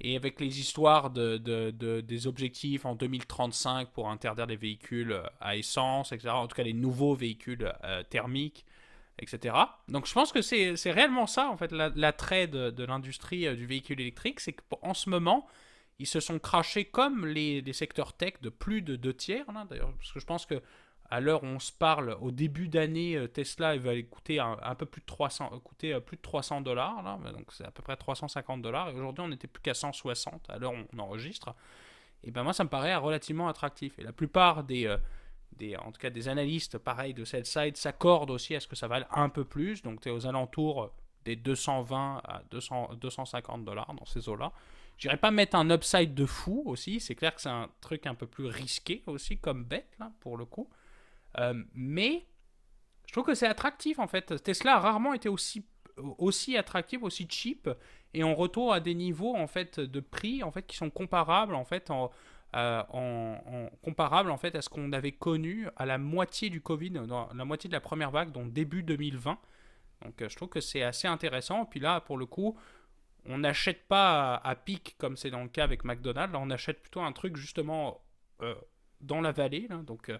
Et 0.00 0.14
avec 0.16 0.40
les 0.40 0.60
histoires 0.60 1.10
de, 1.10 1.38
de, 1.38 2.00
des 2.00 2.26
objectifs 2.26 2.84
en 2.84 2.94
2035 2.94 3.88
pour 3.92 4.10
interdire 4.10 4.46
les 4.46 4.56
véhicules 4.56 5.12
euh, 5.12 5.22
à 5.40 5.56
essence, 5.56 6.12
etc. 6.12 6.28
En 6.30 6.46
tout 6.46 6.54
cas, 6.54 6.64
les 6.64 6.74
nouveaux 6.74 7.14
véhicules 7.14 7.72
euh, 7.82 8.02
thermiques, 8.02 8.66
etc. 9.18 9.54
Donc 9.88 10.06
je 10.06 10.12
pense 10.12 10.32
que 10.32 10.42
c'est 10.42 10.74
réellement 10.90 11.26
ça, 11.26 11.48
en 11.48 11.56
fait, 11.56 11.72
l'attrait 11.72 12.46
de, 12.46 12.68
de 12.68 12.84
l'industrie 12.84 13.46
euh, 13.46 13.54
du 13.54 13.64
véhicule 13.64 13.98
électrique. 14.00 14.40
C'est 14.40 14.52
qu'en 14.52 14.92
ce 14.92 15.08
moment, 15.08 15.46
ils 15.98 16.06
se 16.06 16.20
sont 16.20 16.38
crachés 16.38 16.84
comme 16.84 17.26
les, 17.26 17.72
secteurs 17.72 18.12
tech 18.12 18.34
de 18.42 18.48
plus 18.48 18.82
de 18.82 18.96
deux 18.96 19.14
tiers, 19.14 19.46
d'ailleurs. 19.68 19.92
Parce 19.94 20.12
que 20.12 20.20
je 20.20 20.26
pense 20.26 20.46
que 20.46 20.62
à 21.08 21.20
l'heure 21.20 21.44
où 21.44 21.46
on 21.46 21.58
se 21.60 21.72
parle, 21.72 22.16
au 22.20 22.32
début 22.32 22.68
d'année, 22.68 23.16
euh, 23.16 23.28
Tesla 23.28 23.76
va 23.76 24.00
coûter 24.02 24.40
un, 24.40 24.74
peu 24.74 24.86
plus 24.86 25.00
de 25.00 25.06
300, 25.06 25.50
euh, 25.52 25.58
coûter 25.60 25.94
euh, 25.94 26.00
plus 26.00 26.16
de 26.16 26.22
300 26.22 26.62
dollars, 26.62 27.20
donc 27.32 27.52
c'est 27.52 27.64
à 27.64 27.70
peu 27.70 27.80
près 27.80 27.96
350 27.96 28.60
dollars, 28.60 28.88
et 28.88 28.94
aujourd'hui 28.94 29.24
on 29.24 29.28
n'était 29.28 29.46
plus 29.46 29.62
qu'à 29.62 29.74
160 29.74 30.50
à 30.50 30.58
l'heure 30.58 30.72
où 30.72 30.84
on 30.92 30.98
enregistre. 30.98 31.54
Et 32.24 32.32
ben 32.32 32.42
moi 32.42 32.52
ça 32.52 32.64
me 32.64 32.68
paraît 32.68 32.96
relativement 32.96 33.46
attractif. 33.46 33.96
Et 34.00 34.02
la 34.02 34.12
plupart 34.12 34.64
des, 34.64 34.92
des 35.52 35.76
en 35.76 35.92
tout 35.92 36.00
cas 36.00 36.10
des 36.10 36.28
analystes, 36.28 36.76
pareil 36.76 37.14
de 37.14 37.24
sell 37.24 37.46
side, 37.46 37.76
s'accordent 37.76 38.30
aussi 38.32 38.56
à 38.56 38.60
ce 38.60 38.66
que 38.66 38.74
ça 38.74 38.88
vale 38.88 39.06
un 39.12 39.28
peu 39.28 39.44
plus, 39.44 39.82
donc 39.82 40.00
tu 40.00 40.08
es 40.08 40.10
aux 40.10 40.26
alentours 40.26 40.92
des 41.24 41.36
220 41.36 42.22
à 42.24 42.42
200, 42.50 42.94
250 43.00 43.64
dollars 43.64 43.94
dans 43.94 44.06
ces 44.06 44.28
eaux-là. 44.28 44.52
J'irais 44.98 45.18
pas 45.18 45.30
mettre 45.30 45.56
un 45.56 45.70
upside 45.70 46.14
de 46.14 46.24
fou 46.24 46.62
aussi, 46.66 47.00
c'est 47.00 47.14
clair 47.14 47.34
que 47.34 47.40
c'est 47.40 47.50
un 47.50 47.68
truc 47.80 48.06
un 48.06 48.14
peu 48.14 48.26
plus 48.26 48.46
risqué 48.46 49.02
aussi 49.06 49.38
comme 49.38 49.64
bête 49.64 49.94
là 49.98 50.10
pour 50.20 50.36
le 50.36 50.46
coup. 50.46 50.68
Euh, 51.38 51.62
mais 51.74 52.24
je 53.06 53.12
trouve 53.12 53.24
que 53.24 53.34
c'est 53.34 53.46
attractif 53.46 53.98
en 53.98 54.06
fait. 54.06 54.42
Tesla 54.42 54.76
a 54.76 54.80
rarement 54.80 55.12
été 55.12 55.28
aussi, 55.28 55.66
aussi 56.18 56.56
attractif, 56.56 57.02
aussi 57.02 57.26
cheap, 57.28 57.68
et 58.14 58.24
on 58.24 58.34
retourne 58.34 58.74
à 58.74 58.80
des 58.80 58.94
niveaux 58.94 59.36
en 59.36 59.46
fait 59.46 59.80
de 59.80 60.00
prix 60.00 60.42
en 60.42 60.50
fait 60.50 60.66
qui 60.66 60.76
sont 60.76 60.90
comparables 60.90 61.54
en 61.54 61.64
fait 61.64 61.90
en, 61.90 62.10
euh, 62.54 62.82
en, 62.88 63.68
comparable 63.82 64.30
en 64.30 64.38
fait 64.38 64.54
à 64.54 64.62
ce 64.62 64.70
qu'on 64.70 64.92
avait 64.92 65.12
connu 65.12 65.68
à 65.76 65.84
la 65.84 65.98
moitié 65.98 66.48
du 66.48 66.62
Covid, 66.62 67.02
la 67.34 67.44
moitié 67.44 67.68
de 67.68 67.74
la 67.74 67.80
première 67.80 68.10
vague, 68.10 68.32
donc 68.32 68.52
début 68.52 68.82
2020. 68.82 69.38
Donc 70.02 70.22
euh, 70.22 70.28
je 70.28 70.36
trouve 70.36 70.48
que 70.48 70.60
c'est 70.60 70.82
assez 70.82 71.06
intéressant. 71.06 71.66
Puis 71.66 71.80
là, 71.80 72.00
pour 72.00 72.16
le 72.16 72.24
coup, 72.24 72.56
on 73.28 73.38
n'achète 73.38 73.86
pas 73.88 74.34
à, 74.36 74.54
pic 74.54 74.96
comme 74.98 75.16
c'est 75.16 75.30
dans 75.30 75.42
le 75.42 75.48
cas 75.48 75.64
avec 75.64 75.84
McDonald's. 75.84 76.34
On 76.36 76.50
achète 76.50 76.80
plutôt 76.80 77.00
un 77.00 77.12
truc 77.12 77.36
justement 77.36 78.02
dans 79.00 79.20
la 79.20 79.32
vallée. 79.32 79.68
donc 79.86 80.10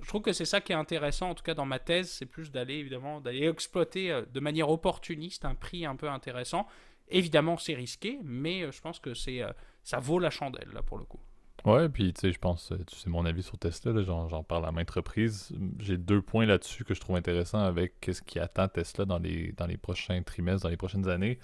je 0.00 0.08
trouve 0.08 0.22
que 0.22 0.32
c'est 0.32 0.44
ça 0.44 0.60
qui 0.60 0.72
est 0.72 0.76
intéressant, 0.76 1.30
en 1.30 1.34
tout 1.34 1.42
cas 1.42 1.54
dans 1.54 1.66
ma 1.66 1.78
thèse, 1.78 2.10
c'est 2.10 2.26
plus 2.26 2.50
d'aller 2.50 2.74
évidemment 2.74 3.20
d'aller 3.20 3.46
exploiter 3.46 4.10
euh, 4.10 4.22
de 4.32 4.40
manière 4.40 4.70
opportuniste 4.70 5.44
un 5.44 5.54
prix 5.54 5.86
un 5.86 5.96
peu 5.96 6.08
intéressant. 6.08 6.66
Évidemment, 7.08 7.56
c'est 7.56 7.74
risqué, 7.74 8.18
mais 8.24 8.62
euh, 8.62 8.72
je 8.72 8.80
pense 8.80 8.98
que 8.98 9.14
c'est 9.14 9.42
euh, 9.42 9.52
ça 9.84 9.98
vaut 9.98 10.18
la 10.18 10.30
chandelle 10.30 10.68
là 10.72 10.82
pour 10.82 10.98
le 10.98 11.04
coup. 11.04 11.20
Ouais, 11.64 11.88
puis 11.88 12.12
tu 12.12 12.20
sais, 12.20 12.32
je 12.32 12.38
pense, 12.38 12.72
tu 12.86 12.96
sais 12.96 13.10
mon 13.10 13.24
avis 13.24 13.42
sur 13.42 13.58
Tesla, 13.58 14.00
j'en 14.02 14.44
parle 14.44 14.66
à 14.66 14.72
maintes 14.72 14.90
reprises. 14.90 15.52
J'ai 15.80 15.96
deux 15.96 16.22
points 16.22 16.46
là-dessus 16.46 16.84
que 16.84 16.94
je 16.94 17.00
trouve 17.00 17.16
intéressants 17.16 17.62
avec 17.62 17.94
ce 18.12 18.22
qui 18.22 18.38
attend 18.38 18.68
Tesla 18.68 19.04
dans 19.04 19.18
les, 19.18 19.52
dans 19.52 19.66
les 19.66 19.76
prochains 19.76 20.22
trimestres, 20.22 20.62
dans 20.62 20.68
les 20.68 20.76
prochaines 20.76 21.08
années. 21.08 21.40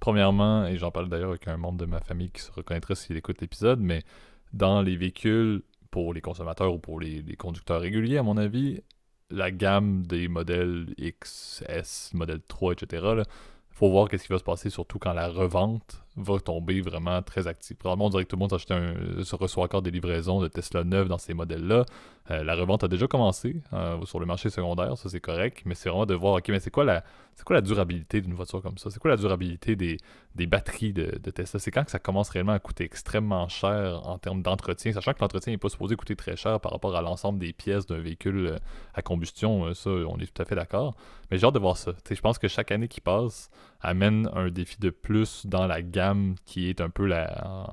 Premièrement, 0.00 0.66
et 0.66 0.76
j'en 0.76 0.90
parle 0.90 1.08
d'ailleurs 1.08 1.30
avec 1.30 1.48
un 1.48 1.56
membre 1.56 1.78
de 1.78 1.86
ma 1.86 2.00
famille 2.00 2.30
qui 2.30 2.42
se 2.42 2.52
reconnaîtra 2.52 2.94
s'il 2.94 3.16
écoute 3.16 3.40
l'épisode, 3.40 3.80
mais 3.80 4.02
dans 4.52 4.82
les 4.82 4.96
véhicules 4.96 5.62
pour 5.90 6.12
les 6.12 6.20
consommateurs 6.20 6.74
ou 6.74 6.78
pour 6.78 7.00
les, 7.00 7.22
conducteurs 7.36 7.80
réguliers, 7.80 8.18
à 8.18 8.22
mon 8.22 8.36
avis, 8.36 8.82
la 9.30 9.50
gamme 9.50 10.06
des 10.06 10.28
modèles 10.28 10.94
X, 10.98 11.64
S, 11.68 12.10
modèle 12.14 12.40
3, 12.46 12.74
etc., 12.74 13.06
il 13.18 13.24
faut 13.70 13.90
voir 13.90 14.08
qu'est-ce 14.08 14.26
qui 14.26 14.32
va 14.32 14.38
se 14.38 14.44
passer, 14.44 14.70
surtout 14.70 14.98
quand 14.98 15.12
la 15.12 15.28
revente 15.28 16.05
va 16.16 16.40
tomber 16.40 16.80
vraiment 16.80 17.22
très 17.22 17.46
active. 17.46 17.76
Probablement, 17.76 18.06
on 18.06 18.10
dirait 18.10 18.24
que 18.24 18.30
tout 18.30 18.36
le 18.36 18.40
monde 18.40 18.52
un, 18.52 19.22
se 19.22 19.36
reçoit 19.36 19.64
encore 19.64 19.82
des 19.82 19.90
livraisons 19.90 20.40
de 20.40 20.48
Tesla 20.48 20.84
9 20.84 21.08
dans 21.08 21.18
ces 21.18 21.34
modèles-là. 21.34 21.84
Euh, 22.30 22.42
la 22.42 22.54
revente 22.56 22.82
a 22.82 22.88
déjà 22.88 23.06
commencé 23.06 23.62
euh, 23.72 24.04
sur 24.04 24.18
le 24.18 24.26
marché 24.26 24.50
secondaire, 24.50 24.98
ça 24.98 25.08
c'est 25.08 25.20
correct, 25.20 25.62
mais 25.64 25.76
c'est 25.76 25.88
vraiment 25.88 26.06
de 26.06 26.14
voir, 26.14 26.34
ok, 26.34 26.48
mais 26.48 26.58
c'est 26.58 26.72
quoi 26.72 26.84
la, 26.84 27.04
c'est 27.36 27.44
quoi 27.44 27.54
la 27.54 27.62
durabilité 27.62 28.20
d'une 28.20 28.34
voiture 28.34 28.60
comme 28.62 28.78
ça? 28.78 28.90
C'est 28.90 28.98
quoi 28.98 29.10
la 29.10 29.16
durabilité 29.16 29.76
des, 29.76 29.98
des 30.34 30.46
batteries 30.46 30.92
de, 30.92 31.18
de 31.22 31.30
Tesla? 31.30 31.60
C'est 31.60 31.70
quand 31.70 31.84
que 31.84 31.90
ça 31.92 32.00
commence 32.00 32.30
réellement 32.30 32.52
à 32.52 32.58
coûter 32.58 32.82
extrêmement 32.82 33.48
cher 33.48 34.00
en 34.08 34.18
termes 34.18 34.42
d'entretien, 34.42 34.92
sachant 34.92 35.12
que 35.12 35.20
l'entretien 35.20 35.52
n'est 35.52 35.58
pas 35.58 35.68
supposé 35.68 35.94
coûter 35.94 36.16
très 36.16 36.36
cher 36.36 36.58
par 36.58 36.72
rapport 36.72 36.96
à 36.96 37.02
l'ensemble 37.02 37.38
des 37.38 37.52
pièces 37.52 37.86
d'un 37.86 37.98
véhicule 37.98 38.46
euh, 38.46 38.58
à 38.94 39.02
combustion, 39.02 39.72
ça 39.74 39.90
on 39.90 40.18
est 40.18 40.26
tout 40.34 40.42
à 40.42 40.44
fait 40.44 40.56
d'accord. 40.56 40.96
Mais 41.30 41.38
j'ai 41.38 41.46
hâte 41.46 41.54
de 41.54 41.60
voir 41.60 41.76
ça. 41.76 41.92
je 42.10 42.20
pense 42.20 42.38
que 42.38 42.48
chaque 42.48 42.72
année 42.72 42.88
qui 42.88 43.00
passe 43.00 43.50
amène 43.86 44.28
un 44.34 44.50
défi 44.50 44.78
de 44.80 44.90
plus 44.90 45.46
dans 45.46 45.66
la 45.66 45.80
gamme 45.80 46.34
qui 46.44 46.68
est 46.68 46.80
un 46.80 46.90
peu 46.90 47.06
la, 47.06 47.68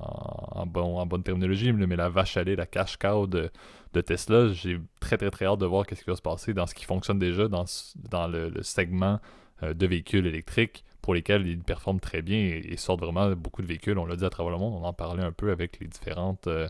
en, 0.52 0.64
bon, 0.64 0.98
en 0.98 1.06
bonne 1.06 1.24
terminologie, 1.24 1.72
mais 1.72 1.96
la 1.96 2.08
vache 2.08 2.36
à 2.36 2.44
lait, 2.44 2.54
la 2.54 2.66
cash 2.66 2.96
cow 2.96 3.26
de, 3.26 3.50
de 3.92 4.00
Tesla. 4.00 4.48
J'ai 4.52 4.78
très 5.00 5.16
très 5.16 5.30
très 5.30 5.46
hâte 5.46 5.58
de 5.58 5.66
voir 5.66 5.84
ce 5.88 5.94
qui 5.96 6.04
va 6.06 6.14
se 6.14 6.22
passer 6.22 6.54
dans 6.54 6.66
ce 6.66 6.74
qui 6.74 6.84
fonctionne 6.84 7.18
déjà 7.18 7.48
dans, 7.48 7.64
dans 7.96 8.28
le, 8.28 8.52
segment 8.62 9.20
euh, 9.64 9.74
de 9.74 9.86
véhicules 9.86 10.26
électriques 10.26 10.84
pour 11.02 11.14
lesquels 11.14 11.46
ils 11.48 11.58
performent 11.58 12.00
très 12.00 12.22
bien 12.22 12.38
et, 12.38 12.76
sortent 12.76 13.00
vraiment 13.00 13.32
beaucoup 13.32 13.62
de 13.62 13.66
véhicules. 13.66 13.98
On 13.98 14.06
l'a 14.06 14.16
dit 14.16 14.24
à 14.24 14.30
travers 14.30 14.52
le 14.52 14.58
monde, 14.58 14.80
on 14.80 14.86
en 14.86 14.92
parlait 14.92 15.24
un 15.24 15.32
peu 15.32 15.50
avec 15.50 15.80
les 15.80 15.88
différentes 15.88 16.46
euh, 16.46 16.68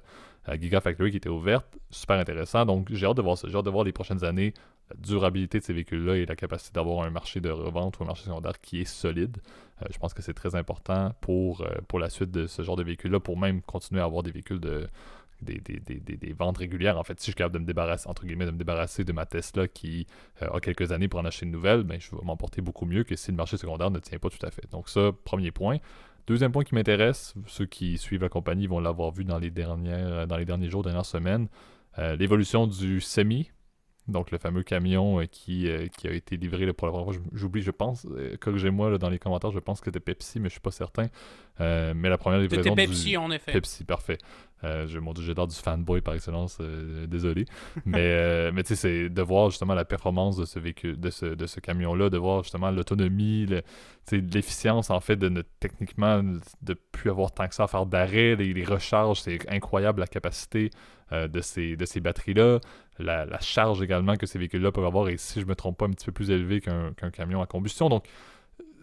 Gigafactory 0.59 1.11
qui 1.11 1.18
étaient 1.18 1.28
ouvertes. 1.28 1.66
Super 1.90 2.18
intéressant. 2.18 2.64
Donc 2.64 2.88
j'ai 2.90 3.07
hâte 3.07 3.18
de 3.18 3.22
voir 3.22 3.37
ça. 3.37 3.46
J'ai 3.48 3.57
hâte 3.57 3.66
de 3.66 3.70
voir 3.70 3.85
les 3.85 3.92
prochaines 3.92 4.24
années 4.24 4.54
la 4.90 4.97
durabilité 4.97 5.59
de 5.59 5.64
ces 5.64 5.73
véhicules-là 5.73 6.16
et 6.16 6.27
la 6.27 6.37
capacité 6.37 6.73
d'avoir 6.75 7.05
un 7.05 7.11
marché 7.11 7.40
de 7.40 7.51
revente 7.51 7.99
ou 7.99 8.05
un 8.05 8.07
marché 8.07 8.25
secondaire 8.25 8.61
qui 8.61 8.81
est 8.81 8.85
solide. 8.85 9.38
Euh, 9.83 9.87
je 9.90 9.99
pense 9.99 10.14
que 10.14 10.23
c'est 10.23 10.35
très 10.35 10.55
important 10.55 11.14
pour, 11.20 11.66
pour 11.88 11.99
la 11.99 12.11
suite 12.11 12.31
de 12.31 12.47
ce 12.47 12.62
genre 12.62 12.77
de 12.77 12.83
véhicules-là, 12.83 13.20
pour 13.20 13.38
même 13.38 13.62
continuer 13.62 14.01
à 14.01 14.05
avoir 14.05 14.23
des 14.23 14.31
véhicules 14.31 14.61
de, 14.61 14.88
des, 15.44 16.33
ventes 16.33 16.59
régulières. 16.59 16.99
En 16.99 17.05
fait, 17.05 17.20
si 17.20 17.27
je 17.27 17.31
suis 17.31 17.35
capable 17.35 17.55
de 17.55 17.61
me 17.61 17.66
débarrasser, 17.66 18.09
entre 18.09 18.25
guillemets, 18.27 18.47
de 18.47 18.51
me 18.51 18.59
débarrasser 18.59 19.05
de 19.05 19.12
ma 19.12 19.27
Tesla 19.27 19.68
qui 19.68 20.07
euh, 20.42 20.51
a 20.51 20.61
quelques 20.61 20.92
années 20.92 21.09
pour 21.09 21.20
en 21.20 21.25
acheter 21.25 21.47
une 21.47 21.53
nouvelle, 21.53 21.83
ben, 21.85 22.01
je 22.01 22.11
vais 22.11 22.23
m'en 22.23 22.37
porter 22.37 22.61
beaucoup 22.61 22.87
mieux 22.87 23.05
que 23.05 23.16
si 23.16 23.31
le 23.31 23.37
marché 23.37 23.57
secondaire 23.57 23.90
ne 23.90 23.99
tient 23.99 24.18
pas 24.18 24.31
tout 24.31 24.44
à 24.44 24.51
fait. 24.51 24.70
Donc 24.70 24.88
ça, 24.88 25.11
premier 25.25 25.51
point. 25.51 25.79
Deuxième 26.27 26.53
point 26.53 26.64
qui 26.64 26.75
m'intéresse, 26.75 27.35
ceux 27.47 27.66
qui 27.66 27.99
suivent 27.99 28.23
la 28.23 28.31
compagnie 28.31 28.66
vont 28.66 28.81
l'avoir 28.81 29.11
vu 29.11 29.25
dans 29.25 29.38
les, 29.38 29.51
dernières, 29.51 30.27
dans 30.27 30.38
les 30.38 30.47
derniers 30.47 30.70
jours, 30.70 30.83
dernières 30.83 31.05
semaines, 31.05 31.49
euh, 31.99 32.16
l'évolution 32.16 32.66
du 32.66 33.01
semi, 33.01 33.51
donc 34.08 34.30
le 34.30 34.38
fameux 34.38 34.62
camion 34.62 35.20
euh, 35.20 35.26
qui, 35.26 35.68
qui 35.96 36.08
a 36.08 36.12
été 36.12 36.36
livré 36.36 36.72
pour 36.72 36.86
la 36.86 36.92
première 36.92 37.12
fois. 37.12 37.22
J'oublie, 37.32 37.62
je 37.62 37.70
pense, 37.70 38.06
corrigez-moi 38.40 38.98
dans 38.98 39.10
les 39.10 39.18
commentaires, 39.18 39.52
je 39.52 39.58
pense 39.58 39.80
que 39.80 39.86
c'était 39.86 40.00
Pepsi, 40.00 40.40
mais 40.40 40.48
je 40.48 40.54
suis 40.54 40.60
pas 40.60 40.70
certain. 40.70 41.08
mais 41.58 42.08
la 42.08 42.18
première 42.18 42.40
livraison. 42.40 42.62
C'était 42.62 42.86
Pepsi, 42.86 43.16
en 43.16 43.30
effet. 43.30 43.52
Pepsi, 43.52 43.84
parfait. 43.84 44.18
Euh, 44.64 44.86
je, 44.86 44.98
mon 44.98 45.12
Dieu, 45.12 45.24
j'ai 45.24 45.34
du 45.34 45.54
fanboy 45.54 46.00
par 46.00 46.14
excellence, 46.14 46.58
euh, 46.60 47.06
désolé. 47.06 47.44
Mais, 47.84 47.98
euh, 48.00 48.50
mais 48.52 48.62
tu 48.62 48.74
sais, 48.74 48.76
c'est 48.76 49.08
de 49.10 49.22
voir 49.22 49.50
justement 49.50 49.74
la 49.74 49.84
performance 49.84 50.36
de 50.36 50.44
ce 50.44 50.58
véhicule, 50.58 50.98
de 50.98 51.10
ce, 51.10 51.26
de 51.26 51.46
ce 51.46 51.60
camion-là, 51.60 52.08
de 52.08 52.16
voir 52.16 52.42
justement 52.42 52.70
l'autonomie, 52.70 53.46
l'efficience 54.12 54.90
en 54.90 55.00
fait 55.00 55.16
de 55.16 55.28
ne, 55.28 55.42
techniquement 55.60 56.22
de 56.62 56.74
plus 56.74 57.10
avoir 57.10 57.32
tant 57.32 57.48
que 57.48 57.54
ça 57.54 57.64
à 57.64 57.66
faire 57.66 57.86
d'arrêt, 57.86 58.36
les, 58.36 58.64
recharges, 58.64 59.20
c'est 59.20 59.38
incroyable 59.50 60.00
la 60.00 60.06
capacité 60.06 60.70
de 61.12 61.40
ces, 61.40 61.76
de 61.76 61.84
ces 61.84 62.00
batteries-là, 62.00 62.58
la, 62.98 63.40
charge 63.40 63.82
également 63.82 64.16
que 64.16 64.26
ces 64.26 64.38
véhicules-là 64.38 64.72
peuvent 64.72 64.84
avoir, 64.84 65.08
et 65.08 65.16
si 65.16 65.40
je 65.40 65.46
me 65.46 65.54
trompe 65.54 65.78
pas, 65.78 65.86
un 65.86 65.90
petit 65.90 66.06
peu 66.06 66.12
plus 66.12 66.30
élevé 66.30 66.60
qu'un 66.60 67.10
camion 67.12 67.40
à 67.40 67.46
combustion. 67.46 67.88
Donc, 67.88 68.06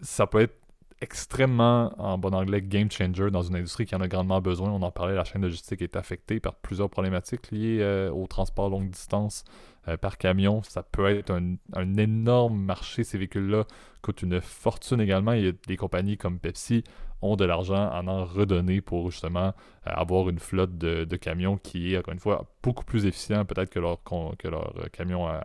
ça 0.02 0.26
peut 0.26 0.40
être 0.40 0.56
extrêmement, 1.02 1.92
en 2.00 2.16
bon 2.16 2.32
anglais, 2.32 2.62
game 2.62 2.90
changer 2.90 3.30
dans 3.30 3.42
une 3.42 3.56
industrie 3.56 3.86
qui 3.86 3.94
en 3.94 4.00
a 4.00 4.08
grandement 4.08 4.40
besoin. 4.40 4.70
On 4.70 4.82
en 4.82 4.90
parlait, 4.92 5.14
la 5.14 5.24
chaîne 5.24 5.42
logistique 5.42 5.82
est 5.82 5.96
affectée 5.96 6.38
par 6.38 6.54
plusieurs 6.54 6.88
problématiques 6.88 7.50
liées 7.50 7.78
euh, 7.80 8.10
au 8.10 8.26
transport 8.26 8.70
longue 8.70 8.88
distance 8.88 9.44
euh, 9.88 9.96
par 9.96 10.18
camion. 10.18 10.62
Ça 10.62 10.82
peut 10.82 11.06
être 11.06 11.30
un, 11.30 11.96
énorme 11.96 12.58
marché. 12.58 13.04
Ces 13.04 13.18
véhicules-là 13.18 13.64
coûtent 14.00 14.22
une 14.22 14.40
fortune 14.40 15.00
également. 15.00 15.32
Il 15.32 15.44
y 15.44 15.48
a 15.48 15.52
des 15.66 15.76
compagnies 15.76 16.16
comme 16.16 16.38
Pepsi 16.38 16.84
ont 17.20 17.36
de 17.36 17.44
l'argent 17.44 17.88
à 17.90 18.02
en 18.04 18.24
redonner 18.24 18.80
pour 18.80 19.10
justement 19.10 19.46
euh, 19.48 19.52
avoir 19.84 20.28
une 20.28 20.38
flotte 20.38 20.76
de, 20.76 21.16
camions 21.16 21.56
qui 21.56 21.94
est, 21.94 21.98
encore 21.98 22.14
une 22.14 22.20
fois, 22.20 22.52
beaucoup 22.62 22.84
plus 22.84 23.06
efficient 23.06 23.44
peut-être 23.44 23.70
que 23.70 23.78
leur, 23.78 24.00
leur 24.04 24.90
camion 24.92 25.26
à, 25.26 25.42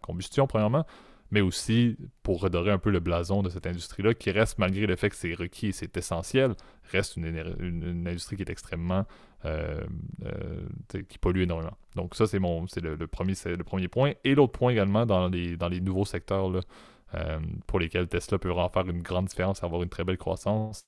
combustion, 0.00 0.46
premièrement, 0.46 0.86
mais 1.30 1.40
aussi 1.40 1.96
pour 2.22 2.40
redorer 2.40 2.70
un 2.70 2.78
peu 2.78 2.90
le 2.90 3.00
blason 3.00 3.42
de 3.42 3.50
cette 3.50 3.66
industrie-là, 3.66 4.14
qui 4.14 4.30
reste, 4.30 4.58
malgré 4.58 4.86
le 4.86 4.96
fait 4.96 5.10
que 5.10 5.16
c'est 5.16 5.34
requis 5.34 5.68
et 5.68 5.72
c'est 5.72 5.96
essentiel, 5.96 6.54
reste 6.92 7.16
une, 7.16 8.04
industrie 8.06 8.36
qui 8.36 8.42
est 8.42 8.50
extrêmement. 8.50 9.06
Euh, 9.44 9.84
euh, 10.24 11.02
qui 11.08 11.18
pollue 11.18 11.42
énormément. 11.42 11.76
Donc, 11.94 12.14
ça, 12.14 12.26
c'est 12.26 12.38
mon 12.38 12.66
c'est 12.66 12.80
le, 12.80 12.96
premier, 13.06 13.34
le 13.44 13.62
premier 13.62 13.86
point. 13.86 14.12
Et 14.24 14.34
l'autre 14.34 14.52
point 14.52 14.72
également, 14.72 15.04
dans 15.04 15.28
les, 15.28 15.56
dans 15.56 15.68
les 15.68 15.80
nouveaux 15.80 16.06
secteurs 16.06 16.48
là, 16.50 16.60
euh, 17.14 17.38
pour 17.66 17.78
lesquels 17.78 18.08
Tesla 18.08 18.38
peut 18.38 18.48
vraiment 18.48 18.70
faire 18.70 18.88
une 18.88 19.02
grande 19.02 19.26
différence, 19.26 19.62
avoir 19.62 19.82
une 19.82 19.88
très 19.88 20.04
belle 20.04 20.16
croissance, 20.16 20.84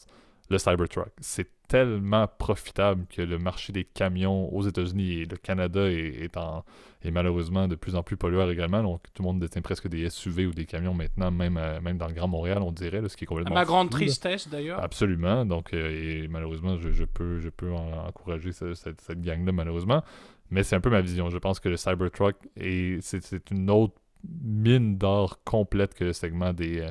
le 0.51 0.59
Cybertruck. 0.59 1.13
C'est 1.21 1.49
tellement 1.69 2.27
profitable 2.27 3.05
que 3.15 3.21
le 3.21 3.39
marché 3.39 3.73
des 3.73 3.85
camions 3.85 4.53
aux 4.55 4.63
États-Unis 4.63 5.21
et 5.21 5.25
le 5.27 5.37
Canada 5.37 5.83
est, 5.91 6.35
en, 6.39 6.65
malheureusement 7.05 7.69
de 7.69 7.75
plus 7.75 7.95
en 7.95 8.03
plus 8.03 8.17
pollueur 8.17 8.51
également. 8.51 8.83
Donc 8.83 9.03
tout 9.13 9.23
le 9.23 9.29
monde 9.29 9.41
détient 9.41 9.61
presque 9.61 9.89
des 9.89 10.09
SUV 10.09 10.47
ou 10.47 10.53
des 10.53 10.65
camions 10.65 10.95
maintenant, 10.95 11.31
même, 11.31 11.59
euh, 11.59 11.81
même 11.81 11.99
dans 11.99 12.09
le 12.09 12.15
Grand 12.15 12.29
Montréal, 12.29 12.63
on 12.63 12.73
dirait, 12.73 13.07
ce 13.09 13.17
qui 13.17 13.25
est 13.25 13.27
complètement. 13.27 13.55
À 13.55 13.61
ma 13.61 13.65
grande 13.67 13.91
tristesse 13.91 14.49
d'ailleurs. 14.49 14.83
Absolument. 14.83 15.45
Donc, 15.45 15.75
euh, 15.75 16.23
et 16.25 16.29
malheureusement, 16.29 16.77
je, 16.79 17.05
peux, 17.05 17.39
je 17.41 17.51
peux 17.51 17.73
encourager 17.73 18.53
cette, 18.53 19.01
cette 19.01 19.21
gang-là, 19.21 19.53
malheureusement. 19.53 20.03
Mais 20.51 20.63
c'est 20.63 20.77
un 20.77 20.81
peu 20.81 20.91
ma 20.91 21.03
vision. 21.03 21.29
Je 21.29 21.37
pense 21.37 21.61
que 21.61 21.69
le 21.69 21.77
Cybertruck, 21.77 22.37
c'est 22.57 23.51
une 23.51 23.69
autre 23.69 23.95
mine 24.43 24.97
d'or 24.97 25.43
complète 25.45 25.95
que 25.95 26.05
le 26.05 26.13
segment 26.13 26.53
des, 26.53 26.81
euh, 26.81 26.91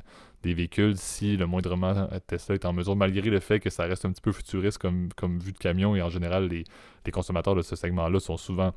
véhicules 0.53 0.97
si 0.97 1.37
le 1.37 1.45
moindrement 1.45 2.07
Tesla 2.27 2.55
est 2.55 2.65
en 2.65 2.73
mesure, 2.73 2.95
malgré 2.95 3.29
le 3.29 3.39
fait 3.39 3.59
que 3.59 3.69
ça 3.69 3.83
reste 3.83 4.05
un 4.05 4.11
petit 4.11 4.21
peu 4.21 4.31
futuriste 4.31 4.77
comme, 4.77 5.39
vue 5.39 5.53
de 5.53 5.57
camion 5.57 5.95
et 5.95 6.01
en 6.01 6.09
général 6.09 6.47
les 6.49 7.11
consommateurs 7.11 7.55
de 7.55 7.61
ce 7.61 7.75
segment-là 7.75 8.19
sont 8.19 8.37
souvent 8.37 8.73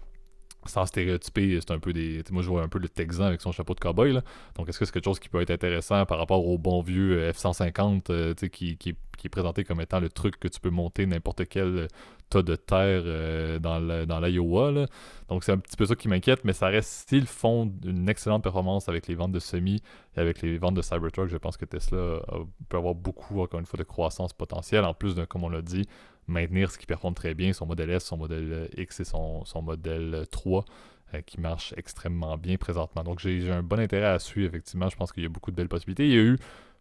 sans 0.67 0.87
stéréotyper, 0.87 1.59
c'est 1.61 1.71
un 1.73 1.79
peu 1.79 1.93
des. 1.93 2.23
Moi, 2.31 2.43
je 2.43 2.49
vois 2.49 2.63
un 2.63 2.69
peu 2.69 2.79
le 2.79 2.89
Texan 2.89 3.25
avec 3.25 3.41
son 3.41 3.53
chapeau 3.53 3.75
de 3.75 3.81
cowboy. 3.81 4.13
Là. 4.13 4.23
Donc, 4.57 4.69
est-ce 4.69 4.79
que 4.79 4.85
c'est 4.85 4.93
quelque 4.93 5.05
chose 5.05 5.19
qui 5.19 5.29
peut 5.29 5.41
être 5.41 5.51
intéressant 5.51 6.05
par 6.07 6.19
rapport 6.19 6.47
au 6.47 6.59
bon 6.59 6.83
vieux 6.83 7.19
euh, 7.19 7.33
F-150 7.33 8.11
euh, 8.11 8.35
qui, 8.35 8.77
qui, 8.77 8.77
qui, 8.77 9.27
est 9.27 9.31
présenté 9.31 9.65
comme 9.65 9.81
étant 9.81 10.01
le 10.01 10.11
truc 10.11 10.39
que 10.39 10.49
tu 10.49 10.61
peux 10.61 10.71
monter 10.71 11.07
n'importe 11.07 11.49
quel 11.49 11.89
tas 12.29 12.43
de 12.43 12.57
terre 12.57 13.03
euh, 13.05 13.59
dans 13.59 14.21
l'Iowa. 14.21 14.87
Donc 15.29 15.45
c'est 15.45 15.53
un 15.53 15.59
petit 15.59 15.77
peu 15.77 15.87
ça 15.87 15.97
qui 15.97 16.09
m'inquiète, 16.09 16.45
mais 16.45 16.53
ça 16.53 16.69
reste, 16.69 17.09
s'ils 17.09 17.27
font 17.27 17.73
une 17.85 18.09
excellente 18.09 18.43
performance 18.43 18.89
avec 18.89 19.09
les 19.09 19.15
ventes 19.15 19.33
de 19.33 19.41
semi 19.41 19.83
et 20.17 20.21
avec 20.21 20.43
les 20.43 20.59
ventes 20.59 20.75
de 20.75 20.83
Cybertruck, 20.83 21.29
je 21.29 21.37
pense 21.37 21.57
que 21.57 21.65
Tesla 21.65 22.21
peut 22.69 22.77
avoir 22.77 22.95
beaucoup, 22.95 23.41
encore 23.41 23.61
une 23.61 23.67
fois, 23.67 23.79
de 23.79 23.85
croissance 23.85 24.33
potentielle, 24.33 24.85
en 24.85 24.95
plus 24.95 25.15
de, 25.15 25.25
comme 25.25 25.45
on 25.45 25.49
l'a 25.49 25.63
dit, 25.63 25.87
maintenir 26.31 26.71
ce 26.71 26.79
qui 26.79 26.87
performe 26.87 27.15
très 27.15 27.35
bien, 27.35 27.53
son 27.53 27.67
modèle 27.67 27.91
S, 27.91 28.05
son 28.05 28.17
modèle 28.17 28.69
X 28.77 29.01
et 29.01 29.05
son, 29.05 29.45
son 29.45 29.63
modèle 29.63 30.27
3 30.31 30.65
euh, 31.15 31.21
qui 31.23 31.41
marche 31.41 31.75
extrêmement 31.77 32.37
bien 32.37 32.57
présentement. 32.57 33.03
Donc 33.03 33.19
j'ai 33.19 33.51
un 33.51 33.63
bon 33.63 33.81
intérêt 33.81 34.07
à 34.07 34.19
suivre, 34.19 34.49
effectivement. 34.49 34.89
Je 34.89 34.97
pense 34.97 35.13
qu'il 35.13 35.23
y 35.23 35.27
a 35.27 35.29
beaucoup 35.29 35.51
de 35.51 35.57
belles 35.57 35.69
possibilités. 35.69 36.07
Il 36.07 36.15
y 36.15 36.19
a 36.19 36.23
eu 36.23 36.39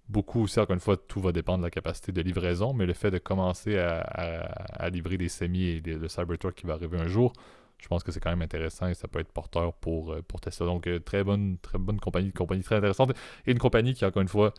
beaucoup 0.07 0.43
aussi, 0.43 0.59
encore 0.59 0.73
une 0.73 0.79
fois, 0.79 0.97
tout 0.97 1.21
va 1.21 1.31
dépendre 1.31 1.59
de 1.59 1.63
la 1.63 1.71
capacité 1.71 2.12
de 2.12 2.21
livraison, 2.21 2.73
mais 2.73 2.85
le 2.85 2.93
fait 2.93 3.12
de 3.12 3.17
commencer 3.17 3.77
à, 3.77 4.89
livrer 4.89 5.17
des 5.17 5.29
semis 5.29 5.63
et 5.63 5.81
le 5.81 6.07
Cybertruck 6.07 6.55
qui 6.55 6.65
va 6.67 6.73
arriver 6.73 6.99
un 6.99 7.07
jour, 7.07 7.33
je 7.79 7.88
pense 7.88 8.03
que 8.03 8.12
c'est 8.12 8.19
quand 8.19 8.29
même 8.29 8.41
intéressant 8.41 8.88
et 8.88 8.93
ça 8.93 9.07
peut 9.07 9.19
être 9.19 9.31
porteur 9.31 9.73
pour, 9.73 10.12
euh, 10.12 10.21
pour 10.21 10.41
Tesla. 10.41 10.65
Donc, 10.65 10.85
euh, 10.88 10.99
très 10.99 11.23
bonne, 11.23 11.57
très 11.62 11.77
bonne 11.77 11.99
compagnie, 11.99 12.27
une 12.27 12.33
compagnie 12.33 12.63
très 12.63 12.75
intéressante 12.75 13.13
et 13.45 13.51
une 13.51 13.59
compagnie 13.59 13.93
qui, 13.93 14.03
encore 14.05 14.21
une 14.21 14.27
fois, 14.27 14.53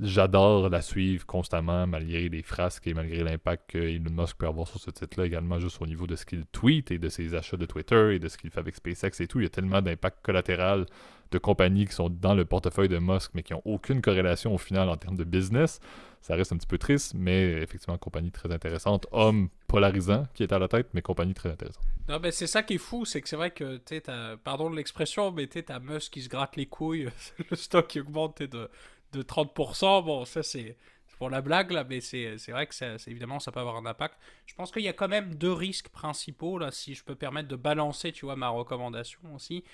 j'adore 0.00 0.68
la 0.68 0.82
suivre 0.82 1.24
constamment, 1.26 1.86
malgré 1.86 2.28
les 2.28 2.42
frasques 2.42 2.86
et 2.86 2.94
malgré 2.94 3.22
l'impact 3.22 3.70
que 3.70 3.78
Elon 3.78 4.10
Musk 4.10 4.36
peut 4.36 4.46
avoir 4.46 4.66
sur 4.66 4.80
ce 4.80 4.90
titre-là 4.90 5.26
également, 5.26 5.58
juste 5.58 5.80
au 5.80 5.86
niveau 5.86 6.06
de 6.06 6.16
ce 6.16 6.26
qu'il 6.26 6.44
tweet 6.46 6.90
et 6.90 6.98
de 6.98 7.08
ses 7.08 7.34
achats 7.34 7.56
de 7.56 7.66
Twitter 7.66 8.14
et 8.14 8.18
de 8.18 8.28
ce 8.28 8.36
qu'il 8.36 8.50
fait 8.50 8.60
avec 8.60 8.74
SpaceX 8.74 9.20
et 9.20 9.26
tout. 9.26 9.40
Il 9.40 9.44
y 9.44 9.46
a 9.46 9.50
tellement 9.50 9.82
d'impact 9.82 10.18
collatéral 10.22 10.86
de 11.30 11.38
compagnies 11.38 11.86
qui 11.86 11.94
sont 11.94 12.10
dans 12.10 12.34
le 12.34 12.44
portefeuille 12.44 12.88
de 12.88 12.98
Musk, 12.98 13.32
mais 13.34 13.42
qui 13.42 13.52
n'ont 13.52 13.62
aucune 13.64 14.00
corrélation 14.00 14.54
au 14.54 14.58
final 14.58 14.88
en 14.88 14.96
termes 14.96 15.16
de 15.16 15.24
business. 15.24 15.80
Ça 16.20 16.36
reste 16.36 16.52
un 16.52 16.56
petit 16.56 16.66
peu 16.66 16.78
triste, 16.78 17.12
mais 17.14 17.62
effectivement, 17.62 17.98
compagnie 17.98 18.30
très 18.30 18.50
intéressante. 18.52 19.06
Homme 19.12 19.48
polarisant 19.66 20.26
qui 20.34 20.42
est 20.42 20.52
à 20.52 20.58
la 20.58 20.68
tête, 20.68 20.88
mais 20.94 21.02
compagnie 21.02 21.34
très 21.34 21.50
intéressante. 21.50 21.84
Non, 22.08 22.18
mais 22.20 22.30
c'est 22.30 22.46
ça 22.46 22.62
qui 22.62 22.74
est 22.74 22.78
fou, 22.78 23.04
c'est 23.04 23.20
que 23.20 23.28
c'est 23.28 23.36
vrai 23.36 23.50
que, 23.50 23.78
tu 23.78 24.00
pardon 24.42 24.70
l'expression, 24.70 25.32
mais 25.32 25.46
tu 25.46 25.62
as 25.68 25.80
Musk 25.80 26.12
qui 26.12 26.22
se 26.22 26.28
gratte 26.28 26.56
les 26.56 26.66
couilles, 26.66 27.08
le 27.50 27.56
stock 27.56 27.88
qui 27.88 28.00
augmente 28.00 28.42
de 28.42 28.70
de 29.14 29.22
30%. 29.22 30.04
Bon, 30.04 30.24
ça, 30.24 30.42
c'est 30.42 30.76
pour 31.18 31.30
la 31.30 31.40
blague, 31.40 31.70
là, 31.70 31.84
mais 31.88 32.00
c'est 32.00 32.36
vrai 32.48 32.66
que 32.66 32.74
ça, 32.74 32.96
évidemment, 33.06 33.38
ça 33.38 33.52
peut 33.52 33.60
avoir 33.60 33.76
un 33.76 33.86
impact. 33.86 34.18
Je 34.46 34.54
pense 34.54 34.70
qu'il 34.70 34.82
y 34.82 34.88
a 34.88 34.92
quand 34.92 35.08
même 35.08 35.34
deux 35.34 35.52
risques 35.52 35.88
principaux, 35.88 36.58
là, 36.58 36.70
si 36.70 36.94
je 36.94 37.04
peux 37.04 37.14
permettre 37.14 37.48
de 37.48 37.56
balancer, 37.56 38.12
tu 38.12 38.26
vois, 38.26 38.36
ma 38.36 38.48
recommandation 38.48 39.20
aussi. 39.34 39.64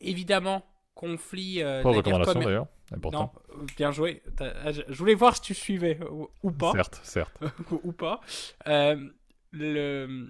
Évidemment, 0.00 0.64
conflit. 0.94 1.62
Euh, 1.62 1.82
pas 1.82 1.90
recommandation 1.90 2.40
d'ailleurs, 2.40 2.66
important. 2.92 3.32
Non, 3.48 3.62
euh, 3.62 3.66
bien 3.76 3.92
joué. 3.92 4.22
Ah, 4.40 4.72
je 4.72 4.94
voulais 4.94 5.14
voir 5.14 5.36
si 5.36 5.42
tu 5.42 5.54
suivais 5.54 5.98
ou, 6.42 6.50
pas. 6.50 6.72
Certes, 6.72 7.00
certes. 7.02 7.36
ou 7.82 7.92
pas. 7.92 8.20
Euh, 8.66 8.96
le, 9.52 10.28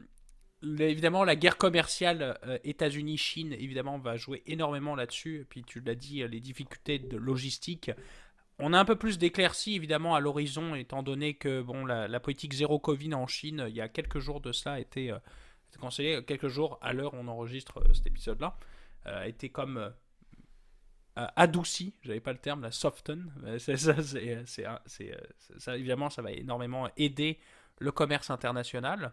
évidemment, 0.62 1.24
la 1.24 1.36
guerre 1.36 1.58
commerciale 1.58 2.38
États-Unis-Chine, 2.64 3.52
évidemment, 3.52 3.98
va 3.98 4.16
jouer 4.16 4.42
énormément 4.46 4.96
là-dessus. 4.96 5.46
Puis, 5.48 5.62
tu 5.62 5.80
l'as 5.80 5.94
dit, 5.94 6.26
les 6.26 6.40
difficultés 6.40 6.98
de 6.98 7.16
logistique 7.16 7.90
on 8.58 8.72
a 8.72 8.78
un 8.78 8.84
peu 8.84 8.96
plus 8.96 9.18
d'éclaircies 9.18 9.74
évidemment 9.74 10.14
à 10.14 10.20
l'horizon, 10.20 10.74
étant 10.74 11.02
donné 11.02 11.34
que 11.34 11.60
bon, 11.60 11.84
la, 11.84 12.20
politique 12.20 12.52
zéro 12.52 12.78
Covid 12.78 13.14
en 13.14 13.26
Chine, 13.26 13.66
il 13.68 13.74
y 13.74 13.80
a 13.80 13.88
quelques 13.88 14.20
jours 14.20 14.40
de 14.40 14.52
cela, 14.52 14.78
été, 14.78 15.10
euh, 15.10 16.22
quelques 16.22 16.48
jours 16.48 16.78
à 16.80 16.92
l'heure 16.92 17.14
où 17.14 17.18
on 17.18 17.28
enregistre 17.28 17.78
euh, 17.78 17.92
cet 17.92 18.06
épisode-là, 18.06 18.56
euh, 19.06 19.22
a 19.22 19.28
été 19.28 19.48
comme 19.48 19.92
adouci, 21.16 21.94
j'avais 22.02 22.20
pas 22.20 22.32
le 22.32 22.38
terme, 22.38 22.62
la 22.62 22.72
soften. 22.72 23.32
C'est 23.58 23.74
évidemment, 25.68 26.10
ça 26.10 26.22
va 26.22 26.32
énormément 26.32 26.88
aider 26.96 27.38
le 27.78 27.92
commerce 27.92 28.30
international. 28.30 29.12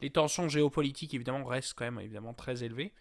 Les 0.00 0.10
tensions 0.10 0.48
géopolitiques, 0.48 1.14
évidemment, 1.14 1.44
restent 1.44 1.74
quand 1.74 1.84
même 1.84 2.00
évidemment 2.00 2.34
très 2.34 2.64
élevées. 2.64 2.92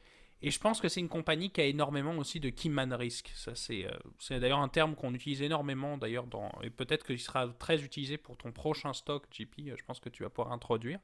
Et 0.41 0.51
je 0.51 0.59
pense 0.59 0.81
que 0.81 0.89
c'est 0.89 0.99
une 0.99 1.09
compagnie 1.09 1.49
qui 1.49 1.61
a 1.61 1.65
énormément 1.65 2.15
aussi 2.17 2.39
de 2.39 2.49
key 2.49 2.69
risk. 2.91 3.31
Ça, 3.35 3.55
c'est, 3.55 3.85
euh, 3.85 3.91
c'est 4.19 4.39
d'ailleurs 4.39 4.59
un 4.59 4.67
terme 4.67 4.95
qu'on 4.95 5.13
utilise 5.13 5.41
énormément, 5.41 5.97
d'ailleurs, 5.97 6.27
dans, 6.27 6.51
et 6.61 6.69
peut-être 6.69 7.05
qu'il 7.05 7.19
sera 7.19 7.47
très 7.47 7.83
utilisé 7.83 8.17
pour 8.17 8.37
ton 8.37 8.51
prochain 8.51 8.93
stock, 8.93 9.25
JP, 9.31 9.59
euh, 9.59 9.75
je 9.77 9.83
pense 9.85 9.99
que 9.99 10.09
tu 10.09 10.23
vas 10.23 10.29
pouvoir 10.29 10.53
introduire. 10.53 10.99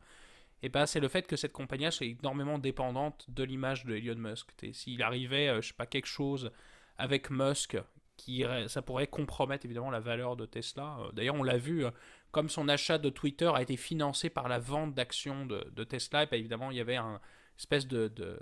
Et 0.63 0.69
ben, 0.69 0.85
c'est 0.85 0.99
le 0.99 1.07
fait 1.07 1.25
que 1.25 1.35
cette 1.35 1.53
compagnie 1.53 1.91
soit 1.91 2.05
énormément 2.05 2.59
dépendante 2.59 3.25
de 3.29 3.43
l'image 3.43 3.85
de 3.85 3.95
Elon 3.95 4.15
Musk. 4.15 4.51
S'il 4.73 5.01
arrivait, 5.01 5.47
euh, 5.47 5.61
je 5.61 5.69
sais 5.69 5.73
pas, 5.73 5.87
quelque 5.87 6.07
chose 6.07 6.51
avec 6.97 7.31
Musk, 7.31 7.77
qui, 8.17 8.45
ça 8.67 8.83
pourrait 8.83 9.07
compromettre 9.07 9.65
évidemment 9.65 9.89
la 9.89 9.99
valeur 9.99 10.35
de 10.35 10.45
Tesla. 10.45 10.99
D'ailleurs, 11.13 11.33
on 11.33 11.41
l'a 11.41 11.57
vu, 11.57 11.85
comme 12.29 12.49
son 12.49 12.67
achat 12.67 12.99
de 12.99 13.09
Twitter 13.09 13.49
a 13.51 13.63
été 13.63 13.75
financé 13.75 14.29
par 14.29 14.47
la 14.47 14.59
vente 14.59 14.93
d'actions 14.93 15.47
de, 15.47 15.67
de 15.71 15.83
Tesla, 15.83 16.23
et 16.23 16.25
ben, 16.27 16.39
évidemment, 16.39 16.69
il 16.69 16.77
y 16.77 16.81
avait 16.81 16.97
un 16.97 17.19
espèce 17.61 17.87
de, 17.87 18.07
de, 18.07 18.39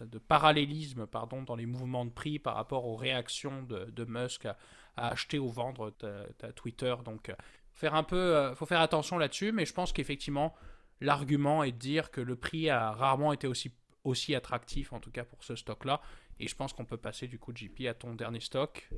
de, 0.00 0.18
parallélisme 0.18 1.06
pardon, 1.06 1.42
dans 1.42 1.56
les 1.56 1.66
mouvements 1.66 2.06
de 2.06 2.10
prix 2.10 2.38
par 2.38 2.54
rapport 2.54 2.86
aux 2.86 2.96
réactions 2.96 3.62
de, 3.62 4.04
Musk 4.04 4.46
à, 4.46 4.56
acheter 4.96 5.38
ou 5.38 5.50
vendre 5.50 5.90
ta, 5.90 6.52
Twitter. 6.52 6.94
Donc, 7.04 7.28
euh, 7.28 7.34
faire 7.74 7.94
un 7.94 8.02
peu, 8.02 8.16
euh, 8.16 8.54
faut 8.54 8.64
faire 8.64 8.80
attention 8.80 9.18
là-dessus, 9.18 9.52
mais 9.52 9.66
je 9.66 9.74
pense 9.74 9.92
qu'effectivement, 9.92 10.54
l'argument 11.02 11.64
est 11.64 11.72
de 11.72 11.76
dire 11.76 12.10
que 12.10 12.22
le 12.22 12.34
prix 12.34 12.70
a 12.70 12.92
rarement 12.92 13.34
été 13.34 13.46
aussi, 13.46 13.72
aussi 14.04 14.34
attractif, 14.34 14.94
en 14.94 15.00
tout 15.00 15.10
cas 15.10 15.24
pour 15.24 15.44
ce 15.44 15.54
stock-là, 15.54 16.00
et 16.38 16.48
je 16.48 16.54
pense 16.54 16.72
qu'on 16.72 16.84
peut 16.84 16.98
passer 16.98 17.26
du 17.26 17.38
coup 17.38 17.52
JP 17.54 17.86
à 17.88 17.94
ton 17.94 18.14
dernier 18.14 18.40
stock. 18.40 18.88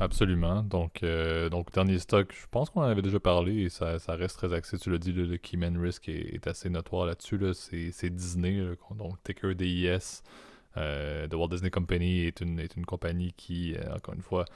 Absolument. 0.00 0.62
Donc, 0.62 1.02
euh, 1.02 1.50
donc 1.50 1.70
dernier 1.72 1.98
stock, 1.98 2.32
je 2.32 2.46
pense 2.50 2.70
qu'on 2.70 2.80
en 2.80 2.84
avait 2.84 3.02
déjà 3.02 3.20
parlé 3.20 3.62
et 3.62 3.68
ça, 3.68 3.98
ça 3.98 4.14
reste 4.14 4.36
très 4.38 4.54
axé. 4.54 4.78
Tu 4.78 4.90
l'as 4.90 4.98
dit, 4.98 5.12
le, 5.12 5.26
le 5.26 5.36
Keyman 5.36 5.78
Risk 5.78 6.08
est, 6.08 6.46
assez 6.46 6.70
notoire 6.70 7.06
là-dessus. 7.06 7.36
Là. 7.36 7.52
C'est 7.52 8.10
Disney, 8.10 8.62
donc 8.96 9.22
ticker 9.22 9.54
DIS. 9.54 10.22
Euh, 10.76 11.26
The 11.28 11.34
Walt 11.34 11.48
Disney 11.48 11.70
Company 11.70 12.20
est 12.20 12.40
une, 12.40 12.58
est 12.58 12.76
une 12.76 12.86
compagnie 12.86 13.32
qui, 13.36 13.74
euh, 13.74 13.94
encore 13.94 14.14
une 14.14 14.22
fois, 14.22 14.46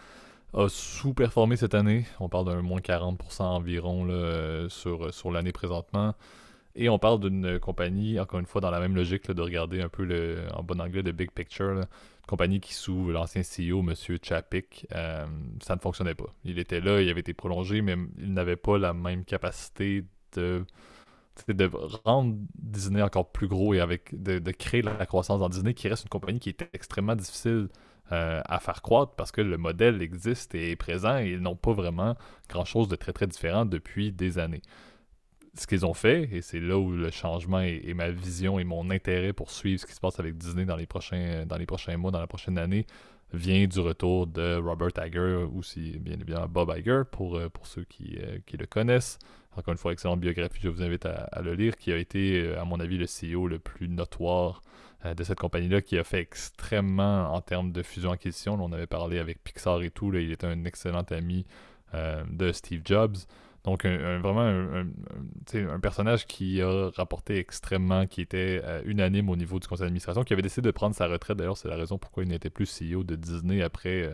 a 0.55 0.69
sous-performé 0.69 1.57
cette 1.57 1.75
année. 1.75 2.07
On 2.19 2.29
parle 2.31 2.47
d'un 2.47 2.63
moins 2.63 2.81
40% 2.81 3.43
environ 3.43 4.05
là, 4.05 4.69
sur, 4.71 5.13
sur 5.13 5.31
l'année 5.31 5.53
présentement. 5.53 6.15
Et 6.75 6.89
on 6.89 6.99
parle 6.99 7.21
d'une 7.21 7.59
compagnie, 7.59 8.19
encore 8.19 8.41
une 8.41 8.47
fois, 8.47 8.63
dans 8.63 8.71
la 8.71 8.81
même 8.81 8.97
logique 8.97 9.31
de 9.31 9.43
regarder 9.43 9.83
un 9.83 9.91
peu 9.91 10.05
le, 10.05 10.47
en 10.55 10.63
bon 10.63 10.81
anglais, 10.81 11.03
le 11.03 11.13
big 11.13 11.31
picture 11.31 11.83
compagnie 12.27 12.61
qui 12.61 12.75
sous 12.75 13.11
l'ancien 13.11 13.43
CEO, 13.43 13.81
M. 13.81 13.95
Chapik, 14.23 14.87
euh, 14.95 15.27
ça 15.63 15.75
ne 15.75 15.81
fonctionnait 15.81 16.15
pas. 16.15 16.33
Il 16.45 16.59
était 16.59 16.81
là, 16.81 17.01
il 17.01 17.09
avait 17.09 17.21
été 17.21 17.35
prolongé, 17.35 17.83
mais 17.83 17.97
il 18.19 18.33
n'avait 18.33 18.57
pas 18.57 18.79
la 18.79 18.93
même 18.93 19.25
capacité 19.25 20.05
de 20.37 20.65
de 21.49 21.71
rendre 22.05 22.37
Disney 22.55 23.03
encore 23.03 23.33
plus 23.33 23.49
gros 23.49 23.73
et 23.75 23.81
avec 23.81 24.23
de, 24.23 24.39
créer 24.51 24.83
la, 24.83 25.07
croissance 25.07 25.41
dans 25.41 25.49
Disney, 25.49 25.75
qui 25.75 25.89
reste 25.89 26.05
une 26.05 26.11
compagnie 26.11 26.39
qui 26.39 26.51
est 26.51 26.69
extrêmement 26.75 27.17
difficile 27.17 27.69
euh, 28.13 28.43
à 28.45 28.61
faire 28.61 28.83
croître 28.83 29.15
parce 29.17 29.33
que 29.33 29.41
le 29.41 29.57
modèle 29.57 30.03
existe 30.03 30.55
et 30.55 30.73
est 30.73 30.77
présent 30.77 31.19
et 31.19 31.31
ils 31.31 31.41
n'ont 31.41 31.57
pas 31.57 31.73
vraiment 31.73 32.17
grand-chose 32.49 32.89
de 32.89 32.97
très 32.97 33.13
très 33.13 33.27
différent 33.27 33.65
depuis 33.65 34.13
des 34.13 34.39
années. 34.39 34.63
Ce 35.55 35.67
qu'ils 35.67 35.85
ont 35.85 35.93
fait, 35.93 36.31
et 36.33 36.41
c'est 36.41 36.61
là 36.61 36.79
où 36.79 36.93
le 36.93 37.11
changement 37.11 37.61
et, 37.61 37.93
ma 37.93 38.11
vision 38.11 38.59
et 38.59 38.65
mon 38.65 38.91
intérêt 38.91 39.35
pour 39.35 39.51
suivre 39.51 39.81
ce 39.81 39.87
qui 39.87 39.93
se 39.93 40.01
passe 40.01 40.19
avec 40.19 40.39
Disney 40.39 40.65
dans 40.65 40.77
les 40.77 40.87
prochains, 40.87 41.45
dans 41.45 41.59
les 41.59 41.67
prochains 41.67 41.99
mois, 41.99 42.11
dans 42.11 42.21
la 42.21 42.27
prochaine 42.27 42.57
année, 42.57 42.87
vient 43.35 43.67
du 43.67 43.81
retour 43.81 44.27
de 44.27 44.57
Robert 44.57 44.91
Iger, 44.97 45.47
ou 45.53 45.63
si 45.63 45.99
bien 45.99 46.15
évidemment 46.15 46.49
Bob 46.49 46.73
Iger, 46.77 47.03
pour, 47.11 47.37
euh, 47.37 47.49
pour 47.49 47.67
ceux 47.67 47.85
qui, 47.85 48.19
euh, 48.19 48.39
qui 48.47 48.57
le 48.57 48.67
connaissent. 48.67 49.19
Encore 49.57 49.73
une 49.73 49.79
fois, 49.79 49.93
excellente 49.93 50.21
biographie, 50.21 50.61
je 50.63 50.69
vous 50.69 50.83
invite 50.83 51.07
à, 51.07 51.43
le 51.43 51.55
lire, 51.55 51.77
qui 51.77 51.93
a 51.93 51.99
été, 51.99 52.41
euh, 52.41 52.61
à 52.61 52.65
mon 52.65 52.81
avis, 52.81 52.97
le 52.97 53.07
CEO 53.07 53.47
le 53.49 53.59
plus 53.59 53.89
notoire 53.89 54.63
de 55.05 55.25
cette 55.25 55.41
compagnie-là, 55.41 55.83
qui 55.83 55.99
a 55.99 56.05
fait 56.05 56.21
extrêmement 56.21 57.35
en 57.35 57.41
termes 57.41 57.73
de 57.73 57.83
fusion-acquisition. 57.83 58.55
On 58.55 58.71
avait 58.71 58.87
parlé 58.87 59.19
avec 59.19 59.43
Pixar 59.43 59.83
et 59.83 59.91
tout, 59.91 60.15
il 60.15 60.31
était 60.31 60.47
un 60.47 60.65
excellent 60.65 61.03
ami 61.11 61.45
de 61.93 62.53
Steve 62.53 62.83
Jobs. 62.85 63.17
Donc, 63.65 63.85
un, 63.85 64.19
vraiment 64.19 64.41
un, 64.41 64.87
un, 65.55 65.81
personnage 65.81 66.27
qui 66.27 66.61
a 66.61 66.91
rapporté 66.97 67.39
extrêmement, 67.39 68.07
qui 68.09 68.21
était 68.21 68.61
euh, 68.65 68.83
unanime 68.85 69.29
au 69.31 69.37
niveau 69.37 69.61
du 69.61 69.69
conseil 69.69 69.85
d'administration, 69.85 70.25
qui 70.25 70.33
avait 70.33 70.43
décidé 70.43 70.67
de 70.67 70.73
prendre 70.73 70.97
sa 70.97 71.07
retraite. 71.07 71.37
D'ailleurs, 71.37 71.57
c'est 71.57 71.69
la 71.69 71.77
raison 71.77 71.97
pourquoi 71.97 72.25
il 72.25 72.29
n'était 72.29 72.51
plus 72.51 72.67
CEO 72.67 73.05
de 73.05 73.15
Disney 73.15 73.63
après, 73.63 74.03
euh, 74.03 74.13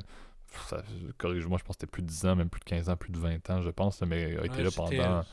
corrige-moi, 1.16 1.57
je 1.59 1.64
pense 1.64 1.76
que 1.76 1.80
c'était 1.80 1.90
plus 1.90 2.03
de 2.03 2.09
10 2.09 2.26
ans, 2.26 2.36
même 2.36 2.51
plus 2.51 2.61
de 2.61 2.66
15 2.66 2.90
ans, 2.90 2.96
plus 2.96 3.11
de 3.11 3.18
20 3.18 3.49
ans, 3.51 3.62
je 3.62 3.70
pense, 3.70 4.03
mais 4.03 4.32
il 4.32 4.38
a 4.38 4.44
été 4.44 4.62
là 4.62 4.70
pendant 4.74 5.24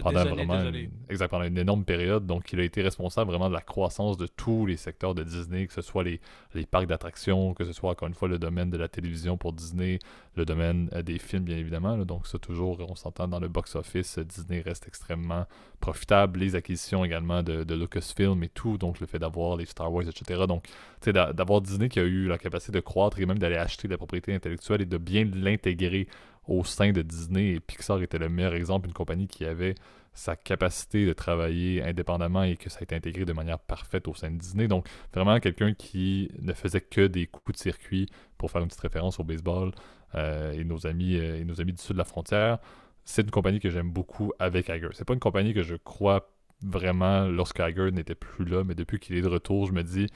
pendant 0.00 0.24
vraiment 0.24 1.42
une, 1.42 1.58
énorme 1.58 1.84
période. 1.84 2.26
Donc, 2.26 2.52
il 2.52 2.60
a 2.60 2.64
été 2.64 2.82
responsable 2.82 3.30
vraiment 3.30 3.48
de 3.48 3.54
la 3.54 3.60
croissance 3.60 4.16
de 4.16 4.26
tous 4.26 4.66
les 4.66 4.76
secteurs 4.76 5.14
de 5.14 5.22
Disney, 5.22 5.66
que 5.66 5.72
ce 5.72 5.82
soit 5.82 6.04
les, 6.04 6.20
les 6.54 6.66
parcs 6.66 6.86
d'attractions, 6.86 7.54
que 7.54 7.64
ce 7.64 7.72
soit 7.72 7.90
encore 7.90 8.08
une 8.08 8.14
fois 8.14 8.28
le 8.28 8.38
domaine 8.38 8.70
de 8.70 8.76
la 8.76 8.88
télévision 8.88 9.36
pour 9.36 9.52
Disney, 9.52 9.98
le 10.36 10.44
domaine 10.44 10.88
euh, 10.92 11.02
des 11.02 11.18
films, 11.18 11.44
bien 11.44 11.56
évidemment. 11.56 11.96
Donc, 11.98 12.26
ça, 12.26 12.38
toujours, 12.38 12.78
on 12.88 12.94
s'entend 12.94 13.28
dans 13.28 13.40
le 13.40 13.48
box-office, 13.48 14.18
Disney 14.18 14.60
reste 14.60 14.86
extrêmement 14.88 15.46
profitable. 15.80 16.40
Les 16.40 16.54
acquisitions 16.54 17.04
également 17.04 17.42
de, 17.42 17.64
de 17.64 17.74
Lucasfilm 17.74 18.42
et 18.42 18.48
tout, 18.48 18.78
donc 18.78 19.00
le 19.00 19.06
fait 19.06 19.18
d'avoir 19.18 19.56
les 19.56 19.66
Star 19.66 19.92
Wars, 19.92 20.04
etc. 20.08 20.44
Donc, 20.48 20.64
tu 21.00 21.12
sais, 21.12 21.12
d'avoir 21.12 21.60
Disney 21.60 21.88
qui 21.88 22.00
a 22.00 22.04
eu 22.04 22.26
la 22.26 22.38
capacité 22.38 22.72
de 22.72 22.80
croître 22.80 23.18
et 23.18 23.26
même 23.26 23.38
d'aller 23.38 23.56
acheter 23.56 23.88
de 23.88 23.92
la 23.92 23.98
propriété 23.98 24.34
intellectuelle 24.34 24.82
et 24.82 24.86
de 24.86 24.98
bien 24.98 25.24
l'intégrer 25.24 26.08
au 26.46 26.64
sein 26.64 26.92
de 26.92 27.02
Disney. 27.02 27.54
Et 27.54 27.60
Pixar 27.60 28.02
était 28.02 28.18
le 28.18 28.28
meilleur 28.28 28.54
exemple, 28.54 28.88
une 28.88 28.94
compagnie 28.94 29.26
qui 29.26 29.44
avait 29.44 29.74
sa 30.14 30.36
capacité 30.36 31.06
de 31.06 31.12
travailler 31.12 31.82
indépendamment 31.82 32.44
et 32.44 32.56
que 32.56 32.70
ça 32.70 32.78
a 32.80 32.82
été 32.84 32.94
intégré 32.94 33.24
de 33.24 33.32
manière 33.32 33.58
parfaite 33.58 34.06
au 34.06 34.14
sein 34.14 34.30
de 34.30 34.36
Disney. 34.36 34.68
Donc, 34.68 34.86
vraiment 35.12 35.40
quelqu'un 35.40 35.74
qui 35.74 36.30
ne 36.40 36.52
faisait 36.52 36.80
que 36.80 37.06
des 37.08 37.26
coups 37.26 37.58
de 37.58 37.60
circuit, 37.60 38.08
pour 38.38 38.50
faire 38.50 38.62
une 38.62 38.68
petite 38.68 38.80
référence 38.80 39.18
au 39.18 39.24
baseball, 39.24 39.72
euh, 40.14 40.52
et, 40.52 40.64
nos 40.64 40.86
amis, 40.86 41.16
euh, 41.16 41.40
et 41.40 41.44
nos 41.44 41.60
amis 41.60 41.72
du 41.72 41.82
sud 41.82 41.94
de 41.94 41.98
la 41.98 42.04
frontière. 42.04 42.58
C'est 43.04 43.22
une 43.22 43.30
compagnie 43.30 43.58
que 43.58 43.70
j'aime 43.70 43.90
beaucoup 43.90 44.32
avec 44.38 44.68
Iger. 44.68 44.88
C'est 44.92 45.04
pas 45.04 45.14
une 45.14 45.20
compagnie 45.20 45.52
que 45.52 45.62
je 45.62 45.74
crois 45.74 46.30
vraiment 46.62 47.26
lorsque 47.26 47.58
Iger 47.58 47.90
n'était 47.90 48.14
plus 48.14 48.44
là, 48.44 48.62
mais 48.62 48.74
depuis 48.74 49.00
qu'il 49.00 49.16
est 49.16 49.22
de 49.22 49.28
retour, 49.28 49.66
je 49.66 49.72
me 49.72 49.82
dis 49.82 50.06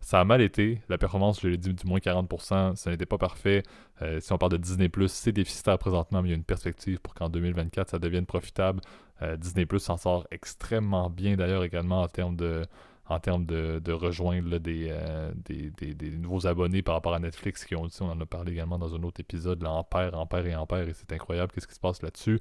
ça 0.00 0.20
a 0.20 0.24
mal 0.24 0.40
été. 0.40 0.80
La 0.88 0.98
performance, 0.98 1.40
je 1.40 1.48
l'ai 1.48 1.56
dit, 1.56 1.74
du 1.74 1.86
moins 1.86 1.98
40%, 1.98 2.76
ça 2.76 2.90
n'était 2.90 3.06
pas 3.06 3.18
parfait. 3.18 3.62
Euh, 4.02 4.20
si 4.20 4.32
on 4.32 4.38
parle 4.38 4.52
de 4.52 4.56
Disney, 4.56 4.90
c'est 5.08 5.32
déficitaire 5.32 5.78
présentement, 5.78 6.22
mais 6.22 6.28
il 6.28 6.32
y 6.32 6.34
a 6.34 6.36
une 6.36 6.44
perspective 6.44 7.00
pour 7.00 7.14
qu'en 7.14 7.28
2024, 7.28 7.90
ça 7.90 7.98
deviene 7.98 8.26
profitable. 8.26 8.80
Euh, 9.22 9.36
Disney 9.36 9.66
s'en 9.78 9.96
sort 9.96 10.26
extrêmement 10.30 11.10
bien 11.10 11.36
d'ailleurs 11.36 11.64
également 11.64 12.02
en 12.02 12.08
termes 12.08 12.36
de, 12.36 12.64
en 13.08 13.18
termes 13.18 13.46
de, 13.46 13.92
rejoindre 13.92 14.58
euh, 14.66 15.32
des, 15.34 15.70
des, 15.94 16.10
nouveaux 16.12 16.46
abonnés 16.46 16.82
par 16.82 16.94
rapport 16.94 17.14
à 17.14 17.18
Netflix 17.18 17.64
qui 17.64 17.74
ont 17.74 17.82
aussi, 17.82 18.02
on 18.02 18.10
en 18.10 18.20
a 18.20 18.26
parlé 18.26 18.52
également 18.52 18.78
dans 18.78 18.94
un 18.94 19.02
autre 19.02 19.20
épisode, 19.20 19.62
là, 19.62 19.72
Ampère, 19.72 20.18
Ampère 20.18 20.46
et 20.46 20.54
Ampère, 20.54 20.88
et 20.88 20.92
c'est 20.94 21.12
incroyable 21.12 21.52
qu'est-ce 21.52 21.66
qui 21.66 21.74
se 21.74 21.80
passe 21.80 22.02
là-dessus. 22.02 22.40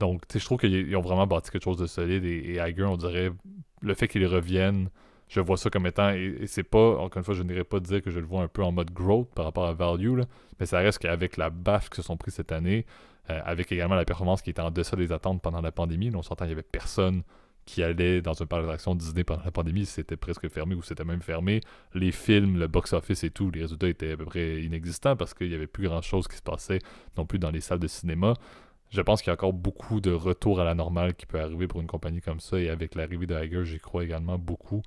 Donc, 0.00 0.22
je 0.32 0.44
trouve 0.44 0.58
qu'ils 0.58 0.94
ont 0.96 1.00
vraiment 1.00 1.26
bâti 1.26 1.50
quelque 1.50 1.64
chose 1.64 1.78
de 1.78 1.86
solide 1.86 2.24
et, 2.24 2.54
et 2.54 2.82
on 2.82 2.96
dirait, 2.96 3.30
le 3.80 3.94
fait 3.94 4.08
qu'ils 4.08 4.26
reviennent 4.26 4.90
je 5.28 5.40
vois 5.40 5.56
ça 5.56 5.70
comme 5.70 5.86
étant, 5.86 6.10
et, 6.10 6.46
c'est 6.46 6.62
pas, 6.62 6.98
encore 6.98 7.18
une 7.18 7.24
fois, 7.24 7.34
je 7.34 7.42
n'irais 7.42 7.64
pas 7.64 7.80
dire 7.80 8.02
que 8.02 8.10
je 8.10 8.20
le 8.20 8.26
vois 8.26 8.42
un 8.42 8.48
peu 8.48 8.62
en 8.62 8.72
mode 8.72 8.92
growth 8.92 9.28
par 9.34 9.44
rapport 9.44 9.66
à 9.66 9.72
value, 9.72 10.20
mais 10.60 10.66
ça 10.66 10.78
reste 10.78 10.98
qu'avec 10.98 11.36
la 11.36 11.50
baffe 11.50 11.88
que 11.88 11.96
se 11.96 12.02
sont 12.02 12.16
pris 12.16 12.30
cette 12.30 12.52
année, 12.52 12.86
euh, 13.30 13.40
avec 13.44 13.72
également 13.72 13.96
la 13.96 14.04
performance 14.04 14.40
qui 14.40 14.50
était 14.50 14.62
en 14.62 14.70
deçà 14.70 14.96
des 14.96 15.10
attentes 15.10 15.42
pendant 15.42 15.60
la 15.60 15.72
pandémie, 15.72 16.12
on 16.14 16.22
s'entend, 16.22 16.44
il 16.44 16.50
y 16.50 16.52
avait 16.52 16.62
personne 16.62 17.22
qui 17.64 17.82
allait 17.82 18.22
dans 18.22 18.40
un 18.40 18.46
parc 18.46 18.62
d'attraction 18.62 18.94
Disney 18.94 19.24
pendant 19.24 19.42
la 19.44 19.50
pandémie, 19.50 19.84
c'était 19.84 20.16
presque 20.16 20.48
fermé 20.48 20.76
ou 20.76 20.82
c'était 20.82 21.04
même 21.04 21.20
fermé. 21.20 21.60
Les 21.94 22.12
films, 22.12 22.58
le 22.58 22.68
box-office 22.68 23.24
et 23.24 23.30
tout, 23.30 23.50
les 23.50 23.62
résultats 23.62 23.88
étaient 23.88 24.12
à 24.12 24.16
peu 24.16 24.24
près 24.24 24.62
inexistants 24.62 25.16
parce 25.16 25.34
qu'il 25.34 25.48
n'y 25.48 25.54
avait 25.54 25.66
plus 25.66 25.88
grand-chose 25.88 26.28
qui 26.28 26.36
se 26.36 26.42
passait 26.42 26.78
non 27.18 27.26
plus 27.26 27.40
dans 27.40 27.50
les 27.50 27.60
salles 27.60 27.80
de 27.80 27.88
cinéma. 27.88 28.34
Je 28.90 29.00
pense 29.00 29.20
qu'il 29.20 29.28
y 29.28 29.30
a 29.30 29.34
encore 29.34 29.52
beaucoup 29.52 30.00
de 30.00 30.12
retour 30.12 30.60
à 30.60 30.64
la 30.64 30.76
normale 30.76 31.14
qui 31.14 31.26
peut 31.26 31.40
arriver 31.40 31.66
pour 31.66 31.80
une 31.80 31.88
compagnie 31.88 32.20
comme 32.20 32.38
ça 32.38 32.60
et 32.60 32.70
avec 32.70 32.94
l'arrivée 32.94 33.26
de 33.26 33.34
Hager, 33.34 33.64
j'y 33.64 33.80
crois 33.80 34.04
également 34.04 34.38
beaucoup. 34.38 34.82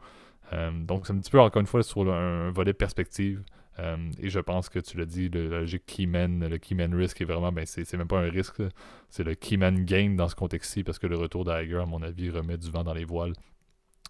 Euh, 0.53 0.71
donc, 0.71 1.07
c'est 1.07 1.13
un 1.13 1.19
petit 1.19 1.31
peu, 1.31 1.39
encore 1.39 1.59
une 1.59 1.67
fois, 1.67 1.83
sur 1.83 2.11
un 2.11 2.51
volet 2.51 2.73
perspective. 2.73 3.43
Euh, 3.79 3.97
et 4.19 4.29
je 4.29 4.39
pense 4.39 4.67
que 4.67 4.79
tu 4.79 4.97
l'as 4.97 5.05
dit, 5.05 5.29
le, 5.29 5.47
la 5.47 5.59
logique 5.59 5.85
Keyman, 5.85 6.47
le 6.47 6.57
Keyman 6.57 6.93
Risk 6.93 7.21
est 7.21 7.25
vraiment, 7.25 7.51
ben 7.51 7.65
c'est 7.65 7.93
même 7.93 8.07
pas 8.07 8.19
un 8.19 8.29
risque, 8.29 8.61
c'est 9.09 9.23
le 9.23 9.35
Keyman 9.35 9.85
Gain 9.85 10.15
dans 10.15 10.27
ce 10.27 10.35
contexte-ci, 10.35 10.83
parce 10.83 10.99
que 10.99 11.07
le 11.07 11.15
retour 11.15 11.45
d'Iger, 11.45 11.77
à 11.77 11.85
mon 11.85 12.01
avis, 12.01 12.29
remet 12.29 12.57
du 12.57 12.69
vent 12.69 12.83
dans 12.83 12.93
les 12.93 13.05
voiles 13.05 13.33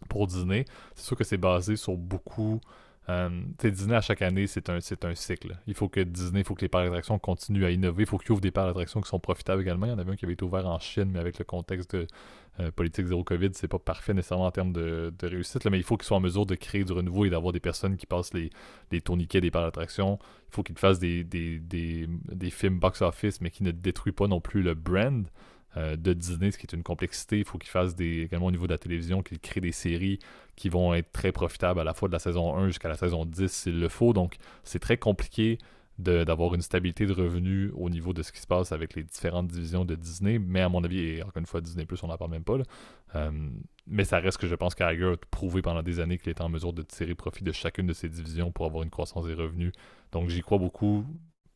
pour 0.08 0.28
Disney. 0.28 0.66
C'est 0.96 1.06
sûr 1.06 1.18
que 1.18 1.24
c'est 1.24 1.38
basé 1.38 1.76
sur 1.76 1.98
beaucoup. 1.98 2.60
Euh, 3.10 3.30
Disney 3.60 3.96
à 3.96 4.02
chaque 4.02 4.22
année, 4.22 4.46
c'est 4.48 4.70
un, 4.70 4.78
un 4.78 5.16
cycle. 5.16 5.58
Il 5.66 5.74
faut 5.74 5.90
que 5.90 6.00
Disney, 6.00 6.42
il 6.42 6.46
faut 6.46 6.54
que 6.54 6.62
les 6.62 6.70
parcs 6.70 6.86
d'attractions 6.86 7.18
continuent 7.18 7.66
à 7.66 7.72
innover. 7.72 8.04
Il 8.04 8.06
faut 8.06 8.18
qu'ils 8.18 8.32
ouvrent 8.32 8.42
des 8.42 8.52
parcs 8.52 8.68
d'attractions 8.68 9.02
qui 9.02 9.10
sont 9.10 9.20
profitables 9.20 9.62
également. 9.62 9.88
Il 9.88 9.90
y 9.90 9.94
en 9.94 9.98
avait 9.98 10.12
un 10.12 10.16
qui 10.16 10.26
avait 10.26 10.36
été 10.36 10.46
ouvert 10.46 10.68
en 10.68 10.80
Chine, 10.80 11.10
mais 11.12 11.20
avec 11.20 11.40
le 11.40 11.46
contexte 11.46 11.96
de 11.96 12.08
euh, 12.60 12.72
politique 12.72 13.06
zéro 13.06 13.24
COVID, 13.24 13.50
c'est 13.54 13.68
pas 13.68 13.80
parfait 13.80 14.14
nécessairement 14.14 14.46
en 14.46 14.52
termes 14.52 14.74
de, 14.74 15.14
réussite, 15.22 15.66
mais 15.68 15.78
il 15.78 15.84
faut 15.84 15.98
qu'ils 15.98 16.08
soient 16.08 16.18
en 16.18 16.22
mesure 16.22 16.46
de 16.46 16.56
créer 16.56 16.84
du 16.84 16.92
renouveau 16.92 17.26
et 17.26 17.30
d'avoir 17.30 17.54
des 17.54 17.60
personnes 17.60 17.96
qui 17.96 18.06
passent 18.06 18.34
les, 18.34 18.50
les 18.92 19.02
tourniquets 19.02 19.42
des 19.42 19.52
parcs 19.52 19.66
d'attraction. 19.66 20.20
Il 20.50 20.56
faut 20.56 20.64
qu'ils 20.64 20.78
fassent 20.78 21.00
des, 21.00 21.24
des, 21.24 21.60
des, 21.60 22.50
films 22.50 22.80
box-office, 22.80 23.42
mais 23.42 23.52
qui 23.52 23.64
ne 23.64 23.72
détruisent 23.72 24.14
pas 24.14 24.28
non 24.28 24.42
plus 24.42 24.62
le 24.62 24.74
brand. 24.74 25.26
Euh, 25.78 25.96
de 25.96 26.14
Disney, 26.14 26.50
ce 26.50 26.58
qui 26.58 26.66
est 26.66 26.74
une 26.74 26.82
complexité. 26.82 27.38
Il 27.38 27.46
faut 27.46 27.60
qu'ils 27.60 27.70
fassent 27.70 27.96
des, 27.96 28.22
également 28.24 28.48
au 28.48 28.52
niveau 28.52 28.66
de 28.66 28.72
la 28.72 28.80
télévision, 28.80 29.22
qu'ils 29.22 29.40
créent 29.40 29.62
des 29.62 29.72
séries 29.72 30.18
qui 30.56 30.68
vont 30.68 30.96
être 30.96 31.12
très 31.12 31.32
profitables 31.32 31.80
à 31.80 31.84
la 31.84 31.94
fois 31.94 32.08
de 32.08 32.14
la 32.14 32.18
saison 32.18 32.58
1 32.58 32.70
jusqu'à 32.70 32.90
la 32.90 32.98
saison 32.98 33.24
10 33.24 33.52
s'il 33.52 33.80
le 33.80 33.88
faut. 33.88 34.12
Donc, 34.12 34.38
c'est 34.64 34.80
très 34.80 34.98
compliqué 34.98 35.60
d'avoir 36.00 36.56
une 36.56 36.62
stabilité 36.62 37.06
de 37.06 37.14
revenus 37.14 37.72
au 37.76 37.90
niveau 37.90 38.14
de 38.14 38.24
ce 38.24 38.32
qui 38.32 38.40
se 38.40 38.48
passe 38.48 38.72
avec 38.72 38.96
les 38.96 39.04
différentes 39.04 39.48
divisions 39.48 39.84
de 39.84 39.96
Disney. 39.96 40.40
Mais 40.40 40.62
à 40.62 40.70
mon 40.70 40.84
avis, 40.84 41.00
et 41.00 41.24
encore 41.24 41.38
une 41.38 41.46
fois, 41.46 41.60
Disney 41.60 41.86
Plus, 41.86 42.02
on 42.04 42.08
n'en 42.08 42.18
parle 42.18 42.32
même 42.32 42.44
pas. 42.44 42.58
Euh, 43.16 43.32
mais 43.86 44.06
ça 44.06 44.20
reste 44.20 44.38
que 44.38 44.48
je 44.48 44.56
pense 44.56 44.76
qu'Iger 44.76 45.14
a 45.14 45.18
prouvé 45.30 45.62
pendant 45.62 45.84
des 45.84 46.00
années 46.00 46.18
qu'il 46.18 46.32
était 46.32 46.42
en 46.42 46.50
mesure 46.50 46.72
de 46.72 46.84
tirer 46.84 47.16
profit 47.16 47.44
de 47.44 47.52
chacune 47.52 47.88
de 47.88 47.94
ces 47.94 48.08
divisions 48.08 48.52
pour 48.52 48.66
avoir 48.66 48.84
une 48.84 48.90
croissance 48.90 49.26
des 49.26 49.34
revenus. 49.34 49.74
Donc 50.12 50.30
j'y 50.30 50.42
crois 50.42 50.58
beaucoup. 50.58 51.06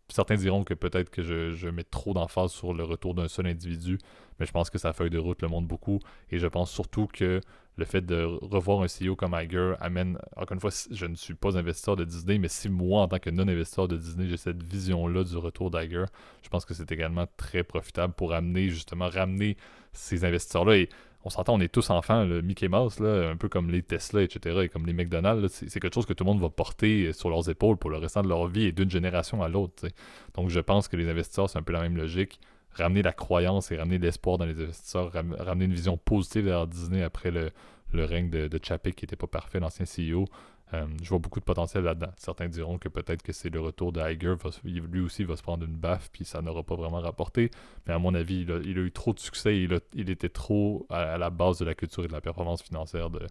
Certains 0.10 0.36
diront 0.36 0.66
que 0.66 0.74
peut-être 0.74 1.10
que 1.10 1.24
je, 1.24 1.52
je, 1.52 1.70
mets 1.70 1.86
trop 1.86 2.14
d'emphase 2.14 2.52
sur 2.52 2.74
le 2.74 2.84
retour 2.84 3.16
d'un 3.16 3.30
seul 3.30 3.48
individu, 3.48 3.98
mais 4.40 4.46
je 4.46 4.52
pense 4.52 4.70
que 4.70 4.78
sa 4.78 4.92
feuille 4.92 5.10
de 5.10 5.18
route 5.18 5.42
le 5.42 5.48
montre 5.48 5.68
beaucoup. 5.68 6.00
Et 6.30 6.38
je 6.38 6.48
pense 6.48 6.70
surtout 6.70 7.08
que 7.08 7.40
le 7.76 7.86
fait 7.86 8.06
de 8.06 8.24
revoir 8.24 8.82
un 8.82 8.86
CEO 8.86 9.16
comme 9.16 9.36
Iger 9.40 9.74
amène, 9.80 10.18
encore 10.36 10.54
une 10.54 10.60
fois, 10.60 10.70
je 10.92 11.06
ne 11.06 11.16
suis 11.16 11.34
pas 11.34 11.58
investisseur 11.58 11.96
de 11.96 12.04
Disney, 12.04 12.38
mais 12.38 12.48
si 12.48 12.70
moi, 12.70 13.02
en 13.02 13.08
tant 13.08 13.20
que 13.20 13.30
non-investisseur 13.30 13.88
de 13.88 13.98
Disney, 13.98 14.28
j'ai 14.28 14.38
cette 14.38 14.62
vision-là 14.62 15.24
du 15.24 15.38
retour 15.38 15.72
d'Iger, 15.72 16.06
je 16.44 16.50
pense 16.50 16.66
que 16.66 16.74
c'est 16.74 16.92
également 16.92 17.26
très 17.38 17.64
profitable 17.64 18.14
pour 18.14 18.34
amener, 18.34 18.70
justement, 18.70 19.10
ramener 19.10 19.58
ces 19.92 20.24
investisseurs-là. 20.24 20.78
Et 20.78 20.90
on 21.26 21.30
s'entend, 21.30 21.56
on 21.56 21.60
est 21.62 21.72
tous 21.72 21.90
enfants, 21.90 22.26
le 22.26 22.42
Mickey 22.42 22.68
Mouse, 22.68 23.00
là, 23.00 23.30
un 23.30 23.38
peu 23.38 23.50
comme 23.50 23.72
les 23.72 23.82
Tesla, 23.82 24.22
etc., 24.22 24.60
et 24.64 24.70
comme 24.70 24.86
les 24.86 24.94
McDonald's, 24.94 25.64
c'est 25.68 25.80
quelque 25.80 25.96
chose 25.96 26.06
que 26.06 26.14
tout 26.14 26.26
le 26.26 26.30
monde 26.30 26.42
va 26.42 26.50
porter 26.50 27.12
sur 27.14 27.30
leurs 27.30 27.50
épaules 27.50 27.78
pour 27.78 27.90
le 27.90 27.98
restant 27.98 28.22
de 28.22 28.28
leur 28.28 28.48
vie 28.48 28.66
et 28.66 28.72
d'une 28.72 28.92
génération 28.92 29.42
à 29.42 29.48
l'autre. 29.48 29.88
Donc 30.36 30.50
je 30.50 30.60
pense 30.60 30.88
que 30.88 30.98
les 30.98 31.10
investisseurs, 31.10 31.50
c'est 31.50 31.58
un 31.58 31.64
peu 31.64 31.74
la 31.74 31.82
même 31.82 31.98
logique 31.98 32.40
ramener 32.76 33.02
la 33.02 33.14
croyance 33.14 33.72
et 33.72 33.78
ramener 33.78 33.98
l'espoir 33.98 34.38
dans 34.38 34.46
les 34.46 34.60
investisseurs, 34.62 35.12
ramener 35.12 35.66
une 35.66 35.74
vision 35.74 35.98
positive 35.98 36.46
vers 36.46 36.68
Disney 36.68 37.04
après 37.04 37.32
le, 37.32 37.52
règne 37.94 38.30
de, 38.30 38.48
de 38.48 38.58
qui 38.58 39.06
n'était 39.06 39.16
pas 39.16 39.28
parfait, 39.28 39.60
l'ancien 39.60 39.86
CEO. 39.86 40.26
Euh, 40.74 40.86
je 41.04 41.10
vois 41.10 41.20
beaucoup 41.20 41.40
de 41.40 41.46
potentiel 41.46 41.84
là-dedans. 41.84 42.12
Certains 42.18 42.48
diront 42.48 42.78
que 42.78 42.90
peut-être 42.90 43.22
que 43.22 43.32
c'est 43.32 43.50
le 43.50 43.60
retour 43.60 43.92
d'Iger. 43.92 44.36
Lui 44.64 45.02
aussi 45.02 45.24
va 45.24 45.36
se 45.36 45.44
prendre 45.44 45.66
une 45.66 45.76
baffe, 45.76 46.10
puis 46.12 46.26
ça 46.26 46.42
n'aura 46.42 46.64
pas 46.64 46.76
vraiment 46.76 47.00
rapporté. 47.00 47.52
Mais 47.86 47.94
à 47.94 48.00
mon 48.00 48.14
avis, 48.16 48.42
il 48.42 48.52
a, 48.52 48.60
eu 48.60 48.92
trop 48.92 49.14
de 49.14 49.20
succès. 49.20 49.58
Il, 49.62 50.10
était 50.10 50.30
trop 50.30 50.88
à, 50.90 51.18
la 51.18 51.30
base 51.30 51.60
de 51.60 51.66
la 51.66 51.76
culture 51.76 52.04
et 52.04 52.08
de 52.08 52.14
la 52.14 52.22
performance 52.22 52.64
financière 52.64 53.10
de, 53.10 53.28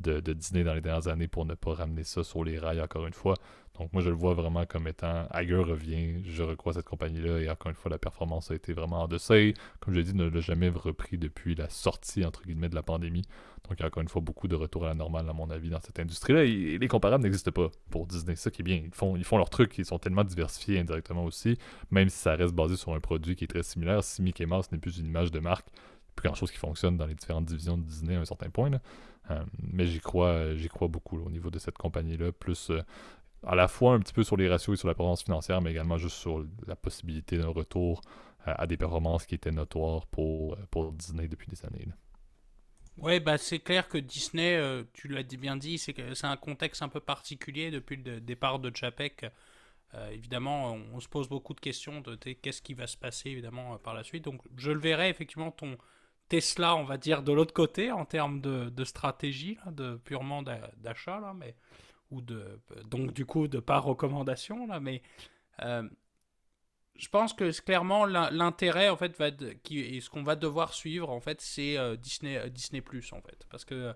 de, 0.00 0.32
Disney 0.32 0.64
dans 0.64 0.74
les 0.74 0.80
dernières 0.80 1.08
années 1.08 1.28
pour 1.28 1.44
ne 1.44 1.54
pas 1.54 1.74
ramener 1.74 2.04
ça 2.04 2.24
sur 2.24 2.44
les 2.44 2.58
rails 2.58 2.80
encore 2.80 3.06
une 3.06 3.12
fois. 3.12 3.34
Donc 3.78 3.92
moi 3.92 4.02
je 4.02 4.08
le 4.08 4.16
vois 4.16 4.34
vraiment 4.34 4.66
comme 4.66 4.88
étant 4.88 5.28
Iger 5.34 5.56
revient, 5.56 6.22
je 6.24 6.42
recrois 6.42 6.72
cette 6.72 6.86
compagnie-là 6.86 7.38
et 7.38 7.50
encore 7.50 7.70
une 7.70 7.76
fois 7.76 7.90
la 7.90 7.98
performance 7.98 8.50
a 8.50 8.54
été 8.54 8.72
vraiment 8.72 9.02
en 9.02 9.08
deçà. 9.08 9.34
Comme 9.80 9.94
je 9.94 9.98
l'ai 9.98 10.04
dit, 10.04 10.14
ne 10.14 10.28
l'a 10.28 10.40
jamais 10.40 10.68
repris 10.68 11.16
depuis 11.16 11.54
la 11.54 11.68
sortie 11.68 12.24
entre 12.24 12.42
guillemets 12.42 12.68
de 12.68 12.74
la 12.74 12.82
pandémie. 12.82 13.22
Donc 13.68 13.78
il 13.78 13.80
y 13.80 13.84
a 13.84 13.86
encore 13.86 14.02
une 14.02 14.08
fois 14.08 14.22
beaucoup 14.22 14.48
de 14.48 14.56
retour 14.56 14.84
à 14.84 14.88
la 14.88 14.94
normale 14.94 15.28
à 15.28 15.32
mon 15.32 15.50
avis 15.50 15.70
dans 15.70 15.80
cette 15.80 16.00
industrie-là. 16.00 16.44
Et 16.44 16.78
les 16.78 16.88
comparables 16.88 17.22
n'existent 17.22 17.52
pas 17.52 17.68
pour 17.90 18.06
Disney. 18.06 18.34
Ça 18.34 18.50
qui 18.50 18.62
est 18.62 18.64
bien. 18.64 18.82
Ils 18.84 18.94
font, 18.94 19.16
ils 19.16 19.24
font 19.24 19.36
leur 19.36 19.50
truc, 19.50 19.76
ils 19.78 19.84
sont 19.84 19.98
tellement 19.98 20.24
diversifiés 20.24 20.80
indirectement 20.80 21.24
aussi, 21.24 21.58
même 21.90 22.08
si 22.08 22.18
ça 22.18 22.34
reste 22.34 22.54
basé 22.54 22.76
sur 22.76 22.94
un 22.94 23.00
produit 23.00 23.36
qui 23.36 23.44
est 23.44 23.48
très 23.48 23.62
similaire. 23.62 24.02
Si 24.02 24.22
Mickey 24.22 24.46
Mouse 24.46 24.72
n'est 24.72 24.78
plus 24.78 24.98
une 24.98 25.06
image 25.06 25.30
de 25.30 25.38
marque, 25.38 25.68
plus 26.16 26.28
grand 26.28 26.34
chose 26.34 26.50
qui 26.50 26.58
fonctionne 26.58 26.96
dans 26.96 27.06
les 27.06 27.14
différentes 27.14 27.44
divisions 27.44 27.78
de 27.78 27.84
Disney 27.84 28.16
à 28.16 28.20
un 28.20 28.24
certain 28.24 28.50
point. 28.50 28.70
Euh, 29.30 29.42
mais 29.72 29.86
j'y 29.86 30.00
crois, 30.00 30.42
crois 30.70 30.88
beaucoup 30.88 31.18
au 31.18 31.30
niveau 31.30 31.50
de 31.50 31.58
cette 31.58 31.76
compagnie-là. 31.76 32.32
Plus 32.32 32.70
euh, 32.70 32.82
à 33.46 33.54
la 33.54 33.68
fois 33.68 33.94
un 33.94 34.00
petit 34.00 34.12
peu 34.12 34.24
sur 34.24 34.36
les 34.36 34.48
ratios 34.48 34.78
et 34.78 34.80
sur 34.80 34.88
la 34.88 34.94
performance 34.94 35.22
financière, 35.22 35.60
mais 35.60 35.70
également 35.70 35.98
juste 35.98 36.16
sur 36.16 36.44
la 36.66 36.76
possibilité 36.76 37.38
d'un 37.38 37.48
retour 37.48 38.00
euh, 38.46 38.54
à 38.56 38.66
des 38.66 38.76
performances 38.76 39.26
qui 39.26 39.34
étaient 39.34 39.50
notoires 39.50 40.06
pour, 40.06 40.54
euh, 40.54 40.90
Disney 40.92 41.28
depuis 41.28 41.48
des 41.48 41.64
années. 41.64 41.88
Oui, 42.96 43.20
bah 43.20 43.38
c'est 43.38 43.60
clair 43.60 43.88
que 43.88 43.98
Disney, 43.98 44.56
euh, 44.56 44.82
tu 44.92 45.06
l'as 45.06 45.22
bien 45.22 45.56
dit, 45.56 45.78
c'est 45.78 46.24
un 46.24 46.36
contexte 46.36 46.82
un 46.82 46.88
peu 46.88 47.00
particulier 47.00 47.70
depuis 47.70 47.96
le 47.96 48.20
départ 48.20 48.58
de 48.58 48.74
Chapek. 48.74 49.26
évidemment, 50.10 50.72
on, 50.92 51.00
se 51.00 51.08
pose 51.08 51.28
beaucoup 51.28 51.54
de 51.54 51.60
questions 51.60 52.00
de, 52.00 52.16
qu'est-ce 52.16 52.60
qui 52.60 52.74
va 52.74 52.88
se 52.88 52.96
passer 52.96 53.30
évidemment 53.30 53.78
par 53.78 53.94
la 53.94 54.02
suite. 54.02 54.24
Donc, 54.24 54.42
je 54.56 54.72
le 54.72 54.80
verrai 54.80 55.08
effectivement 55.10 55.52
ton 55.52 55.78
Tesla, 56.28 56.74
on 56.74 56.84
va 56.84 56.98
dire, 56.98 57.22
de 57.22 57.32
l'autre 57.32 57.54
côté 57.54 57.90
en 57.92 58.04
termes 58.04 58.40
de, 58.40 58.84
stratégie, 58.84 59.58
de 59.70 59.96
purement 59.96 60.42
d'achat 60.42 61.32
mais 61.36 61.54
ou 62.10 62.20
donc 62.20 63.12
du 63.12 63.26
coup 63.26 63.48
de 63.48 63.58
par 63.58 63.84
recommandation 63.84 64.66
là, 64.66 64.80
mais 64.80 65.02
euh, 65.62 65.88
je 66.96 67.08
pense 67.08 67.32
que 67.32 67.50
clairement 67.60 68.06
l'intérêt 68.06 68.88
en 68.88 68.96
fait 68.96 69.16
va 69.18 69.30
qui 69.30 69.78
et 69.78 70.00
ce 70.00 70.10
qu'on 70.10 70.22
va 70.22 70.36
devoir 70.36 70.74
suivre 70.74 71.10
en 71.10 71.20
fait 71.20 71.40
c'est 71.40 71.76
euh, 71.76 71.96
Disney 71.96 72.36
euh, 72.36 72.48
Disney 72.48 72.80
Plus 72.80 73.12
en 73.12 73.20
fait. 73.20 73.46
Parce 73.50 73.64
que 73.64 73.94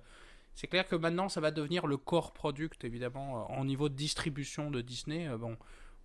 c'est 0.54 0.66
clair 0.66 0.86
que 0.86 0.96
maintenant 0.96 1.28
ça 1.28 1.40
va 1.40 1.50
devenir 1.50 1.86
le 1.86 1.96
core 1.96 2.32
product 2.32 2.84
évidemment 2.84 3.50
en 3.50 3.64
niveau 3.64 3.88
de 3.88 3.94
distribution 3.94 4.70
de 4.70 4.80
Disney. 4.80 5.28
Bon 5.38 5.56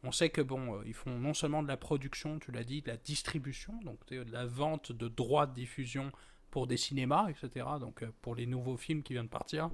on 0.04 0.12
sait 0.12 0.30
que 0.30 0.42
bon 0.42 0.82
ils 0.86 0.94
font 0.94 1.18
non 1.18 1.34
seulement 1.34 1.62
de 1.62 1.68
la 1.68 1.78
production 1.78 2.40
tu 2.40 2.52
l'as 2.52 2.64
dit 2.64 2.82
de 2.82 2.88
la 2.88 2.98
distribution 2.98 3.74
donc 3.84 4.00
de 4.08 4.24
la 4.32 4.46
vente 4.46 4.92
de 4.92 5.08
droits 5.08 5.48
de 5.48 5.54
diffusion 5.54 6.12
pour 6.52 6.68
des 6.68 6.78
cinémas 6.78 7.28
etc 7.30 7.66
donc 7.80 8.06
pour 8.22 8.36
les 8.36 8.46
nouveaux 8.46 8.78
films 8.78 9.02
qui 9.02 9.14
viennent 9.14 9.26
de 9.26 9.32
partir 9.32 9.72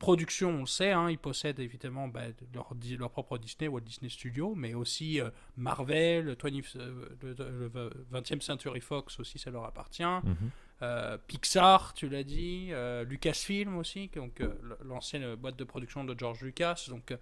production, 0.00 0.48
on 0.48 0.60
le 0.60 0.66
sait, 0.66 0.90
hein, 0.90 1.10
ils 1.10 1.18
possèdent 1.18 1.60
évidemment 1.60 2.08
bah, 2.08 2.22
leur, 2.52 2.72
leur, 2.98 3.10
propre 3.10 3.38
Disney, 3.38 3.68
Walt 3.68 3.82
Disney 3.82 4.08
Studio, 4.08 4.54
mais 4.56 4.74
aussi 4.74 5.20
euh, 5.20 5.30
Marvel, 5.56 6.36
20, 6.42 6.76
euh, 6.76 7.08
le, 7.22 7.90
20e 8.12 8.40
Century 8.40 8.80
Fox 8.80 9.20
aussi, 9.20 9.38
ça 9.38 9.50
leur 9.50 9.64
appartient. 9.64 10.02
Mhm. 10.02 10.36
Euh, 10.82 11.18
Pixar, 11.26 11.92
tu 11.92 12.08
l'as 12.08 12.24
dit, 12.24 12.72
Lucasfilm 13.06 13.76
aussi, 13.76 14.10
donc 14.16 14.42
l'ancienne 14.82 15.34
boîte 15.34 15.56
de 15.56 15.64
production 15.64 16.02
de 16.02 16.18
George 16.18 16.40
Lucas. 16.40 16.86
Donc 16.88 17.14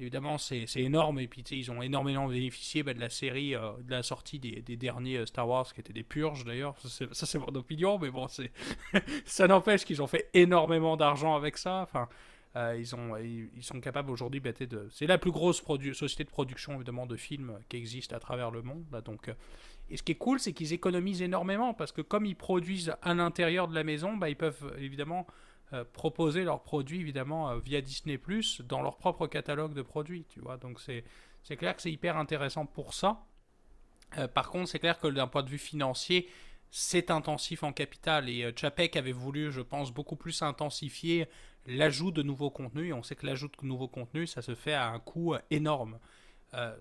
évidemment, 0.00 0.38
c'est 0.38 0.66
énorme. 0.76 1.20
Et 1.20 1.28
puis, 1.28 1.42
ils 1.42 1.70
ont 1.70 1.82
énormément 1.82 2.28
bénéficié 2.28 2.82
bah, 2.82 2.94
de 2.94 3.00
la 3.00 3.10
série, 3.10 3.52
de 3.52 3.90
la 3.90 4.02
sortie 4.02 4.38
des, 4.38 4.76
derniers 4.76 5.26
Star 5.26 5.48
Wars, 5.48 5.72
qui 5.72 5.80
étaient 5.80 5.92
des 5.92 6.02
purges 6.02 6.44
d'ailleurs. 6.44 6.76
Ça, 6.78 7.26
c'est 7.26 7.38
mon 7.38 7.54
opinion, 7.54 7.98
mais 7.98 8.10
bon, 8.10 8.26
ça 9.24 9.46
n'empêche 9.46 9.84
qu'ils 9.84 10.02
ont 10.02 10.06
fait 10.06 10.30
énormément 10.34 10.96
d'argent 10.96 11.34
avec 11.34 11.58
ça. 11.58 11.82
Enfin. 11.82 12.08
ils, 12.76 12.94
ont, 12.94 13.16
ils, 13.16 13.62
sont 13.62 13.80
capables 13.80 14.10
aujourd'hui 14.10 14.40
bah, 14.40 14.52
de. 14.52 14.88
C'est 14.90 15.06
la 15.06 15.18
plus 15.18 15.32
grosse 15.32 15.62
société 15.92 16.24
de 16.24 16.30
production 16.30 16.74
évidemment 16.76 17.06
de 17.06 17.16
films 17.16 17.58
qui 17.68 17.76
existe 17.76 18.12
à 18.12 18.20
travers 18.20 18.50
le 18.50 18.62
monde. 18.62 18.84
donc, 19.04 19.30
et 19.90 19.96
ce 19.96 20.02
qui 20.02 20.12
est 20.12 20.16
cool, 20.16 20.38
c'est 20.38 20.52
qu'ils 20.52 20.72
économisent 20.72 21.22
énormément 21.22 21.72
parce 21.74 21.92
que 21.92 22.02
comme 22.02 22.26
ils 22.26 22.36
produisent 22.36 22.94
à 23.02 23.14
l'intérieur 23.14 23.68
de 23.68 23.74
la 23.74 23.84
maison, 23.84 24.16
bah, 24.16 24.28
ils 24.28 24.36
peuvent 24.36 24.74
évidemment 24.78 25.26
euh, 25.74 25.84
proposer 25.84 26.44
leurs 26.44 26.62
produits 26.62 27.00
évidemment 27.00 27.50
euh, 27.50 27.58
via 27.58 27.82
Disney 27.82 28.16
Plus 28.16 28.62
dans 28.62 28.80
leur 28.80 28.96
propre 28.96 29.26
catalogue 29.26 29.74
de 29.74 29.82
produits, 29.82 30.24
tu 30.30 30.40
vois. 30.40 30.56
Donc 30.56 30.80
c'est 30.80 31.04
c'est 31.42 31.58
clair 31.58 31.76
que 31.76 31.82
c'est 31.82 31.92
hyper 31.92 32.16
intéressant 32.16 32.64
pour 32.64 32.94
ça. 32.94 33.26
Euh, 34.16 34.26
par 34.26 34.48
contre, 34.48 34.70
c'est 34.70 34.78
clair 34.78 34.98
que 34.98 35.08
d'un 35.08 35.26
point 35.26 35.42
de 35.42 35.50
vue 35.50 35.58
financier, 35.58 36.26
c'est 36.70 37.10
intensif 37.10 37.64
en 37.64 37.72
capital 37.74 38.30
et 38.30 38.50
Chapek 38.56 38.96
avait 38.96 39.12
voulu, 39.12 39.52
je 39.52 39.60
pense, 39.60 39.92
beaucoup 39.92 40.16
plus 40.16 40.40
intensifier 40.40 41.28
l'ajout 41.66 42.12
de 42.12 42.22
nouveaux 42.22 42.50
contenus. 42.50 42.88
Et 42.88 42.92
on 42.94 43.02
sait 43.02 43.14
que 43.14 43.26
l'ajout 43.26 43.48
de 43.48 43.66
nouveaux 43.66 43.88
contenus, 43.88 44.32
ça 44.32 44.40
se 44.40 44.54
fait 44.54 44.72
à 44.72 44.88
un 44.88 44.98
coût 44.98 45.34
énorme. 45.50 45.98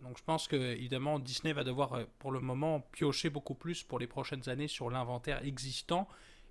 donc 0.01 0.17
je 0.17 0.23
pense 0.23 0.47
que 0.47 0.55
évidemment 0.55 1.19
Disney 1.19 1.51
va 1.51 1.65
devoir 1.65 2.05
pour 2.19 2.31
le 2.31 2.39
moment 2.39 2.79
piocher 2.93 3.29
beaucoup 3.29 3.55
plus 3.55 3.83
pour 3.83 3.99
les 3.99 4.07
prochaines 4.07 4.47
années 4.47 4.69
sur 4.69 4.89
l'inventaire 4.89 5.43
existant 5.43 6.07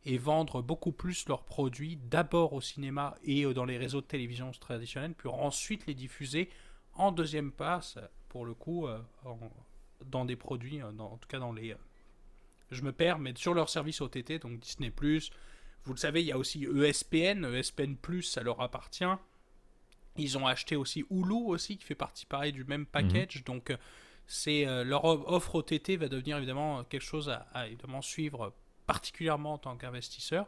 et 0.07 0.18
vendre 0.18 0.62
beaucoup 0.62 0.92
plus 0.92 1.28
leurs 1.28 1.42
produits 1.42 1.96
d'abord 1.96 2.52
au 2.52 2.61
cinéma 2.61 3.16
et 3.24 3.44
euh, 3.44 3.52
dans 3.52 3.64
les 3.64 3.76
réseaux 3.76 4.00
de 4.00 4.07
télévision 4.07 4.52
traditionnels, 4.52 5.14
puis 5.14 5.28
ensuite 5.28 5.86
les 5.86 5.94
diffuser 5.94 6.48
en 6.94 7.11
deuxième 7.11 7.50
passe, 7.50 7.98
pour 8.28 8.46
le 8.46 8.54
coup, 8.54 8.86
euh, 8.86 8.98
dans 10.07 10.24
des 10.24 10.36
produits, 10.36 10.80
euh, 10.80 10.92
en 10.98 11.18
tout 11.18 11.28
cas 11.28 11.40
dans 11.40 11.52
les... 11.52 11.74
je 12.70 12.82
me 12.82 12.92
perds, 12.92 13.18
mais 13.18 13.34
sur 13.36 13.52
leur 13.52 13.68
service 13.68 14.00
OTT, 14.00 14.38
donc 14.40 14.61
Disney 14.61 14.90
+, 14.90 15.30
vous 15.84 15.92
le 15.92 15.98
savez, 15.98 16.22
il 16.22 16.26
y 16.26 16.32
a 16.32 16.38
aussi 16.38 16.64
ESPN, 16.64 17.44
ESPN+, 17.44 17.96
ça 18.22 18.42
leur 18.42 18.61
appartient. 18.61 19.04
Ils 20.16 20.38
ont 20.38 20.46
acheté 20.46 20.76
aussi 20.76 21.04
Hulu 21.11 21.46
aussi, 21.46 21.76
qui 21.76 21.84
fait 21.84 21.94
partie 21.94 22.26
pareil 22.26 22.52
du 22.52 22.64
même 22.64 22.86
package, 22.86 23.38
mhm. 23.38 23.42
donc 23.42 23.76
c'est 24.26 24.64
leur 24.84 25.04
offre 25.04 25.57
OTT 25.57 25.96
va 25.96 26.09
devenir 26.09 26.38
évidemment 26.38 26.82
quelque 26.84 27.04
chose 27.04 27.28
à, 27.28 27.46
à 27.52 27.66
évidemment 27.68 28.02
suivre 28.02 28.52
particulièrement 28.87 29.55
en 29.55 29.59
tant 29.59 29.76
qu'investisseur. 29.76 30.47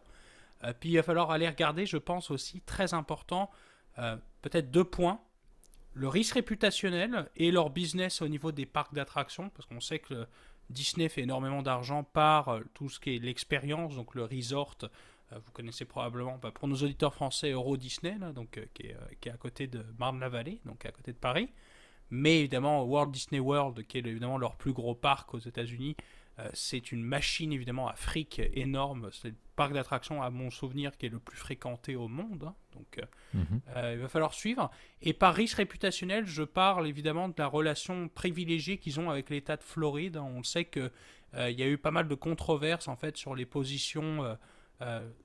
Euh, 0.65 0.73
puis 0.79 0.91
il 0.91 0.97
va 0.97 1.03
falloir 1.03 1.31
aller 1.31 1.49
regarder, 1.49 1.87
je 1.87 1.97
pense 1.97 2.31
aussi, 2.31 2.61
très 2.63 2.95
important, 2.95 3.51
euh, 3.99 4.17
peut-être 4.43 4.71
deux 4.71 4.85
points. 4.85 5.21
Le 5.95 6.09
risque 6.09 6.35
réputationnel 6.35 7.29
et 7.37 7.51
leur 7.51 7.71
business 7.71 8.23
au 8.23 8.29
niveau 8.29 8.53
des 8.53 8.67
parcs 8.67 8.95
d'attractions, 8.95 9.51
parce 9.51 9.67
qu'on 9.67 9.81
sait 9.81 9.99
que 9.99 10.27
Disney 10.71 11.09
fait 11.09 11.23
énormément 11.23 11.63
d'argent 11.63 12.05
par 12.05 12.49
euh, 12.49 12.61
tout 12.75 12.89
ce 12.89 13.01
qui 13.01 13.17
est 13.17 13.19
l'expérience, 13.19 13.95
donc 13.95 14.15
le 14.15 14.25
resort. 14.25 14.77
vous 15.33 15.53
connaissez 15.53 15.85
probablement, 15.85 16.39
bah, 16.39 16.51
pour 16.53 16.69
nos 16.69 16.77
auditeurs 16.77 17.15
français, 17.15 17.51
Euro 17.51 17.77
Disney, 17.77 18.17
donc, 18.35 18.61
qui, 18.75 18.87
est, 18.87 18.97
qui, 19.21 19.29
est, 19.29 19.33
à 19.33 19.37
côté 19.37 19.67
de 19.67 19.85
Marne-la-Vallée, 19.99 20.61
donc 20.65 20.85
à 20.87 20.93
côté 20.93 21.13
de 21.13 21.19
Paris. 21.19 21.51
Mais 22.11 22.39
évidemment, 22.39 22.85
Walt 22.85 23.11
Disney 23.11 23.41
World, 23.41 23.87
qui 23.87 23.99
est 23.99 24.07
évidemment 24.07 24.39
leur 24.39 24.57
plus 24.57 24.73
gros 24.73 24.95
parc 24.95 25.35
aux 25.35 25.39
États-Unis, 25.39 25.97
c'est 26.53 26.93
une 26.93 27.03
machine 27.03 27.53
évidemment 27.53 27.89
Afrique 27.89 28.41
énorme. 28.55 29.11
C'est 29.13 29.29
le 29.29 29.35
parc 29.57 29.73
d'attractions 29.73 30.23
à 30.23 30.31
mon 30.31 30.51
souvenir 30.51 30.97
qui 30.97 31.07
est 31.07 31.09
le 31.09 31.19
plus 31.19 31.37
fréquenté 31.37 31.97
au 31.97 32.07
monde. 32.07 32.45
Hein. 32.45 32.55
Donc 32.75 32.99
euh, 32.99 33.03
mhm. 33.35 33.61
euh, 33.77 33.93
il 33.95 34.01
va 34.01 34.09
falloir 34.09 34.33
suivre. 34.33 34.71
Et 35.03 35.13
par 35.13 35.35
risque 35.35 35.57
réputationnel, 35.57 36.27
je 36.27 36.45
parle 36.45 36.87
évidemment 36.87 37.29
de 37.29 37.35
la 37.39 37.47
relation 37.47 38.09
privilégiée 38.09 38.79
qu'ils 38.79 39.01
ont 39.01 39.11
avec 39.11 39.31
l'État 39.31 39.57
de 39.57 39.65
Floride. 39.65 40.17
On 40.17 40.43
sait 40.43 40.65
que 40.65 40.91
il 41.37 41.61
y 41.61 41.63
a 41.63 41.69
eu 41.69 41.77
pas 41.77 41.91
mal 41.91 42.09
de 42.09 42.15
controverses 42.15 42.89
en 42.89 42.97
fait 42.97 43.19
sur 43.19 43.35
les 43.35 43.45
positions 43.45 44.39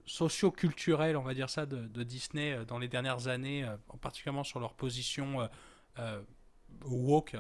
socio-culturelles, 0.06 1.16
on 1.16 1.22
va 1.22 1.34
dire 1.34 1.50
ça, 1.50 1.66
de, 1.66 1.88
de 1.88 2.04
Disney 2.04 2.66
dans 2.66 2.78
les 2.78 2.90
dernières 2.90 3.30
années, 3.30 3.66
particulièrement 4.02 4.44
sur 4.44 4.60
leur 4.60 4.74
position 4.74 5.48
woke, 6.86 7.36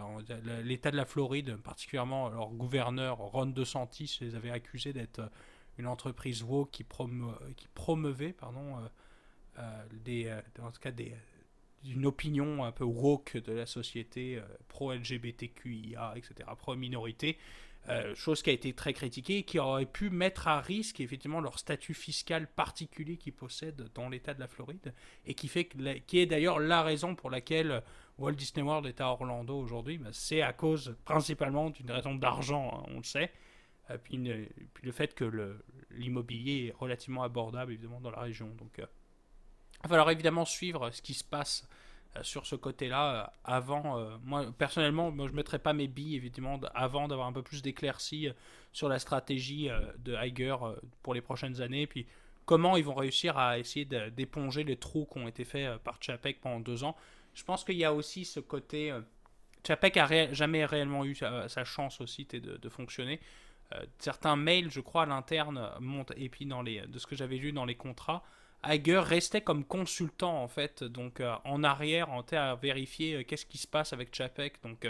l'État 0.63 0.91
de 0.91 0.97
la 0.97 1.05
Floride, 1.05 1.57
particulièrement 1.57 2.29
leur 2.29 2.49
gouverneur 2.49 3.17
Ron 3.17 3.47
DeSantis, 3.47 4.19
les 4.21 4.35
avait 4.35 4.51
accusés 4.51 4.93
d'être 4.93 5.19
euh, 5.19 5.29
une 5.77 5.87
entreprise 5.87 6.43
woke 6.43 6.71
qui, 6.71 6.85
qui 7.55 7.67
promeuvait 7.73 8.33
pardon, 8.33 8.77
euh, 8.77 8.81
euh, 9.59 9.83
des, 10.03 10.35
tout 10.55 10.79
cas 10.79 10.91
une 11.83 12.05
opinion 12.05 12.63
un 12.63 12.71
peu 12.71 12.83
woke 12.83 13.37
de 13.37 13.51
la 13.51 13.65
société 13.65 14.39
pro-LGBTQIA, 14.69 16.13
etc., 16.15 16.49
pro-minorité. 16.57 17.37
chose 18.15 18.41
qui 18.41 18.51
a 18.51 18.53
été 18.53 18.73
très 18.73 18.93
critiquée 18.93 19.39
et 19.39 19.43
qui 19.43 19.59
aurait 19.59 19.87
pu 19.87 20.09
mettre 20.09 20.47
à 20.47 20.61
risque 20.61 21.01
effectivement 21.01 21.41
leur 21.41 21.59
statut 21.59 21.93
fiscal 21.93 22.47
particulier 22.47 23.17
qu'ils 23.17 23.33
possèdent 23.33 23.89
dans 23.95 24.09
l'État 24.09 24.33
de 24.33 24.39
la 24.39 24.47
Floride 24.47 24.93
et 25.25 25.33
qui, 25.33 25.47
fait 25.47 25.67
qui 26.05 26.19
est 26.19 26.27
d'ailleurs 26.27 26.59
la 26.59 26.83
raison 26.83 27.15
pour 27.15 27.29
laquelle 27.29 27.83
Walt 28.17 28.33
Disney 28.33 28.63
World 28.63 28.85
est 28.85 29.01
à 29.01 29.07
Orlando 29.07 29.57
aujourd'hui, 29.57 29.99
c'est 30.11 30.41
à 30.41 30.53
cause 30.53 30.95
principalement 31.03 31.69
d'une 31.69 31.89
raison 31.89 32.15
d'argent, 32.15 32.71
hein, 32.73 32.89
on 32.93 32.97
le 32.97 33.03
sait. 33.03 33.31
Et 33.93 33.97
puis, 33.97 34.17
le 34.17 34.91
fait 34.91 35.13
que 35.13 35.59
l'immobilier 35.91 36.67
est 36.67 36.75
relativement 36.79 37.23
abordable 37.23 37.73
évidemment 37.73 37.99
dans 37.99 38.11
la 38.11 38.21
région. 38.21 38.47
Donc 38.57 38.79
euh, 38.79 38.85
il 39.79 39.83
va 39.83 39.89
falloir 39.89 40.09
évidemment 40.11 40.45
suivre 40.45 40.89
ce 40.91 41.01
qui 41.01 41.13
se 41.13 41.23
passe 41.23 41.67
euh, 42.15 42.23
sur 42.23 42.45
ce 42.45 42.55
côté-là 42.55 43.15
euh, 43.15 43.27
avant. 43.43 44.17
moi 44.23 44.45
personnellement, 44.57 45.11
je 45.11 45.31
ne 45.31 45.35
mettrais 45.35 45.59
pas 45.59 45.73
mes 45.73 45.87
billes 45.87 46.15
évidemment 46.15 46.59
avant 46.73 47.07
d'avoir 47.07 47.27
un 47.27 47.33
peu 47.33 47.43
plus 47.43 47.61
d'éclaircies 47.61 48.29
sur 48.71 48.87
la 48.87 48.99
stratégie 48.99 49.69
de 49.97 50.15
Iger 50.15 50.55
pour 51.01 51.13
les 51.13 51.21
prochaines 51.21 51.61
années. 51.61 51.85
Puis 51.85 52.07
comment 52.45 52.77
ils 52.77 52.85
vont 52.85 52.95
réussir 52.95 53.37
à 53.37 53.59
essayer 53.59 53.85
d'éponger 53.85 54.63
les 54.63 54.77
trous 54.77 55.07
qui 55.11 55.19
ont 55.19 55.27
été 55.27 55.43
faits 55.43 55.77
par 55.79 56.01
Chapek 56.01 56.39
pendant 56.39 56.61
deux 56.61 56.85
ans 56.85 56.95
je 57.33 57.43
pense 57.43 57.63
qu'il 57.63 57.77
y 57.77 57.85
a 57.85 57.93
aussi 57.93 58.25
ce 58.25 58.39
côté. 58.39 58.91
Euh, 58.91 59.01
Chapek 59.65 59.97
a 59.97 60.33
jamais 60.33 60.65
réellement 60.65 61.05
eu 61.05 61.15
sa, 61.15 61.63
chance 61.63 62.01
aussi 62.01 62.25
de, 62.25 62.69
fonctionner. 62.69 63.19
Euh, 63.73 63.85
certains 63.97 64.35
mails, 64.35 64.69
je 64.69 64.81
crois, 64.81 65.03
à 65.03 65.05
l'interne 65.05 65.71
montent, 65.79 66.11
et 66.17 66.27
puis 66.27 66.45
dans 66.45 66.61
les, 66.61 66.81
de 66.81 66.99
ce 66.99 67.07
que 67.07 67.15
j'avais 67.15 67.37
lu 67.37 67.53
dans 67.53 67.65
les 67.65 67.75
contrats, 67.75 68.23
Hager 68.61 68.99
restait 68.99 69.41
comme 69.41 69.63
consultant 69.63 70.41
en 70.41 70.47
fait, 70.47 70.83
donc 70.83 71.21
euh, 71.21 71.33
en 71.45 71.63
arrière, 71.63 72.09
en 72.11 72.25
à 72.31 72.55
vérifier 72.55 73.23
qu'est-ce 73.25 73.45
qui 73.45 73.57
se 73.57 73.67
passe 73.67 73.93
avec 73.93 74.13
Chapek. 74.13 74.61
Donc 74.63 74.85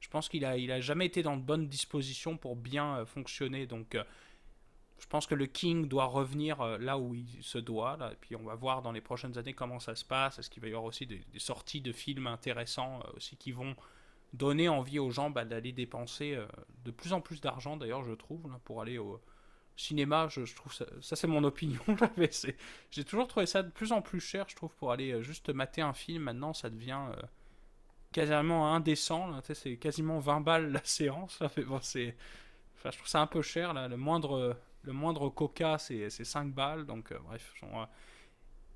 je 0.00 0.08
pense 0.08 0.28
qu'il 0.28 0.44
a, 0.44 0.56
il 0.56 0.72
a 0.72 0.80
jamais 0.80 1.06
été 1.06 1.22
dans 1.22 1.36
de 1.36 1.42
bonnes 1.42 1.68
dispositions 1.68 2.36
pour 2.36 2.56
bien 2.56 3.04
fonctionner. 3.06 3.66
Donc 3.66 3.96
je 4.98 5.06
pense 5.06 5.26
que 5.26 5.34
le 5.34 5.46
King 5.46 5.88
doit 5.88 6.06
revenir 6.06 6.60
euh, 6.60 6.78
là 6.78 6.98
où 6.98 7.14
il 7.14 7.42
se 7.42 7.58
doit. 7.58 7.98
Et 8.12 8.16
puis 8.20 8.36
on 8.36 8.42
va 8.42 8.54
voir 8.54 8.82
dans 8.82 8.92
les 8.92 9.00
prochaines 9.00 9.36
années 9.38 9.52
comment 9.52 9.78
ça 9.78 9.94
se 9.94 10.04
passe. 10.04 10.38
Est-ce 10.38 10.50
qu'il 10.50 10.62
va 10.62 10.68
y 10.68 10.70
avoir 10.70 10.84
aussi 10.84 11.06
des, 11.06 11.22
sorties 11.38 11.80
de 11.80 11.92
films 11.92 12.26
intéressants 12.26 13.00
euh, 13.00 13.16
aussi 13.16 13.36
qui 13.36 13.52
vont 13.52 13.76
donner 14.32 14.68
envie 14.68 14.98
aux 14.98 15.10
gens 15.10 15.30
bah, 15.30 15.44
d'aller 15.44 15.72
dépenser 15.72 16.34
euh, 16.34 16.46
de 16.84 16.90
plus 16.90 17.12
en 17.12 17.20
plus 17.20 17.40
d'argent 17.40 17.76
d'ailleurs 17.76 18.02
je 18.02 18.12
trouve 18.12 18.50
pour 18.64 18.82
aller 18.82 18.98
au 18.98 19.20
cinéma. 19.76 20.28
Je, 20.28 20.54
trouve 20.54 20.72
ça, 20.72 20.86
c'est 21.00 21.26
mon 21.26 21.44
opinion. 21.44 21.80
J'ai 22.90 23.04
toujours 23.04 23.28
trouvé 23.28 23.46
ça 23.46 23.62
de 23.62 23.70
plus 23.70 23.92
en 23.92 24.02
plus 24.02 24.20
cher 24.20 24.46
je 24.48 24.56
trouve 24.56 24.74
pour 24.76 24.92
aller 24.92 25.22
juste 25.22 25.50
mater 25.50 25.82
un 25.82 25.92
film. 25.92 26.24
Maintenant 26.24 26.54
ça 26.54 26.70
devient 26.70 27.02
quasiment 28.12 28.74
indécent. 28.74 29.40
C'est 29.52 29.76
quasiment 29.76 30.18
20 30.18 30.40
balles 30.40 30.72
la 30.72 30.80
séance. 30.84 31.38
je 31.40 32.12
trouve 32.82 33.08
ça 33.08 33.20
un 33.20 33.26
peu 33.26 33.42
cher. 33.42 33.74
Là. 33.74 33.88
Le 33.88 33.96
moindre 33.98 34.56
le 34.86 34.92
moindre 34.92 35.28
coca, 35.28 35.78
c'est 35.78 36.08
5 36.08 36.52
balles. 36.52 36.86
Donc, 36.86 37.12
euh, 37.12 37.18
bref. 37.24 37.52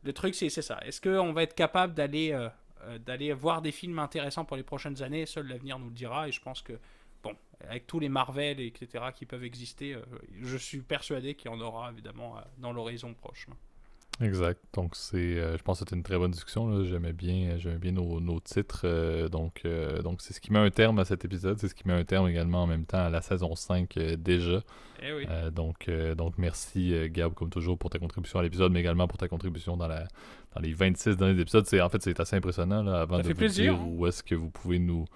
le 0.03 0.13
truc, 0.13 0.35
c'est 0.35 0.51
ça. 0.51 0.79
Est-ce 0.85 1.01
qu'on 1.01 1.33
va 1.33 1.45
être 1.45 1.55
capable 1.55 1.95
d'aller 1.95 2.33
euh, 2.33 2.49
euh, 2.83 2.99
d'aller 2.99 3.33
voir 3.33 3.63
des 3.63 3.73
films 3.73 3.99
intéressants 3.99 4.45
pour 4.45 4.57
les 4.57 4.63
prochaines 4.63 5.03
années? 5.03 5.25
Seul 5.25 5.47
l'avenir 5.47 5.79
nous 5.79 5.87
le 5.87 5.95
dira. 5.95 6.29
Et 6.29 6.33
je 6.33 6.41
pense 6.41 6.63
que, 6.63 6.79
bon, 7.23 7.35
avec 7.61 7.87
tous 7.87 8.01
les 8.01 8.09
Marvel, 8.09 8.61
etc., 8.61 9.05
qui 9.15 9.25
peuvent 9.25 9.45
exister, 9.45 9.97
je 10.41 10.57
suis 10.57 10.83
persuadé 10.83 11.35
qu'il 11.35 11.51
y 11.51 11.55
en 11.55 11.61
aura, 11.61 11.91
évidemment, 11.93 12.37
dans 12.59 12.73
l'horizon 12.73 13.15
proche. 13.15 13.47
Exact. 14.21 14.61
Donc, 14.75 14.97
c'est, 14.97 15.17
euh, 15.17 15.57
je 15.57 15.63
pense 15.63 15.79
que 15.79 15.85
c'était 15.85 15.97
une 15.97 16.03
très 16.03 16.19
bonne 16.19 16.31
discussion. 16.31 16.85
J'aimais 16.85 17.15
bien, 17.15 17.57
j'aimais 17.57 17.79
bien 17.79 17.93
nos, 17.93 18.21
nos 18.21 18.39
titres. 18.39 18.83
Euh, 18.85 19.29
donc, 19.29 19.63
euh, 19.65 20.03
donc, 20.03 20.21
c'est 20.21 20.35
ce 20.35 20.41
qui 20.41 20.53
met 20.53 20.59
un 20.59 20.71
terme 20.71 20.99
à 20.99 21.07
cet 21.07 21.25
épisode. 21.25 21.59
C'est 21.59 21.69
ce 21.69 21.75
qui 21.75 21.89
met 21.89 21.95
un 21.95 22.05
terme 22.05 22.29
également 22.29 22.63
en 22.63 22.67
même 22.67 22.85
temps 22.85 23.07
à 23.07 23.09
la 23.09 23.23
saison 23.23 23.55
5 23.55 23.99
déjà. 24.19 24.63
Eh 25.03 25.15
oui. 25.15 25.27
donc, 25.53 25.91
donc, 26.17 26.35
merci 26.37 26.95
Gab, 27.09 27.33
comme 27.33 27.49
toujours, 27.49 27.79
pour 27.79 27.89
ta 27.89 27.99
contribution 27.99 28.39
à 28.39 28.43
l'épisode, 28.43 28.71
mais 28.71 28.81
également 28.81 29.09
pour 29.09 29.17
ta 29.17 29.29
contribution 29.29 29.79
dans, 29.79 29.89
la, 29.89 30.07
dans 30.55 30.61
les 30.61 30.75
26 30.75 31.17
derniers 31.17 31.41
épisodes. 31.41 31.65
C'est, 31.67 31.81
en 31.81 31.89
fait, 31.89 32.03
c'est 32.03 32.21
assez 32.21 32.37
impressionnant 32.37 32.83
là, 32.83 33.01
avant 33.01 33.21
de 33.21 33.33
vous 33.33 33.47
dire 33.47 33.75
hein. 33.75 33.87
où 33.89 34.07
est-ce 34.07 34.23
que 34.23 34.35
vous 34.35 34.51
pouvez 34.51 34.79
nous 34.79 35.07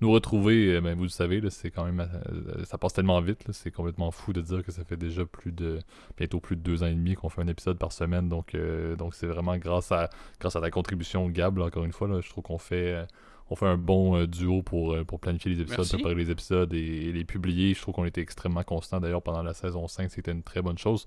nous 0.00 0.10
retrouver, 0.10 0.74
euh, 0.74 0.80
ben, 0.80 0.96
vous 0.96 1.04
le 1.04 1.08
savez, 1.08 1.40
c'est 1.50 1.70
quand 1.70 1.84
même. 1.84 2.00
Euh, 2.00 2.64
ça 2.64 2.78
passe 2.78 2.92
tellement 2.92 3.20
vite, 3.20 3.44
c'est 3.52 3.70
complètement 3.70 4.10
fou 4.10 4.32
de 4.32 4.40
dire 4.40 4.62
que 4.62 4.72
ça 4.72 4.84
fait 4.84 4.96
déjà 4.96 5.24
plus 5.24 5.52
de. 5.52 5.80
bientôt 6.16 6.40
plus 6.40 6.56
de 6.56 6.62
deux 6.62 6.82
ans 6.82 6.86
et 6.86 6.94
demi 6.94 7.14
qu'on 7.14 7.28
fait 7.28 7.42
un 7.42 7.48
épisode 7.48 7.78
par 7.78 7.92
semaine. 7.92 8.28
Donc, 8.28 8.54
euh, 8.54 8.96
donc 8.96 9.14
c'est 9.14 9.26
vraiment 9.26 9.56
grâce 9.56 9.92
à, 9.92 10.10
grâce 10.40 10.56
à 10.56 10.60
ta 10.60 10.70
contribution, 10.70 11.28
Gab, 11.28 11.58
encore 11.58 11.84
une 11.84 11.92
fois. 11.92 12.08
je 12.20 12.28
trouve 12.28 12.44
qu'on 12.44 12.58
fait. 12.58 13.06
on 13.50 13.56
fait 13.56 13.66
un 13.66 13.76
bon 13.76 14.24
duo 14.26 14.62
pour, 14.62 14.96
pour 15.06 15.20
planifier 15.20 15.52
les 15.52 15.60
épisodes, 15.60 15.88
préparer 15.88 16.14
les 16.14 16.30
épisodes 16.30 16.72
et, 16.72 17.12
les 17.12 17.24
publier. 17.24 17.74
Je 17.74 17.80
trouve 17.80 17.94
qu'on 17.94 18.04
était 18.04 18.20
extrêmement 18.20 18.64
constant 18.64 19.00
d'ailleurs 19.00 19.22
pendant 19.22 19.42
la 19.42 19.54
saison 19.54 19.86
5. 19.88 20.10
C'était 20.10 20.32
une 20.32 20.42
très 20.42 20.62
bonne 20.62 20.78
chose. 20.78 21.06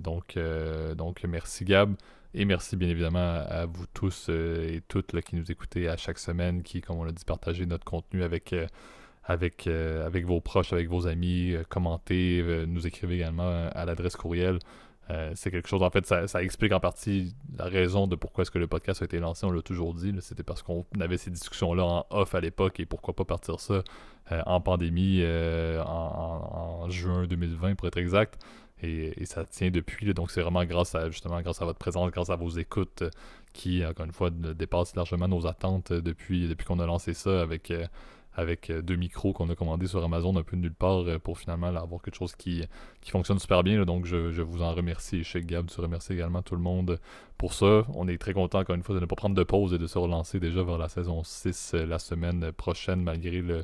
donc, 0.00 0.38
donc, 0.96 1.24
merci 1.24 1.64
Gab. 1.64 1.94
Et 2.34 2.44
merci 2.44 2.76
bien 2.76 2.88
évidemment 2.88 3.42
à, 3.48 3.64
vous 3.64 3.86
tous 3.94 4.26
euh, 4.28 4.76
et 4.76 4.82
toutes 4.86 5.18
qui 5.22 5.36
nous 5.36 5.50
écoutez 5.50 5.88
à 5.88 5.96
chaque 5.96 6.18
semaine, 6.18 6.62
qui, 6.62 6.82
comme 6.82 6.98
on 6.98 7.04
l'a 7.04 7.12
dit, 7.12 7.24
partagez 7.24 7.64
notre 7.64 7.84
contenu 7.84 8.22
avec, 8.22 8.52
euh, 8.52 8.66
avec, 9.24 9.66
euh, 9.66 10.04
avec 10.06 10.26
vos 10.26 10.40
proches, 10.40 10.72
avec 10.74 10.88
vos 10.88 11.06
amis, 11.06 11.54
commentez, 11.70 12.44
nous 12.66 12.86
écrivez 12.86 13.16
également 13.16 13.68
à 13.72 13.84
l'adresse 13.86 14.16
courriel. 14.16 14.58
c'est 15.34 15.50
quelque 15.50 15.68
chose, 15.68 15.82
en 15.82 15.90
fait, 15.90 16.06
ça, 16.06 16.42
explique 16.42 16.72
en 16.72 16.80
partie 16.80 17.34
la 17.56 17.64
raison 17.64 18.06
de 18.06 18.14
pourquoi 18.14 18.42
est-ce 18.42 18.50
que 18.50 18.58
le 18.58 18.66
podcast 18.66 19.00
a 19.00 19.06
été 19.06 19.18
lancé, 19.20 19.46
on 19.46 19.50
l'a 19.50 19.62
toujours 19.62 19.94
dit, 19.94 20.14
c'était 20.20 20.42
parce 20.42 20.62
qu'on 20.62 20.84
avait 21.00 21.16
ces 21.16 21.30
discussions-là 21.30 21.84
en 21.84 22.06
off 22.10 22.34
à 22.34 22.40
l'époque 22.40 22.78
et 22.78 22.84
pourquoi 22.84 23.14
pas 23.14 23.24
partir 23.24 23.58
ça 23.58 23.82
en 24.30 24.60
pandémie 24.60 25.24
en, 25.24 26.82
en, 26.82 26.90
juin 26.90 27.26
2020 27.26 27.74
pour 27.76 27.88
être 27.88 27.96
exact. 27.96 28.38
Et, 28.82 29.24
ça 29.24 29.44
tient 29.44 29.70
depuis. 29.70 30.12
donc 30.14 30.30
c'est 30.30 30.40
vraiment 30.40 30.64
grâce 30.64 30.94
à 30.94 31.10
justement 31.10 31.40
grâce 31.42 31.60
à 31.60 31.64
votre 31.64 31.78
présence, 31.78 32.10
grâce 32.10 32.30
à 32.30 32.36
vos 32.36 32.50
écoutes 32.50 33.02
euh, 33.02 33.10
qui, 33.52 33.84
encore 33.84 34.06
une 34.06 34.12
fois, 34.12 34.30
dépassent 34.30 34.94
largement 34.94 35.26
nos 35.26 35.46
attentes 35.46 35.90
euh, 35.90 36.00
depuis, 36.00 36.48
depuis 36.48 36.64
qu'on 36.64 36.78
a 36.78 36.86
lancé 36.86 37.12
ça 37.12 37.40
avec, 37.40 37.72
euh, 37.72 37.86
avec 38.34 38.70
deux 38.70 38.94
micros 38.94 39.32
qu'on 39.32 39.50
a 39.50 39.56
commandés 39.56 39.88
sur 39.88 40.04
Amazon 40.04 40.36
un 40.36 40.44
peu 40.44 40.56
de 40.56 40.62
nulle 40.62 40.74
part 40.74 41.04
pour 41.24 41.38
finalement 41.38 41.66
avoir 41.66 42.00
quelque 42.00 42.14
chose 42.14 42.36
qui, 42.36 42.62
qui 43.00 43.10
fonctionne 43.10 43.40
super 43.40 43.64
bien. 43.64 43.84
donc 43.84 44.06
je, 44.06 44.30
je, 44.30 44.42
vous 44.42 44.62
en 44.62 44.72
remercie. 44.72 45.24
Chez 45.24 45.42
Gab, 45.42 45.66
tu 45.66 45.80
remercies 45.80 46.12
également 46.12 46.42
tout 46.42 46.54
le 46.54 46.62
monde 46.62 47.00
pour 47.36 47.52
ça. 47.52 47.84
On 47.94 48.06
est 48.06 48.18
très 48.18 48.34
content 48.34 48.60
encore 48.60 48.76
une 48.76 48.84
fois 48.84 48.94
de 48.94 49.00
ne 49.00 49.06
pas 49.06 49.16
prendre 49.16 49.34
de 49.34 49.42
pause 49.42 49.74
et 49.74 49.78
de 49.78 49.88
se 49.88 49.98
relancer 49.98 50.38
déjà 50.38 50.62
vers 50.62 50.78
la 50.78 50.88
saison 50.88 51.24
6 51.24 51.74
la 51.74 51.98
semaine 51.98 52.52
prochaine 52.52 53.02
malgré 53.02 53.40
le 53.40 53.62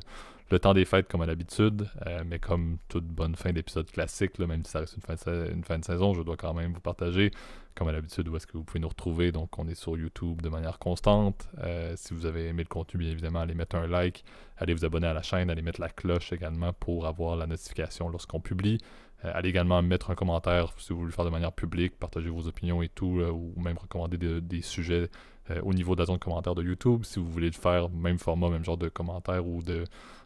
le 0.51 0.59
temps 0.59 0.73
des 0.73 0.85
fêtes 0.85 1.07
comme 1.07 1.21
à 1.21 1.25
l'habitude, 1.25 1.87
euh, 2.05 2.23
mais 2.25 2.37
comme 2.37 2.77
toute 2.87 3.05
bonne 3.05 3.35
fin 3.35 3.51
d'épisode 3.51 3.89
classique, 3.89 4.37
même 4.37 4.63
si 4.63 4.71
ça 4.71 4.79
reste 4.79 4.95
une 4.95 5.63
fin, 5.63 5.79
de, 5.79 5.83
saison, 5.85 6.13
je 6.13 6.21
dois 6.21 6.37
quand 6.37 6.53
même 6.53 6.73
vous 6.73 6.81
partager, 6.81 7.31
comme 7.73 7.87
à 7.87 7.91
l'habitude, 7.91 8.27
où 8.29 8.35
est-ce 8.35 8.45
que 8.45 8.57
vous 8.57 8.63
pouvez 8.63 8.79
nous 8.79 8.87
retrouver. 8.87 9.31
Donc, 9.31 9.57
on 9.57 9.67
est 9.67 9.75
sur 9.75 9.97
YouTube 9.97 10.41
de 10.41 10.49
manière 10.49 10.77
constante. 10.77 11.49
Euh, 11.63 11.93
si 11.95 12.13
vous 12.13 12.27
avez 12.27 12.47
aimé 12.47 12.63
le 12.63 12.69
contenu, 12.69 12.99
bien 12.99 13.09
évidemment, 13.09 13.39
allez 13.39 13.55
mettre 13.55 13.75
un 13.75 13.87
like, 13.87 14.23
allez 14.57 14.73
vous 14.75 14.85
abonner 14.85 15.07
à 15.07 15.13
la 15.13 15.23
chaîne, 15.23 15.49
allez 15.49 15.63
mettre 15.63 15.81
la 15.81 15.89
cloche 15.89 16.31
également 16.31 16.73
pour 16.73 17.07
avoir 17.07 17.35
la 17.35 17.47
notification 17.47 18.07
lorsqu'on 18.09 18.39
publie. 18.39 18.77
Euh, 19.23 19.31
allez 19.33 19.49
également 19.49 19.81
mettre 19.81 20.11
un 20.11 20.15
commentaire 20.15 20.73
si 20.77 20.93
vous 20.93 20.99
voulez 20.99 21.09
le 21.09 21.15
faire 21.15 21.25
de 21.25 21.31
manière 21.31 21.53
publique, 21.53 21.97
partager 21.97 22.29
vos 22.29 22.47
opinions 22.47 22.83
et 22.83 22.89
tout, 22.89 23.19
ou 23.19 23.59
même 23.59 23.77
recommander 23.77 24.17
des 24.41 24.61
sujets 24.61 25.09
au 25.63 25.73
niveau 25.73 25.95
de 25.95 26.01
la 26.01 26.05
zone 26.05 26.15
de 26.15 26.23
commentaires 26.23 26.55
de 26.55 26.63
YouTube. 26.63 27.03
Si 27.03 27.19
vous 27.19 27.27
voulez 27.27 27.47
le 27.47 27.53
faire, 27.53 27.89
même 27.89 28.17
format, 28.17 28.49
même 28.49 28.65
genre 28.65 28.77
de 28.77 28.89
commentaires 28.89 29.45
ou 29.45 29.61
de 29.61 29.85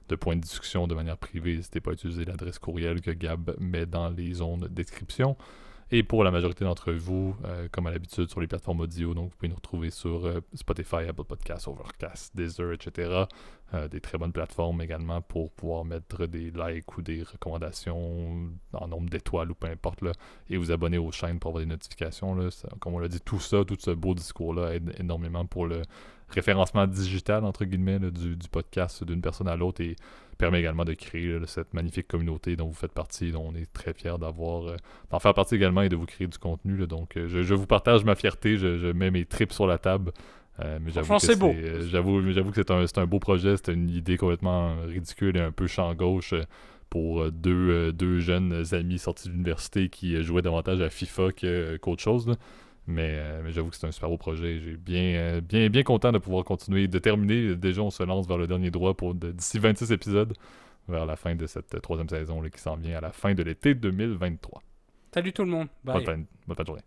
de 0.10 0.16
points 0.16 0.36
de 0.36 0.42
discussion 0.42 0.88
de 0.88 0.96
manière 0.96 1.18
privée, 1.18 1.56
n'hésitez 1.56 1.80
pas 1.80 1.92
à 1.92 1.94
utiliser 1.94 2.26
l'adresse 2.26 2.60
courriel 2.60 3.02
que 3.02 3.12
Gab 3.12 3.56
met 3.60 3.86
dans 3.86 4.10
les 4.10 4.34
zones 4.34 4.62
de 4.62 4.68
description. 4.68 5.38
Et 5.92 6.04
pour 6.04 6.24
la 6.24 6.30
majorité 6.30 6.64
d'entre 6.66 6.92
vous, 6.92 7.36
euh, 7.46 7.68
comme 7.72 7.88
à 7.88 7.92
l'habitude 7.92 8.30
sur 8.30 8.40
les 8.40 8.46
plateformes 8.46 8.82
audio, 8.82 9.16
donc 9.16 9.32
vous 9.32 9.36
pouvez 9.38 9.50
nous 9.50 9.56
retrouver 9.56 9.90
sur 9.90 10.24
euh, 10.28 10.40
Spotify, 10.54 11.08
Apple 11.08 11.24
Podcasts, 11.24 11.68
Overcast, 11.68 12.36
Deezer, 12.36 12.74
etc. 12.74 13.24
Euh, 13.74 13.88
des 13.88 14.00
très 14.00 14.20
bonnes 14.20 14.32
plateformes 14.32 14.82
également 14.82 15.22
pour 15.22 15.52
pouvoir 15.52 15.86
mettre 15.86 16.28
des 16.28 16.52
likes 16.52 16.96
ou 16.96 17.02
des 17.02 17.24
recommandations 17.24 18.52
en 18.74 18.88
nombre 18.88 19.10
d'étoiles 19.10 19.50
ou 19.50 19.56
peu 19.56 19.66
importe, 19.66 20.02
là, 20.04 20.12
et 20.48 20.58
vous 20.58 20.72
abonner 20.72 21.00
aux 21.00 21.12
chaînes 21.12 21.40
pour 21.40 21.50
avoir 21.50 21.64
des 21.64 21.70
notifications. 21.70 22.36
Là. 22.36 22.50
comme 22.80 22.94
on 22.94 23.00
l'a 23.00 23.08
dit, 23.08 23.22
tout 23.22 23.40
ça, 23.40 23.66
tout 23.66 23.78
ce 23.80 23.92
beau 23.92 24.14
discours-là 24.14 24.76
aide 24.76 24.94
énormément 25.00 25.48
pour 25.48 25.66
le 25.66 25.82
référencement 26.32 26.88
digital, 26.88 27.46
entre 27.46 27.66
guillemets, 27.66 28.00
du, 28.00 28.36
podcast 28.52 29.04
d'une 29.04 29.22
personne 29.22 29.48
à 29.48 29.56
l'autre 29.56 29.82
et 29.82 29.96
permet 30.38 30.60
également 30.60 30.86
de 30.86 30.94
créer 30.94 31.38
cette 31.46 31.74
magnifique 31.74 32.08
communauté 32.08 32.56
dont 32.56 32.68
vous 32.68 32.74
faites 32.74 32.94
partie, 32.94 33.32
dont 33.32 33.52
on 33.52 33.56
est 33.56 33.72
très 33.72 33.94
fiers 33.94 34.18
d'avoir, 34.20 34.70
euh, 34.70 34.76
d'en 35.12 35.20
faire 35.20 35.34
partie 35.34 35.56
également 35.56 35.82
et 35.82 35.90
de 35.90 35.96
vous 35.96 36.06
créer 36.06 36.28
du 36.28 36.38
contenu. 36.38 36.88
donc, 36.88 37.18
euh, 37.18 37.28
je, 37.28 37.54
vous 37.54 37.68
partage 37.68 38.06
ma 38.06 38.16
fierté, 38.16 38.58
je, 38.58 38.92
mets 38.94 39.12
mes 39.12 39.26
tripes 39.26 39.52
sur 39.52 39.68
la 39.68 39.78
table. 39.78 40.12
Euh, 40.62 40.80
mais 40.82 40.92
j'avoue 40.92 41.16
que 41.16 41.22
c'est 41.22 41.38
beau. 41.38 41.54
j'avoue, 41.90 42.32
j'avoue 42.32 42.52
que 42.52 42.56
c'est 42.56 42.72
un, 42.72 42.84
un, 43.04 43.06
beau 43.06 43.20
projet, 43.20 43.58
c'était 43.58 43.74
une 43.74 43.90
idée 43.90 44.18
complètement 44.18 44.76
ridicule 44.88 45.38
et 45.38 45.42
un 45.42 45.52
peu 45.52 45.68
champ 45.68 45.94
gauche 45.94 46.34
pour 46.90 47.32
deux, 47.32 47.94
deux 47.94 48.20
jeunes 48.20 48.64
amis 48.72 48.98
sortis 48.98 49.28
de 49.28 49.34
l'université 49.34 49.90
qui 49.90 50.22
jouaient 50.24 50.42
davantage 50.42 50.82
à 50.82 50.90
FIFA 50.90 51.32
qu'autre 51.80 52.02
chose. 52.02 52.34
Euh, 52.98 53.42
mais, 53.44 53.52
j'avoue 53.52 53.70
que 53.70 53.76
c'est 53.76 53.88
un 53.88 53.92
super 53.92 54.10
beau 54.10 54.18
projet. 54.18 54.60
J'ai 54.60 54.76
bien, 54.78 55.16
euh, 55.16 55.42
bien, 55.42 55.70
bien 55.70 55.84
content 55.84 56.12
de 56.12 56.18
pouvoir 56.18 56.44
continuer, 56.44 56.88
de 56.88 57.00
terminer. 57.00 57.56
Déjà, 57.56 57.82
on 57.82 57.92
se 57.92 58.04
lance 58.04 58.28
vers 58.28 58.38
le 58.38 58.48
dernier 58.48 58.72
droit 58.72 58.94
pour 58.94 59.14
d'ici 59.14 59.60
26 59.60 59.92
épisodes, 59.92 60.34
vers 60.88 61.06
la 61.06 61.16
fin 61.16 61.36
de 61.36 61.46
cette 61.46 61.82
troisième 61.82 62.10
saison 62.10 62.42
qui 62.42 62.60
s'en 62.60 62.76
vient 62.76 62.98
à 62.98 63.02
la 63.02 63.12
fin 63.12 63.34
de 63.34 63.44
l'été 63.44 63.76
2023. 63.76 64.62
Salut 65.14 65.34
tout 65.34 65.44
le 65.44 65.52
monde. 65.52 65.68
Bye. 65.84 66.04
bonne 66.04 66.56
fin 66.56 66.64
de 66.64 66.68
journée. 66.68 66.84